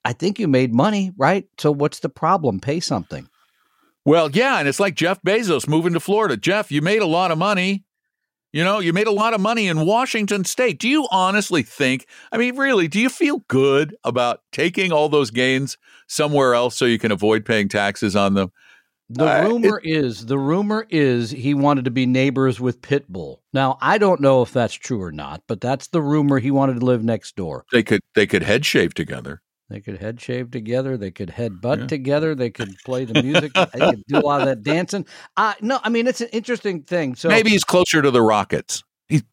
I 0.04 0.12
think 0.12 0.38
you 0.38 0.48
made 0.48 0.74
money, 0.74 1.12
right? 1.16 1.46
So 1.58 1.72
what's 1.72 2.00
the 2.00 2.08
problem? 2.08 2.60
Pay 2.60 2.80
something. 2.80 3.28
Well, 4.04 4.30
yeah, 4.30 4.58
and 4.58 4.68
it's 4.68 4.80
like 4.80 4.94
Jeff 4.94 5.22
Bezos 5.22 5.66
moving 5.66 5.94
to 5.94 6.00
Florida. 6.00 6.36
Jeff, 6.36 6.70
you 6.70 6.82
made 6.82 7.00
a 7.00 7.06
lot 7.06 7.30
of 7.30 7.38
money. 7.38 7.84
You 8.52 8.62
know, 8.62 8.78
you 8.78 8.92
made 8.92 9.08
a 9.08 9.12
lot 9.12 9.34
of 9.34 9.40
money 9.40 9.66
in 9.66 9.84
Washington 9.84 10.44
state. 10.44 10.78
Do 10.78 10.88
you 10.88 11.08
honestly 11.10 11.62
think, 11.62 12.06
I 12.30 12.38
mean, 12.38 12.56
really, 12.56 12.86
do 12.86 13.00
you 13.00 13.08
feel 13.08 13.42
good 13.48 13.96
about 14.04 14.42
taking 14.52 14.92
all 14.92 15.08
those 15.08 15.32
gains 15.32 15.76
somewhere 16.06 16.54
else 16.54 16.76
so 16.76 16.84
you 16.84 16.98
can 16.98 17.10
avoid 17.10 17.44
paying 17.44 17.68
taxes 17.68 18.14
on 18.14 18.34
them? 18.34 18.52
The 19.08 19.26
uh, 19.26 19.48
rumor 19.48 19.80
it, 19.82 19.90
is 19.90 20.26
the 20.26 20.38
rumor 20.38 20.86
is 20.88 21.30
he 21.30 21.52
wanted 21.52 21.84
to 21.86 21.90
be 21.90 22.06
neighbors 22.06 22.60
with 22.60 22.80
Pitbull. 22.80 23.38
Now, 23.52 23.76
I 23.80 23.98
don't 23.98 24.20
know 24.20 24.42
if 24.42 24.52
that's 24.52 24.74
true 24.74 25.02
or 25.02 25.12
not, 25.12 25.42
but 25.46 25.60
that's 25.60 25.88
the 25.88 26.00
rumor 26.00 26.38
he 26.38 26.50
wanted 26.50 26.80
to 26.80 26.86
live 26.86 27.02
next 27.02 27.36
door. 27.36 27.64
They 27.72 27.82
could 27.82 28.00
they 28.14 28.26
could 28.26 28.42
head 28.42 28.64
shave 28.64 28.94
together. 28.94 29.42
They 29.74 29.80
could 29.80 30.00
head 30.00 30.20
shave 30.20 30.52
together. 30.52 30.96
They 30.96 31.10
could 31.10 31.30
head 31.30 31.60
butt 31.60 31.80
yeah. 31.80 31.86
together. 31.88 32.36
They 32.36 32.50
could 32.50 32.76
play 32.84 33.06
the 33.06 33.20
music. 33.20 33.52
they 33.72 33.80
could 33.80 34.04
do 34.06 34.18
a 34.18 34.20
lot 34.20 34.40
of 34.40 34.46
that 34.46 34.62
dancing. 34.62 35.04
Uh, 35.36 35.54
no, 35.60 35.80
I 35.82 35.88
mean 35.88 36.06
it's 36.06 36.20
an 36.20 36.28
interesting 36.28 36.84
thing. 36.84 37.16
So 37.16 37.28
maybe 37.28 37.50
he's 37.50 37.64
closer 37.64 38.00
to 38.00 38.12
the 38.12 38.22
Rockets. 38.22 38.84
He's 39.08 39.24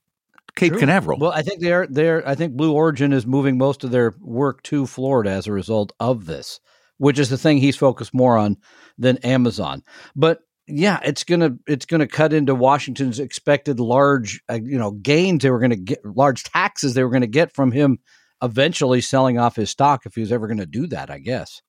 Cape 0.56 0.71
True. 0.71 0.80
Canaveral. 0.80 1.19
Well, 1.19 1.32
I 1.32 1.43
think 1.43 1.62
they're 1.62 1.86
they're. 1.86 2.27
I 2.27 2.34
think 2.34 2.54
Blue 2.54 2.73
Origin 2.73 3.13
is 3.13 3.27
moving 3.27 3.60
most 3.60 3.84
of 3.84 3.91
their 3.91 4.15
work 4.19 4.63
to 4.63 4.88
Florida 4.88 5.30
as 5.30 5.45
a 5.45 5.51
result 5.51 5.91
of 5.99 6.25
this, 6.25 6.60
which 6.97 7.19
is 7.19 7.30
the 7.30 7.38
thing 7.38 7.60
he's 7.60 7.77
focused 7.77 8.12
more 8.12 8.36
on 8.36 8.58
than 8.97 9.17
Amazon. 9.17 9.84
But 10.15 10.39
yeah, 10.65 11.01
it's 11.06 11.23
gonna 11.23 11.51
it's 11.67 11.86
gonna 11.86 12.08
cut 12.08 12.34
into 12.34 12.56
Washington's 12.56 13.19
expected 13.19 13.80
large 13.80 14.41
uh, 14.49 14.56
you 14.56 14.80
know 14.80 14.89
gains 14.89 15.43
they 15.43 15.51
were 15.51 15.60
going 15.60 15.69
to 15.69 15.75
get 15.75 16.04
large 16.04 16.45
taxes 16.45 16.95
they 16.95 17.04
were 17.04 17.12
going 17.12 17.21
to 17.21 17.27
get 17.27 17.54
from 17.54 17.71
him 17.71 17.99
eventually 18.41 19.01
selling 19.01 19.38
off 19.38 19.56
his 19.56 19.69
stock 19.69 20.06
if 20.06 20.15
he 20.15 20.21
was 20.21 20.32
ever 20.32 20.47
going 20.47 20.58
to 20.58 20.65
do 20.65 20.88
that, 20.88 21.10
I 21.10 21.19
guess. 21.19 21.62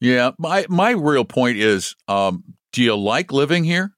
Yeah, 0.00 0.32
my 0.38 0.66
my 0.68 0.90
real 0.90 1.24
point 1.24 1.58
is, 1.58 1.94
um, 2.08 2.42
do 2.72 2.82
you 2.82 2.96
like 2.96 3.32
living 3.32 3.62
here, 3.62 3.92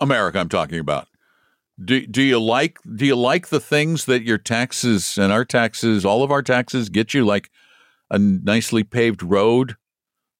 America? 0.00 0.38
I'm 0.38 0.48
talking 0.48 0.78
about. 0.78 1.08
Do 1.84 2.06
do 2.06 2.22
you 2.22 2.40
like 2.40 2.78
do 2.94 3.04
you 3.04 3.16
like 3.16 3.48
the 3.48 3.58
things 3.58 4.04
that 4.04 4.22
your 4.22 4.38
taxes 4.38 5.18
and 5.18 5.32
our 5.32 5.44
taxes, 5.44 6.04
all 6.04 6.22
of 6.22 6.30
our 6.30 6.42
taxes, 6.42 6.88
get 6.88 7.14
you 7.14 7.24
like 7.24 7.50
a 8.10 8.18
nicely 8.18 8.84
paved 8.84 9.24
road, 9.24 9.74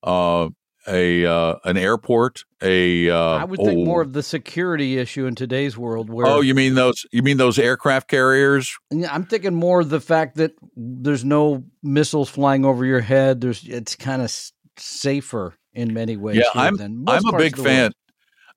uh, 0.05 0.51
a 0.87 1.25
uh, 1.27 1.57
an 1.65 1.77
airport, 1.77 2.45
a 2.61 3.11
uh, 3.11 3.39
I 3.39 3.45
would 3.45 3.59
think 3.59 3.81
oh, 3.81 3.85
more 3.85 4.03
of 4.03 4.13
the 4.13 4.23
security 4.23 4.99
issue 4.99 5.27
in 5.27 5.35
today's 5.35 5.77
world. 5.77 6.11
Where 6.11 6.27
oh, 6.27 6.41
you 6.41 6.55
mean 6.55 6.75
those? 6.75 7.07
You 7.13 7.23
mean 7.23 7.37
those 7.37 7.59
aircraft 7.59 8.09
carriers? 8.09 8.77
I'm 9.11 9.25
thinking 9.25 9.55
more 9.55 9.81
of 9.81 9.91
the 9.91 10.01
fact 10.01 10.37
that 10.37 10.53
there's 10.77 11.25
no 11.25 11.65
missiles 11.83 12.29
flying 12.29 12.65
over 12.65 12.85
your 12.85 13.01
head. 13.01 13.41
There's 13.41 13.67
it's 13.67 13.97
kind 13.97 14.23
of 14.23 14.35
safer 14.77 15.55
in 15.73 15.95
many 15.95 16.17
ways. 16.17 16.37
Yeah, 16.37 16.45
I'm 16.55 16.81
I'm 16.81 17.27
a 17.27 17.37
big 17.37 17.57
fan. 17.57 17.83
World. 17.83 17.95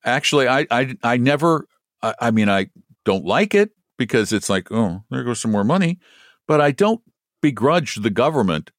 Actually, 0.04 0.48
I 0.48 0.66
I 0.70 0.96
I 1.04 1.18
never. 1.18 1.68
I, 2.02 2.14
I 2.22 2.32
mean, 2.32 2.50
I 2.50 2.68
don't 3.06 3.26
like 3.26 3.56
it 3.56 3.72
because 3.98 4.32
it's 4.32 4.50
like, 4.50 4.72
oh, 4.72 5.04
there 5.10 5.24
goes 5.24 5.40
some 5.40 5.52
more 5.52 5.64
money, 5.64 6.00
but 6.48 6.62
I 6.62 6.72
don't 6.72 7.02
begrudge 7.42 7.96
the 7.96 8.10
government 8.10 8.72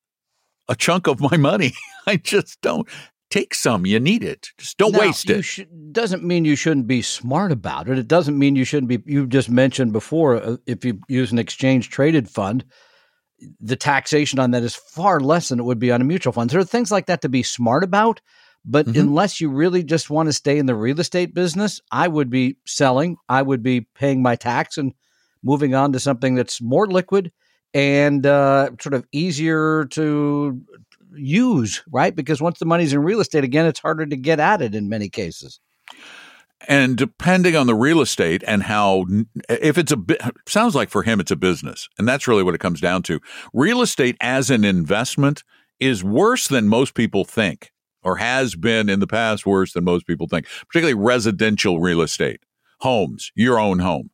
a 0.69 0.77
chunk 0.77 1.07
of 1.07 1.21
my 1.21 1.37
money. 1.37 1.73
I 2.07 2.17
just 2.17 2.61
don't 2.61 2.89
take 3.31 3.55
some. 3.55 3.87
You 3.87 4.01
need 4.01 4.25
it. 4.25 4.51
Just 4.59 4.79
don't 4.79 4.93
now, 4.93 5.01
waste 5.01 5.29
it. 5.31 5.43
Sh- 5.43 5.61
doesn't 5.93 6.25
mean 6.25 6.45
you 6.45 6.57
shouldn't 6.57 6.87
be 6.87 7.03
smart 7.03 7.53
about 7.53 7.89
it. 7.89 7.99
It 7.99 8.09
doesn't 8.09 8.39
mean 8.39 8.57
you 8.57 8.65
shouldn't 8.65 8.89
be. 8.89 9.03
You 9.07 9.27
just 9.27 9.51
mentioned 9.51 9.93
before, 9.93 10.37
uh, 10.37 10.57
if 10.67 10.85
you 10.85 11.01
use 11.09 11.33
an 11.33 11.39
exchange 11.39 11.91
traded 11.91 12.29
fund, 12.29 12.65
the 13.61 13.77
taxation 13.77 14.39
on 14.39 14.51
that 14.53 14.63
is 14.63 14.75
far 14.75 15.21
less 15.21 15.49
than 15.49 15.61
it 15.61 15.65
would 15.65 15.79
be 15.79 15.93
on 15.93 16.01
a 16.01 16.05
mutual 16.05 16.33
fund. 16.33 16.51
There 16.51 16.61
are 16.61 16.65
things 16.65 16.91
like 16.91 17.07
that 17.07 17.23
to 17.23 17.29
be 17.29 17.43
smart 17.43 17.85
about. 17.85 18.21
But 18.65 18.87
mm-hmm. 18.87 19.01
unless 19.01 19.41
you 19.41 19.51
really 19.51 19.83
just 19.83 20.11
want 20.11 20.29
to 20.29 20.33
stay 20.33 20.59
in 20.59 20.67
the 20.67 20.75
real 20.75 21.01
estate 21.01 21.33
business, 21.33 21.81
I 21.91 22.09
would 22.09 22.29
be 22.29 22.57
selling. 22.67 23.17
I 23.29 23.41
would 23.41 23.63
be 23.63 23.83
paying 23.95 24.21
my 24.21 24.37
tax 24.37 24.77
and 24.77 24.93
moving 25.43 25.75
on 25.75 25.93
to 25.93 26.01
something 26.01 26.35
that's 26.35 26.61
more 26.61 26.87
liquid 26.87 27.33
and 27.73 28.27
uh, 28.27 28.71
sort 28.81 28.95
of 28.95 29.07
easier 29.13 29.87
to 29.87 30.61
use, 31.19 31.83
right? 31.91 32.15
Because 32.15 32.41
once 32.41 32.59
the 32.59 32.65
money's 32.65 32.93
in 32.93 33.01
real 33.01 33.21
estate, 33.21 33.45
again, 33.45 33.67
it's 33.67 33.81
harder 33.81 34.07
to 34.07 34.17
get 34.17 34.41
at 34.41 34.63
it 34.63 34.75
in 34.75 34.89
many 34.89 35.09
cases. 35.09 35.61
And 36.67 36.97
depending 36.97 37.55
on 37.55 37.67
the 37.67 37.75
real 37.75 38.01
estate 38.01 38.43
and 38.47 38.65
how, 38.65 39.07
if 39.49 39.79
it's 39.79 39.93
a 39.93 39.99
sounds 40.47 40.75
like 40.75 40.91
for 40.91 41.05
him, 41.05 41.21
it's 41.21 41.31
a 41.31 41.37
business. 41.37 41.89
And 41.99 42.09
that's 42.09 42.27
really 42.27 42.43
what 42.43 42.55
it 42.55 42.61
comes 42.61 42.81
down 42.81 43.03
to. 43.05 43.21
Real 43.53 43.81
estate 43.81 44.17
as 44.21 44.51
an 44.51 44.65
investment 44.65 45.45
is 45.79 46.03
worse 46.03 46.49
than 46.49 46.69
most 46.69 46.95
people 46.95 47.25
think, 47.25 47.71
or 48.03 48.17
has 48.17 48.57
been 48.57 48.89
in 48.89 48.99
the 48.99 49.07
past 49.07 49.47
worse 49.47 49.73
than 49.73 49.85
most 49.85 50.07
people 50.07 50.27
think, 50.27 50.47
particularly 50.67 50.95
residential 50.95 51.79
real 51.79 52.03
estate, 52.03 52.41
homes, 52.81 53.31
your 53.37 53.59
own 53.59 53.79
home. 53.79 54.11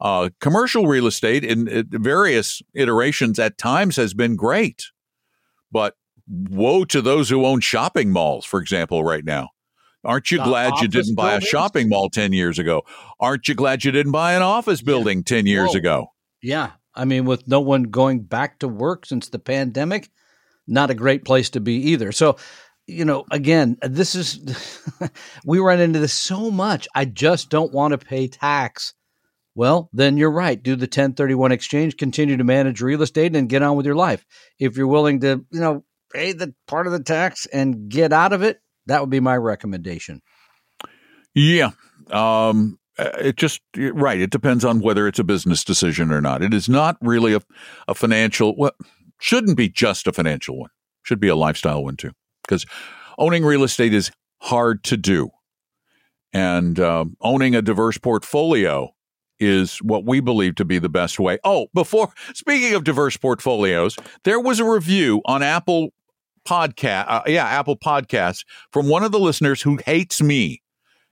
Uh, 0.00 0.30
commercial 0.40 0.86
real 0.88 1.06
estate 1.06 1.44
in, 1.44 1.68
in 1.68 1.86
various 1.90 2.60
iterations 2.74 3.38
at 3.38 3.56
times 3.56 3.94
has 3.94 4.12
been 4.12 4.34
great, 4.34 4.86
but 5.70 5.94
woe 6.28 6.84
to 6.86 7.02
those 7.02 7.28
who 7.30 7.44
own 7.44 7.60
shopping 7.60 8.10
malls, 8.10 8.44
for 8.44 8.60
example, 8.60 9.04
right 9.04 9.24
now. 9.24 9.50
Aren't 10.04 10.30
you 10.30 10.38
glad 10.38 10.74
you 10.80 10.88
didn't 10.88 11.14
buy 11.14 11.30
buildings? 11.30 11.44
a 11.44 11.48
shopping 11.48 11.88
mall 11.88 12.10
10 12.10 12.32
years 12.32 12.58
ago? 12.58 12.82
Aren't 13.20 13.48
you 13.48 13.54
glad 13.54 13.84
you 13.84 13.90
didn't 13.90 14.12
buy 14.12 14.34
an 14.34 14.42
office 14.42 14.82
building 14.82 15.18
yeah. 15.18 15.36
10 15.36 15.46
years 15.46 15.70
Whoa. 15.70 15.78
ago? 15.78 16.06
Yeah. 16.42 16.72
I 16.94 17.06
mean, 17.06 17.24
with 17.24 17.48
no 17.48 17.60
one 17.60 17.84
going 17.84 18.20
back 18.20 18.58
to 18.60 18.68
work 18.68 19.06
since 19.06 19.28
the 19.28 19.38
pandemic, 19.38 20.10
not 20.66 20.90
a 20.90 20.94
great 20.94 21.24
place 21.24 21.50
to 21.50 21.60
be 21.60 21.74
either. 21.90 22.12
So, 22.12 22.36
you 22.86 23.04
know, 23.04 23.24
again, 23.30 23.78
this 23.82 24.14
is, 24.14 24.40
we 25.44 25.58
run 25.58 25.80
into 25.80 25.98
this 25.98 26.12
so 26.12 26.50
much. 26.50 26.86
I 26.94 27.06
just 27.06 27.48
don't 27.48 27.72
want 27.72 27.92
to 27.92 28.06
pay 28.06 28.28
tax. 28.28 28.92
Well, 29.54 29.88
then 29.92 30.16
you're 30.16 30.30
right. 30.30 30.60
Do 30.60 30.76
the 30.76 30.84
1031 30.84 31.52
exchange, 31.52 31.96
continue 31.96 32.36
to 32.36 32.44
manage 32.44 32.80
real 32.80 33.02
estate 33.02 33.34
and 33.34 33.48
get 33.48 33.62
on 33.62 33.76
with 33.76 33.86
your 33.86 33.94
life. 33.94 34.26
If 34.58 34.76
you're 34.76 34.86
willing 34.86 35.20
to, 35.20 35.44
you 35.50 35.60
know, 35.60 35.84
pay 36.14 36.32
the 36.32 36.54
part 36.66 36.86
of 36.86 36.92
the 36.92 37.02
tax 37.02 37.46
and 37.46 37.88
get 37.88 38.12
out 38.12 38.32
of 38.32 38.42
it, 38.42 38.60
that 38.86 39.00
would 39.00 39.10
be 39.10 39.20
my 39.20 39.36
recommendation. 39.36 40.22
Yeah. 41.34 41.70
Um, 42.10 42.78
uh, 42.98 43.10
it 43.18 43.36
just 43.36 43.60
right. 43.76 44.20
It 44.20 44.30
depends 44.30 44.64
on 44.64 44.80
whether 44.80 45.08
it's 45.08 45.18
a 45.18 45.24
business 45.24 45.64
decision 45.64 46.12
or 46.12 46.20
not. 46.20 46.42
It 46.42 46.54
is 46.54 46.68
not 46.68 46.96
really 47.00 47.34
a, 47.34 47.40
a 47.88 47.94
financial. 47.94 48.54
Well, 48.56 48.72
shouldn't 49.20 49.56
be 49.56 49.68
just 49.68 50.06
a 50.06 50.12
financial 50.12 50.60
one. 50.60 50.70
Should 51.02 51.20
be 51.20 51.28
a 51.28 51.34
lifestyle 51.34 51.82
one 51.82 51.96
too. 51.96 52.12
Because 52.42 52.66
owning 53.18 53.44
real 53.44 53.64
estate 53.64 53.92
is 53.92 54.12
hard 54.42 54.84
to 54.84 54.96
do, 54.96 55.30
and 56.32 56.78
uh, 56.78 57.06
owning 57.20 57.56
a 57.56 57.62
diverse 57.62 57.98
portfolio 57.98 58.90
is 59.40 59.78
what 59.78 60.06
we 60.06 60.20
believe 60.20 60.54
to 60.56 60.64
be 60.64 60.78
the 60.78 60.88
best 60.88 61.18
way. 61.18 61.38
Oh, 61.42 61.66
before 61.74 62.12
speaking 62.34 62.74
of 62.74 62.84
diverse 62.84 63.16
portfolios, 63.16 63.96
there 64.22 64.38
was 64.38 64.60
a 64.60 64.64
review 64.64 65.20
on 65.24 65.42
Apple 65.42 65.90
podcast, 66.44 67.06
uh, 67.08 67.22
yeah, 67.26 67.46
Apple 67.46 67.76
Podcasts 67.76 68.44
from 68.70 68.88
one 68.88 69.02
of 69.02 69.12
the 69.12 69.18
listeners 69.18 69.62
who 69.62 69.78
hates 69.84 70.20
me. 70.22 70.62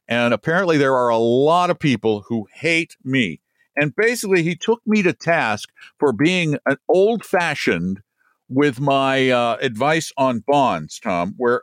And 0.08 0.34
apparently, 0.34 0.78
there 0.78 0.94
are 0.94 1.08
a 1.08 1.18
lot 1.18 1.70
of 1.70 1.78
people 1.78 2.24
who 2.28 2.46
hate 2.52 2.96
me. 3.04 3.40
And 3.76 3.94
basically, 3.96 4.42
he 4.42 4.54
took 4.56 4.82
me 4.86 5.02
to 5.02 5.12
task 5.12 5.70
for 5.98 6.12
being 6.12 6.58
an 6.66 6.76
old 6.88 7.24
fashioned 7.24 8.00
with 8.48 8.80
my 8.80 9.30
uh, 9.30 9.56
advice 9.60 10.12
on 10.18 10.44
bonds, 10.46 11.00
Tom, 11.00 11.34
where 11.38 11.62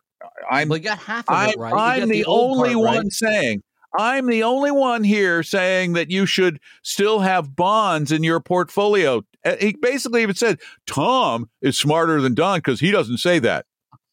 I'm, 0.50 0.70
well, 0.70 0.80
got 0.80 0.98
half 0.98 1.30
of 1.30 1.50
it 1.50 1.58
right. 1.58 1.74
I'm, 1.74 2.04
I'm 2.04 2.10
the, 2.10 2.24
the 2.24 2.26
only 2.26 2.74
part, 2.74 2.86
one 2.86 2.98
right? 2.98 3.12
saying, 3.12 3.64
I'm 3.98 4.28
the 4.28 4.44
only 4.44 4.72
one 4.72 5.04
here 5.04 5.44
saying 5.44 5.94
that 5.94 6.10
you 6.10 6.26
should 6.26 6.60
still 6.82 7.20
have 7.20 7.56
bonds 7.56 8.12
in 8.12 8.24
your 8.24 8.40
portfolio. 8.40 9.24
He 9.60 9.76
basically 9.80 10.22
even 10.22 10.36
said 10.36 10.60
Tom 10.86 11.50
is 11.62 11.78
smarter 11.78 12.22
than 12.22 12.34
Don 12.34 12.60
because 12.60 12.80
he 12.80 12.92
doesn't 12.92 13.18
say 13.18 13.40
that. 13.40 13.66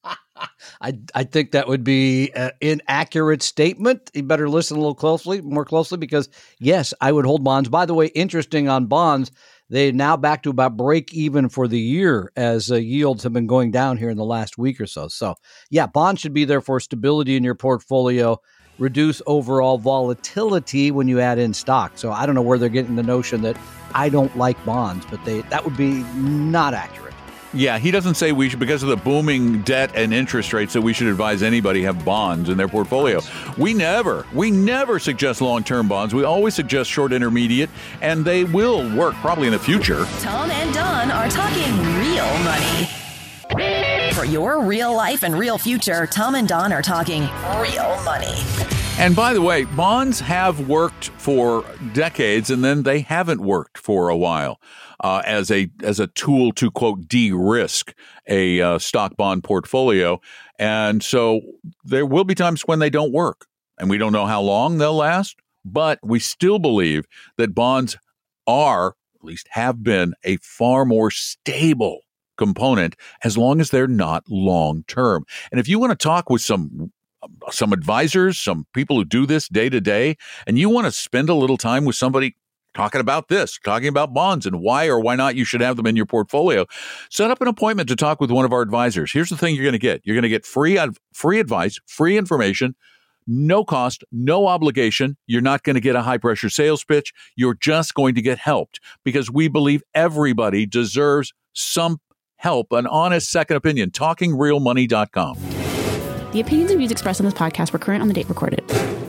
I 0.81 0.99
I 1.15 1.25
think 1.25 1.53
that 1.53 1.69
would 1.69 1.85
be 1.85 2.31
an 2.33 2.53
inaccurate 2.61 3.43
statement. 3.43 4.11
You 4.15 4.23
better 4.23 4.49
listen 4.49 4.77
a 4.77 4.81
little 4.81 4.95
closely, 4.95 5.41
more 5.41 5.65
closely, 5.65 5.99
because 5.99 6.29
yes, 6.59 6.93
I 7.01 7.13
would 7.13 7.27
hold 7.27 7.43
bonds. 7.45 7.69
By 7.69 7.87
the 7.87 7.95
way, 7.95 8.07
interesting 8.09 8.69
on 8.69 8.87
bonds, 8.87 9.31
they 9.69 9.93
now 9.93 10.17
back 10.17 10.43
to 10.45 10.51
about 10.51 10.77
break 10.77 11.13
even 11.13 11.49
for 11.49 11.67
the 11.67 11.81
year 11.81 12.31
as 12.37 12.71
uh, 12.71 12.77
yields 12.77 13.25
have 13.25 13.33
been 13.33 13.47
going 13.47 13.71
down 13.71 13.97
here 13.97 14.11
in 14.11 14.17
the 14.17 14.25
last 14.25 14.59
week 14.59 14.81
or 14.81 14.87
so. 14.87 15.09
So 15.09 15.35
yeah, 15.71 15.87
bonds 15.87 16.21
should 16.21 16.35
be 16.35 16.45
there 16.45 16.61
for 16.61 16.79
stability 16.81 17.37
in 17.37 17.45
your 17.45 17.55
portfolio 17.55 18.39
reduce 18.79 19.23
overall 19.27 19.79
volatility 19.79 20.91
when 20.91 21.09
you 21.09 21.21
add 21.21 21.39
in 21.39 21.55
stock. 21.55 21.93
So 21.95 22.13
I 22.13 22.27
don't 22.27 22.35
know 22.35 22.43
where 22.43 22.59
they're 22.59 22.69
getting 22.69 22.97
the 22.97 23.03
notion 23.03 23.43
that 23.43 23.57
I 23.95 24.09
don't 24.09 24.37
like 24.37 24.63
bonds, 24.65 25.07
but 25.07 25.25
they 25.25 25.41
that 25.43 25.65
would 25.65 25.77
be 25.77 26.03
not 26.15 26.75
accurate. 26.75 27.07
Yeah, 27.55 27.79
he 27.79 27.91
doesn't 27.91 28.17
say 28.17 28.33
we 28.33 28.51
should 28.51 28.59
because 28.59 28.83
of 28.83 28.91
the 28.91 28.97
booming 28.97 29.63
debt 29.63 29.91
and 29.95 30.13
interest 30.13 30.53
rates 30.53 30.75
that 30.75 30.83
we 30.83 30.93
should 30.93 31.07
advise 31.07 31.43
anybody 31.43 31.83
have 31.85 32.05
bonds 32.05 32.51
in 32.51 32.59
their 32.59 32.69
portfolio. 32.69 33.21
We 33.57 33.73
never, 33.73 34.27
we 34.35 34.51
never 34.51 34.99
suggest 34.99 35.41
long-term 35.41 35.89
bonds. 35.89 36.13
We 36.13 36.25
always 36.25 36.55
suggest 36.55 36.91
short 36.91 37.15
intermediate 37.15 37.71
and 38.03 38.27
they 38.27 38.45
will 38.45 38.95
work 38.95 39.15
probably 39.17 39.47
in 39.47 39.53
the 39.55 39.59
future. 39.59 40.05
Tom 40.21 40.51
and 40.51 40.75
Don 40.75 41.11
are 41.11 41.31
talking 41.31 41.73
real 41.99 42.27
money. 42.45 43.06
For 44.15 44.25
your 44.25 44.63
real 44.63 44.95
life 44.95 45.23
and 45.23 45.39
real 45.39 45.59
future, 45.59 46.07
Tom 46.07 46.35
and 46.35 46.49
Don 46.49 46.73
are 46.73 46.83
talking 46.83 47.23
real 47.61 48.03
money. 48.03 48.35
And 48.99 49.15
by 49.15 49.35
the 49.35 49.43
way, 49.43 49.65
bonds 49.65 50.21
have 50.21 50.69
worked 50.69 51.11
for 51.19 51.65
decades 51.93 52.49
and 52.49 52.65
then 52.65 52.83
they 52.83 53.01
haven't 53.01 53.43
worked 53.43 53.77
for 53.77 54.09
a 54.09 54.17
while. 54.17 54.59
Uh, 55.01 55.21
as 55.27 55.51
a 55.51 55.69
as 55.83 56.01
a 56.01 56.07
tool 56.07 56.53
to 56.53 56.71
quote 56.71 57.07
de-risk 57.07 57.93
a 58.27 58.63
uh, 58.63 58.79
stock 58.79 59.15
bond 59.19 59.45
portfolio, 59.45 60.19
and 60.59 61.03
so 61.03 61.43
there 61.85 62.07
will 62.07 62.25
be 62.25 62.35
times 62.35 62.63
when 62.63 62.79
they 62.79 62.89
don't 62.89 63.13
work, 63.13 63.47
and 63.79 63.91
we 63.91 63.99
don't 63.99 64.15
know 64.15 64.25
how 64.25 64.41
long 64.41 64.79
they'll 64.79 64.97
last. 64.97 65.37
But 65.67 65.99
we 66.03 66.19
still 66.19 66.59
believe 66.59 67.05
that 67.37 67.55
bonds 67.55 67.99
are, 68.47 68.97
at 69.15 69.23
least 69.23 69.49
have 69.51 69.83
been, 69.83 70.15
a 70.25 70.39
far 70.39 70.87
more 70.87 71.11
stable 71.11 72.01
component 72.37 72.97
as 73.25 73.37
long 73.37 73.61
as 73.61 73.71
they're 73.71 73.87
not 73.87 74.25
long 74.29 74.85
term. 74.87 75.25
And 75.51 75.61
if 75.61 75.69
you 75.69 75.79
want 75.79 75.91
to 75.91 76.03
talk 76.03 76.31
with 76.31 76.43
some 76.43 76.93
some 77.51 77.73
advisors, 77.73 78.39
some 78.39 78.67
people 78.73 78.97
who 78.97 79.05
do 79.05 79.27
this 79.27 79.49
day 79.49 79.69
to 79.69 79.81
day, 79.81 80.17
and 80.47 80.59
you 80.59 80.69
want 80.69 80.87
to 80.87 80.93
spend 80.93 81.29
a 81.29 81.35
little 81.35 81.57
time 81.57 81.85
with 81.85 81.97
somebody 81.97 82.37
talking 82.77 83.01
about 83.01 83.29
this, 83.29 83.59
talking 83.65 83.89
about 83.89 84.13
bonds 84.13 84.47
and 84.47 84.61
why 84.61 84.87
or 84.87 85.01
why 85.01 85.17
not 85.17 85.35
you 85.35 85.45
should 85.45 85.63
have 85.63 85.77
them 85.77 85.87
in 85.87 85.97
your 85.97 86.07
portfolio, 86.07 86.67
set 87.11 87.31
up 87.31 87.41
an 87.41 87.49
appointment 87.49 87.89
to 87.89 87.97
talk 87.97 88.21
with 88.21 88.31
one 88.31 88.45
of 88.45 88.53
our 88.53 88.61
advisors. 88.61 89.11
Here's 89.11 89.31
the 89.31 89.37
thing 89.37 89.55
you're 89.55 89.65
going 89.65 89.73
to 89.73 89.79
get. 89.79 90.03
You're 90.05 90.15
going 90.15 90.23
to 90.23 90.29
get 90.29 90.45
free 90.45 90.79
free 91.13 91.41
advice, 91.41 91.81
free 91.87 92.19
information, 92.19 92.77
no 93.27 93.65
cost, 93.65 94.05
no 94.13 94.47
obligation. 94.47 95.17
You're 95.27 95.41
not 95.41 95.63
going 95.63 95.75
to 95.75 95.81
get 95.81 95.97
a 95.97 96.03
high 96.03 96.19
pressure 96.19 96.51
sales 96.51 96.85
pitch. 96.85 97.13
You're 97.35 97.57
just 97.61 97.95
going 97.95 98.15
to 98.15 98.23
get 98.23 98.39
helped 98.39 98.79
because 99.05 99.31
we 99.31 99.49
believe 99.49 99.83
everybody 99.95 100.67
deserves 100.67 101.33
some 101.55 101.99
help, 102.37 102.73
an 102.73 102.87
honest 102.87 103.31
second 103.31 103.57
opinion. 103.57 103.91
TalkingRealMoney.com. 103.91 105.39
The 106.33 106.41
opinions 106.41 106.71
and 106.71 106.79
views 106.79 106.91
expressed 106.91 107.21
on 107.21 107.25
this 107.25 107.35
podcast 107.35 107.73
were 107.73 107.79
current 107.79 108.03
on 108.03 108.09
the 108.09 108.15
date 108.15 108.29
recorded. 108.29 108.63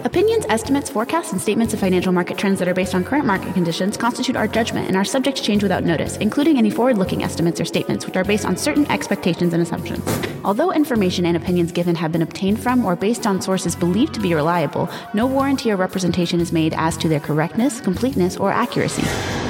Opinions, 0.06 0.46
estimates, 0.48 0.90
forecasts, 0.90 1.34
and 1.34 1.42
statements 1.42 1.74
of 1.74 1.82
financial 1.82 2.14
market 2.14 2.38
trends 2.38 2.60
that 2.60 2.68
are 2.70 2.74
based 2.74 2.96
on 2.96 3.04
current 3.04 3.26
market 3.26 3.54
conditions 3.54 3.98
constitute 3.98 4.38
our 4.38 4.48
judgment 4.48 4.88
and 4.88 4.96
are 4.96 5.04
subject 5.04 5.36
to 5.36 5.44
change 5.44 5.62
without 5.62 5.84
notice, 5.84 6.16
including 6.18 6.58
any 6.58 6.70
forward 6.70 6.98
looking 6.98 7.24
estimates 7.24 7.60
or 7.60 7.66
statements 7.66 8.06
which 8.06 8.16
are 8.16 8.24
based 8.24 8.46
on 8.46 8.56
certain 8.56 8.90
expectations 8.90 9.52
and 9.52 9.62
assumptions. 9.62 10.08
Although 10.46 10.72
information 10.72 11.26
and 11.26 11.36
opinions 11.36 11.74
given 11.74 11.96
have 11.96 12.14
been 12.14 12.22
obtained 12.22 12.62
from 12.62 12.86
or 12.86 12.96
based 12.96 13.28
on 13.28 13.42
sources 13.42 13.76
believed 13.76 14.14
to 14.14 14.22
be 14.22 14.34
reliable, 14.34 14.90
no 15.14 15.26
warranty 15.26 15.72
or 15.72 15.76
representation 15.76 16.40
is 16.40 16.54
made 16.54 16.74
as 16.78 16.96
to 16.96 17.10
their 17.10 17.20
correctness, 17.20 17.82
completeness, 17.82 18.38
or 18.38 18.52
accuracy. 18.52 19.04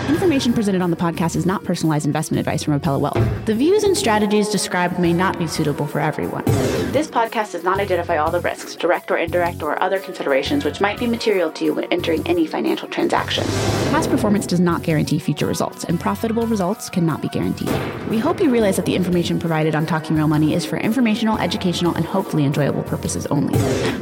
Information 0.09 0.53
presented 0.53 0.81
on 0.81 0.89
the 0.89 0.95
podcast 0.95 1.35
is 1.35 1.45
not 1.45 1.63
personalized 1.63 2.05
investment 2.05 2.39
advice 2.39 2.63
from 2.63 2.79
Apella 2.79 2.99
Wealth. 2.99 3.45
The 3.45 3.53
views 3.53 3.83
and 3.83 3.95
strategies 3.97 4.47
described 4.49 4.99
may 4.99 5.11
not 5.11 5.37
be 5.37 5.47
suitable 5.47 5.85
for 5.85 5.99
everyone. 5.99 6.43
This 6.91 7.07
podcast 7.09 7.51
does 7.51 7.65
not 7.65 7.81
identify 7.81 8.15
all 8.15 8.31
the 8.31 8.39
risks, 8.39 8.73
direct 8.73 9.11
or 9.11 9.17
indirect, 9.17 9.61
or 9.61 9.81
other 9.83 9.99
considerations 9.99 10.63
which 10.63 10.79
might 10.79 10.97
be 10.97 11.05
material 11.05 11.51
to 11.51 11.65
you 11.65 11.73
when 11.73 11.83
entering 11.91 12.25
any 12.25 12.47
financial 12.47 12.87
transaction. 12.87 13.43
Past 13.91 14.09
performance 14.09 14.47
does 14.47 14.61
not 14.61 14.83
guarantee 14.83 15.19
future 15.19 15.45
results, 15.45 15.83
and 15.83 15.99
profitable 15.99 16.47
results 16.47 16.89
cannot 16.89 17.21
be 17.21 17.27
guaranteed. 17.27 17.69
We 18.09 18.19
hope 18.19 18.39
you 18.39 18.49
realize 18.49 18.77
that 18.77 18.85
the 18.85 18.95
information 18.95 19.37
provided 19.37 19.75
on 19.75 19.85
Talking 19.85 20.15
Real 20.15 20.29
Money 20.29 20.53
is 20.53 20.65
for 20.65 20.77
informational, 20.77 21.37
educational, 21.37 21.93
and 21.93 22.05
hopefully 22.05 22.45
enjoyable 22.45 22.83
purposes 22.83 23.25
only. 23.27 23.57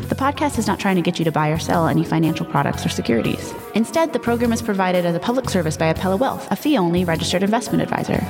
The 0.06 0.16
podcast 0.16 0.60
is 0.60 0.68
not 0.68 0.80
trying 0.80 0.96
to 0.96 1.02
get 1.02 1.18
you 1.18 1.26
to 1.26 1.32
buy 1.32 1.50
or 1.50 1.58
sell 1.58 1.88
any 1.88 2.04
financial 2.04 2.46
products 2.46 2.86
or 2.86 2.90
securities. 2.90 3.52
Instead, 3.74 4.14
the 4.14 4.20
program 4.20 4.54
is 4.54 4.62
provided 4.62 5.08
as 5.08 5.16
a 5.16 5.20
public 5.20 5.50
service 5.50 5.76
by 5.76 5.92
Apella 5.92 6.20
Wealth, 6.20 6.48
a 6.52 6.56
fee 6.56 6.78
only 6.78 7.04
registered 7.04 7.42
investment 7.42 7.82
advisor. 7.82 8.24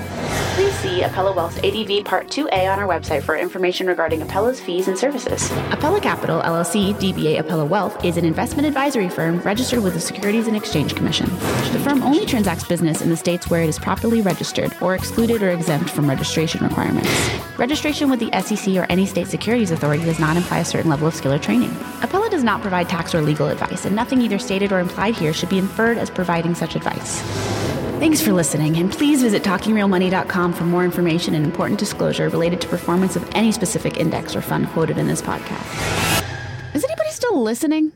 Please 0.56 0.74
see 0.76 1.02
Apella 1.02 1.36
Wealth 1.36 1.58
ADV 1.58 2.06
Part 2.06 2.28
2A 2.28 2.72
on 2.72 2.80
our 2.80 2.88
website 2.88 3.22
for 3.22 3.36
information 3.36 3.88
regarding 3.88 4.22
Apella's 4.46 4.62
fees 4.62 4.88
and 4.88 4.96
services. 4.96 5.50
Apella 5.72 6.00
Capital, 6.00 6.40
LLC, 6.42 6.94
DBA 6.94 7.42
Apella 7.42 7.68
Wealth, 7.68 8.06
is 8.06 8.16
an 8.16 8.26
investment 8.26 8.68
advisory 8.68 9.10
firm 9.10 9.40
registered 9.40 9.82
with 9.82 9.96
the 9.96 10.00
Securities 10.00 10.46
and 10.46 10.56
Exchange 10.56 10.94
Commission. 10.94 11.26
The 11.74 11.82
firm 11.84 12.04
only 12.04 12.28
transacts 12.28 12.64
business 12.64 13.02
in 13.02 13.10
the 13.10 13.18
states 13.18 13.50
where 13.50 13.64
it 13.64 13.70
is 13.70 13.80
properly 13.80 14.22
registered 14.22 14.72
or 14.82 14.94
excluded 14.94 15.42
or 15.42 15.50
exempt 15.50 15.90
from 15.90 16.08
registration 16.08 16.64
requirements. 16.64 17.10
Registration 17.58 18.08
with 18.08 18.20
the 18.20 18.30
SEC 18.40 18.76
or 18.76 18.86
any 18.88 19.08
state 19.08 19.26
securities 19.26 19.72
authority 19.72 20.06
does 20.06 20.20
not 20.20 20.38
imply 20.38 20.60
a 20.60 20.66
certain 20.66 20.92
level 20.92 21.08
of 21.08 21.16
skill 21.16 21.34
or 21.34 21.40
training. 21.40 21.72
Apella 22.02 22.30
does 22.30 22.44
not 22.44 22.62
provide 22.62 22.88
tax 22.88 23.16
or 23.16 23.24
legal 23.24 23.48
advice, 23.48 23.86
and 23.86 23.96
nothing 23.96 24.22
either 24.22 24.38
stated 24.38 24.72
or 24.72 24.80
implied 24.80 25.16
here 25.16 25.34
should 25.34 25.50
be 25.50 25.58
inferred 25.58 25.98
as 25.98 26.12
providing 26.12 26.54
such 26.54 26.76
advice. 26.76 27.65
Thanks 28.00 28.22
for 28.22 28.34
listening, 28.34 28.76
and 28.78 28.92
please 28.92 29.22
visit 29.24 29.42
talkingrealmoney.com 29.42 30.54
for 30.54 30.66
more 30.66 30.84
information 30.84 31.34
and 31.34 31.46
important 31.46 31.80
disclosure 31.80 32.28
related 32.30 32.60
to 32.62 32.68
performance 32.68 33.16
of 33.16 33.28
any 33.34 33.52
specific 33.52 33.98
index 33.98 34.36
or 34.36 34.42
fund 34.42 34.68
quoted 34.70 34.98
in 34.98 35.08
this 35.08 35.22
podcast. 35.22 36.26
Is 36.76 36.84
anybody 36.84 37.10
still 37.12 37.42
listening? 37.42 37.94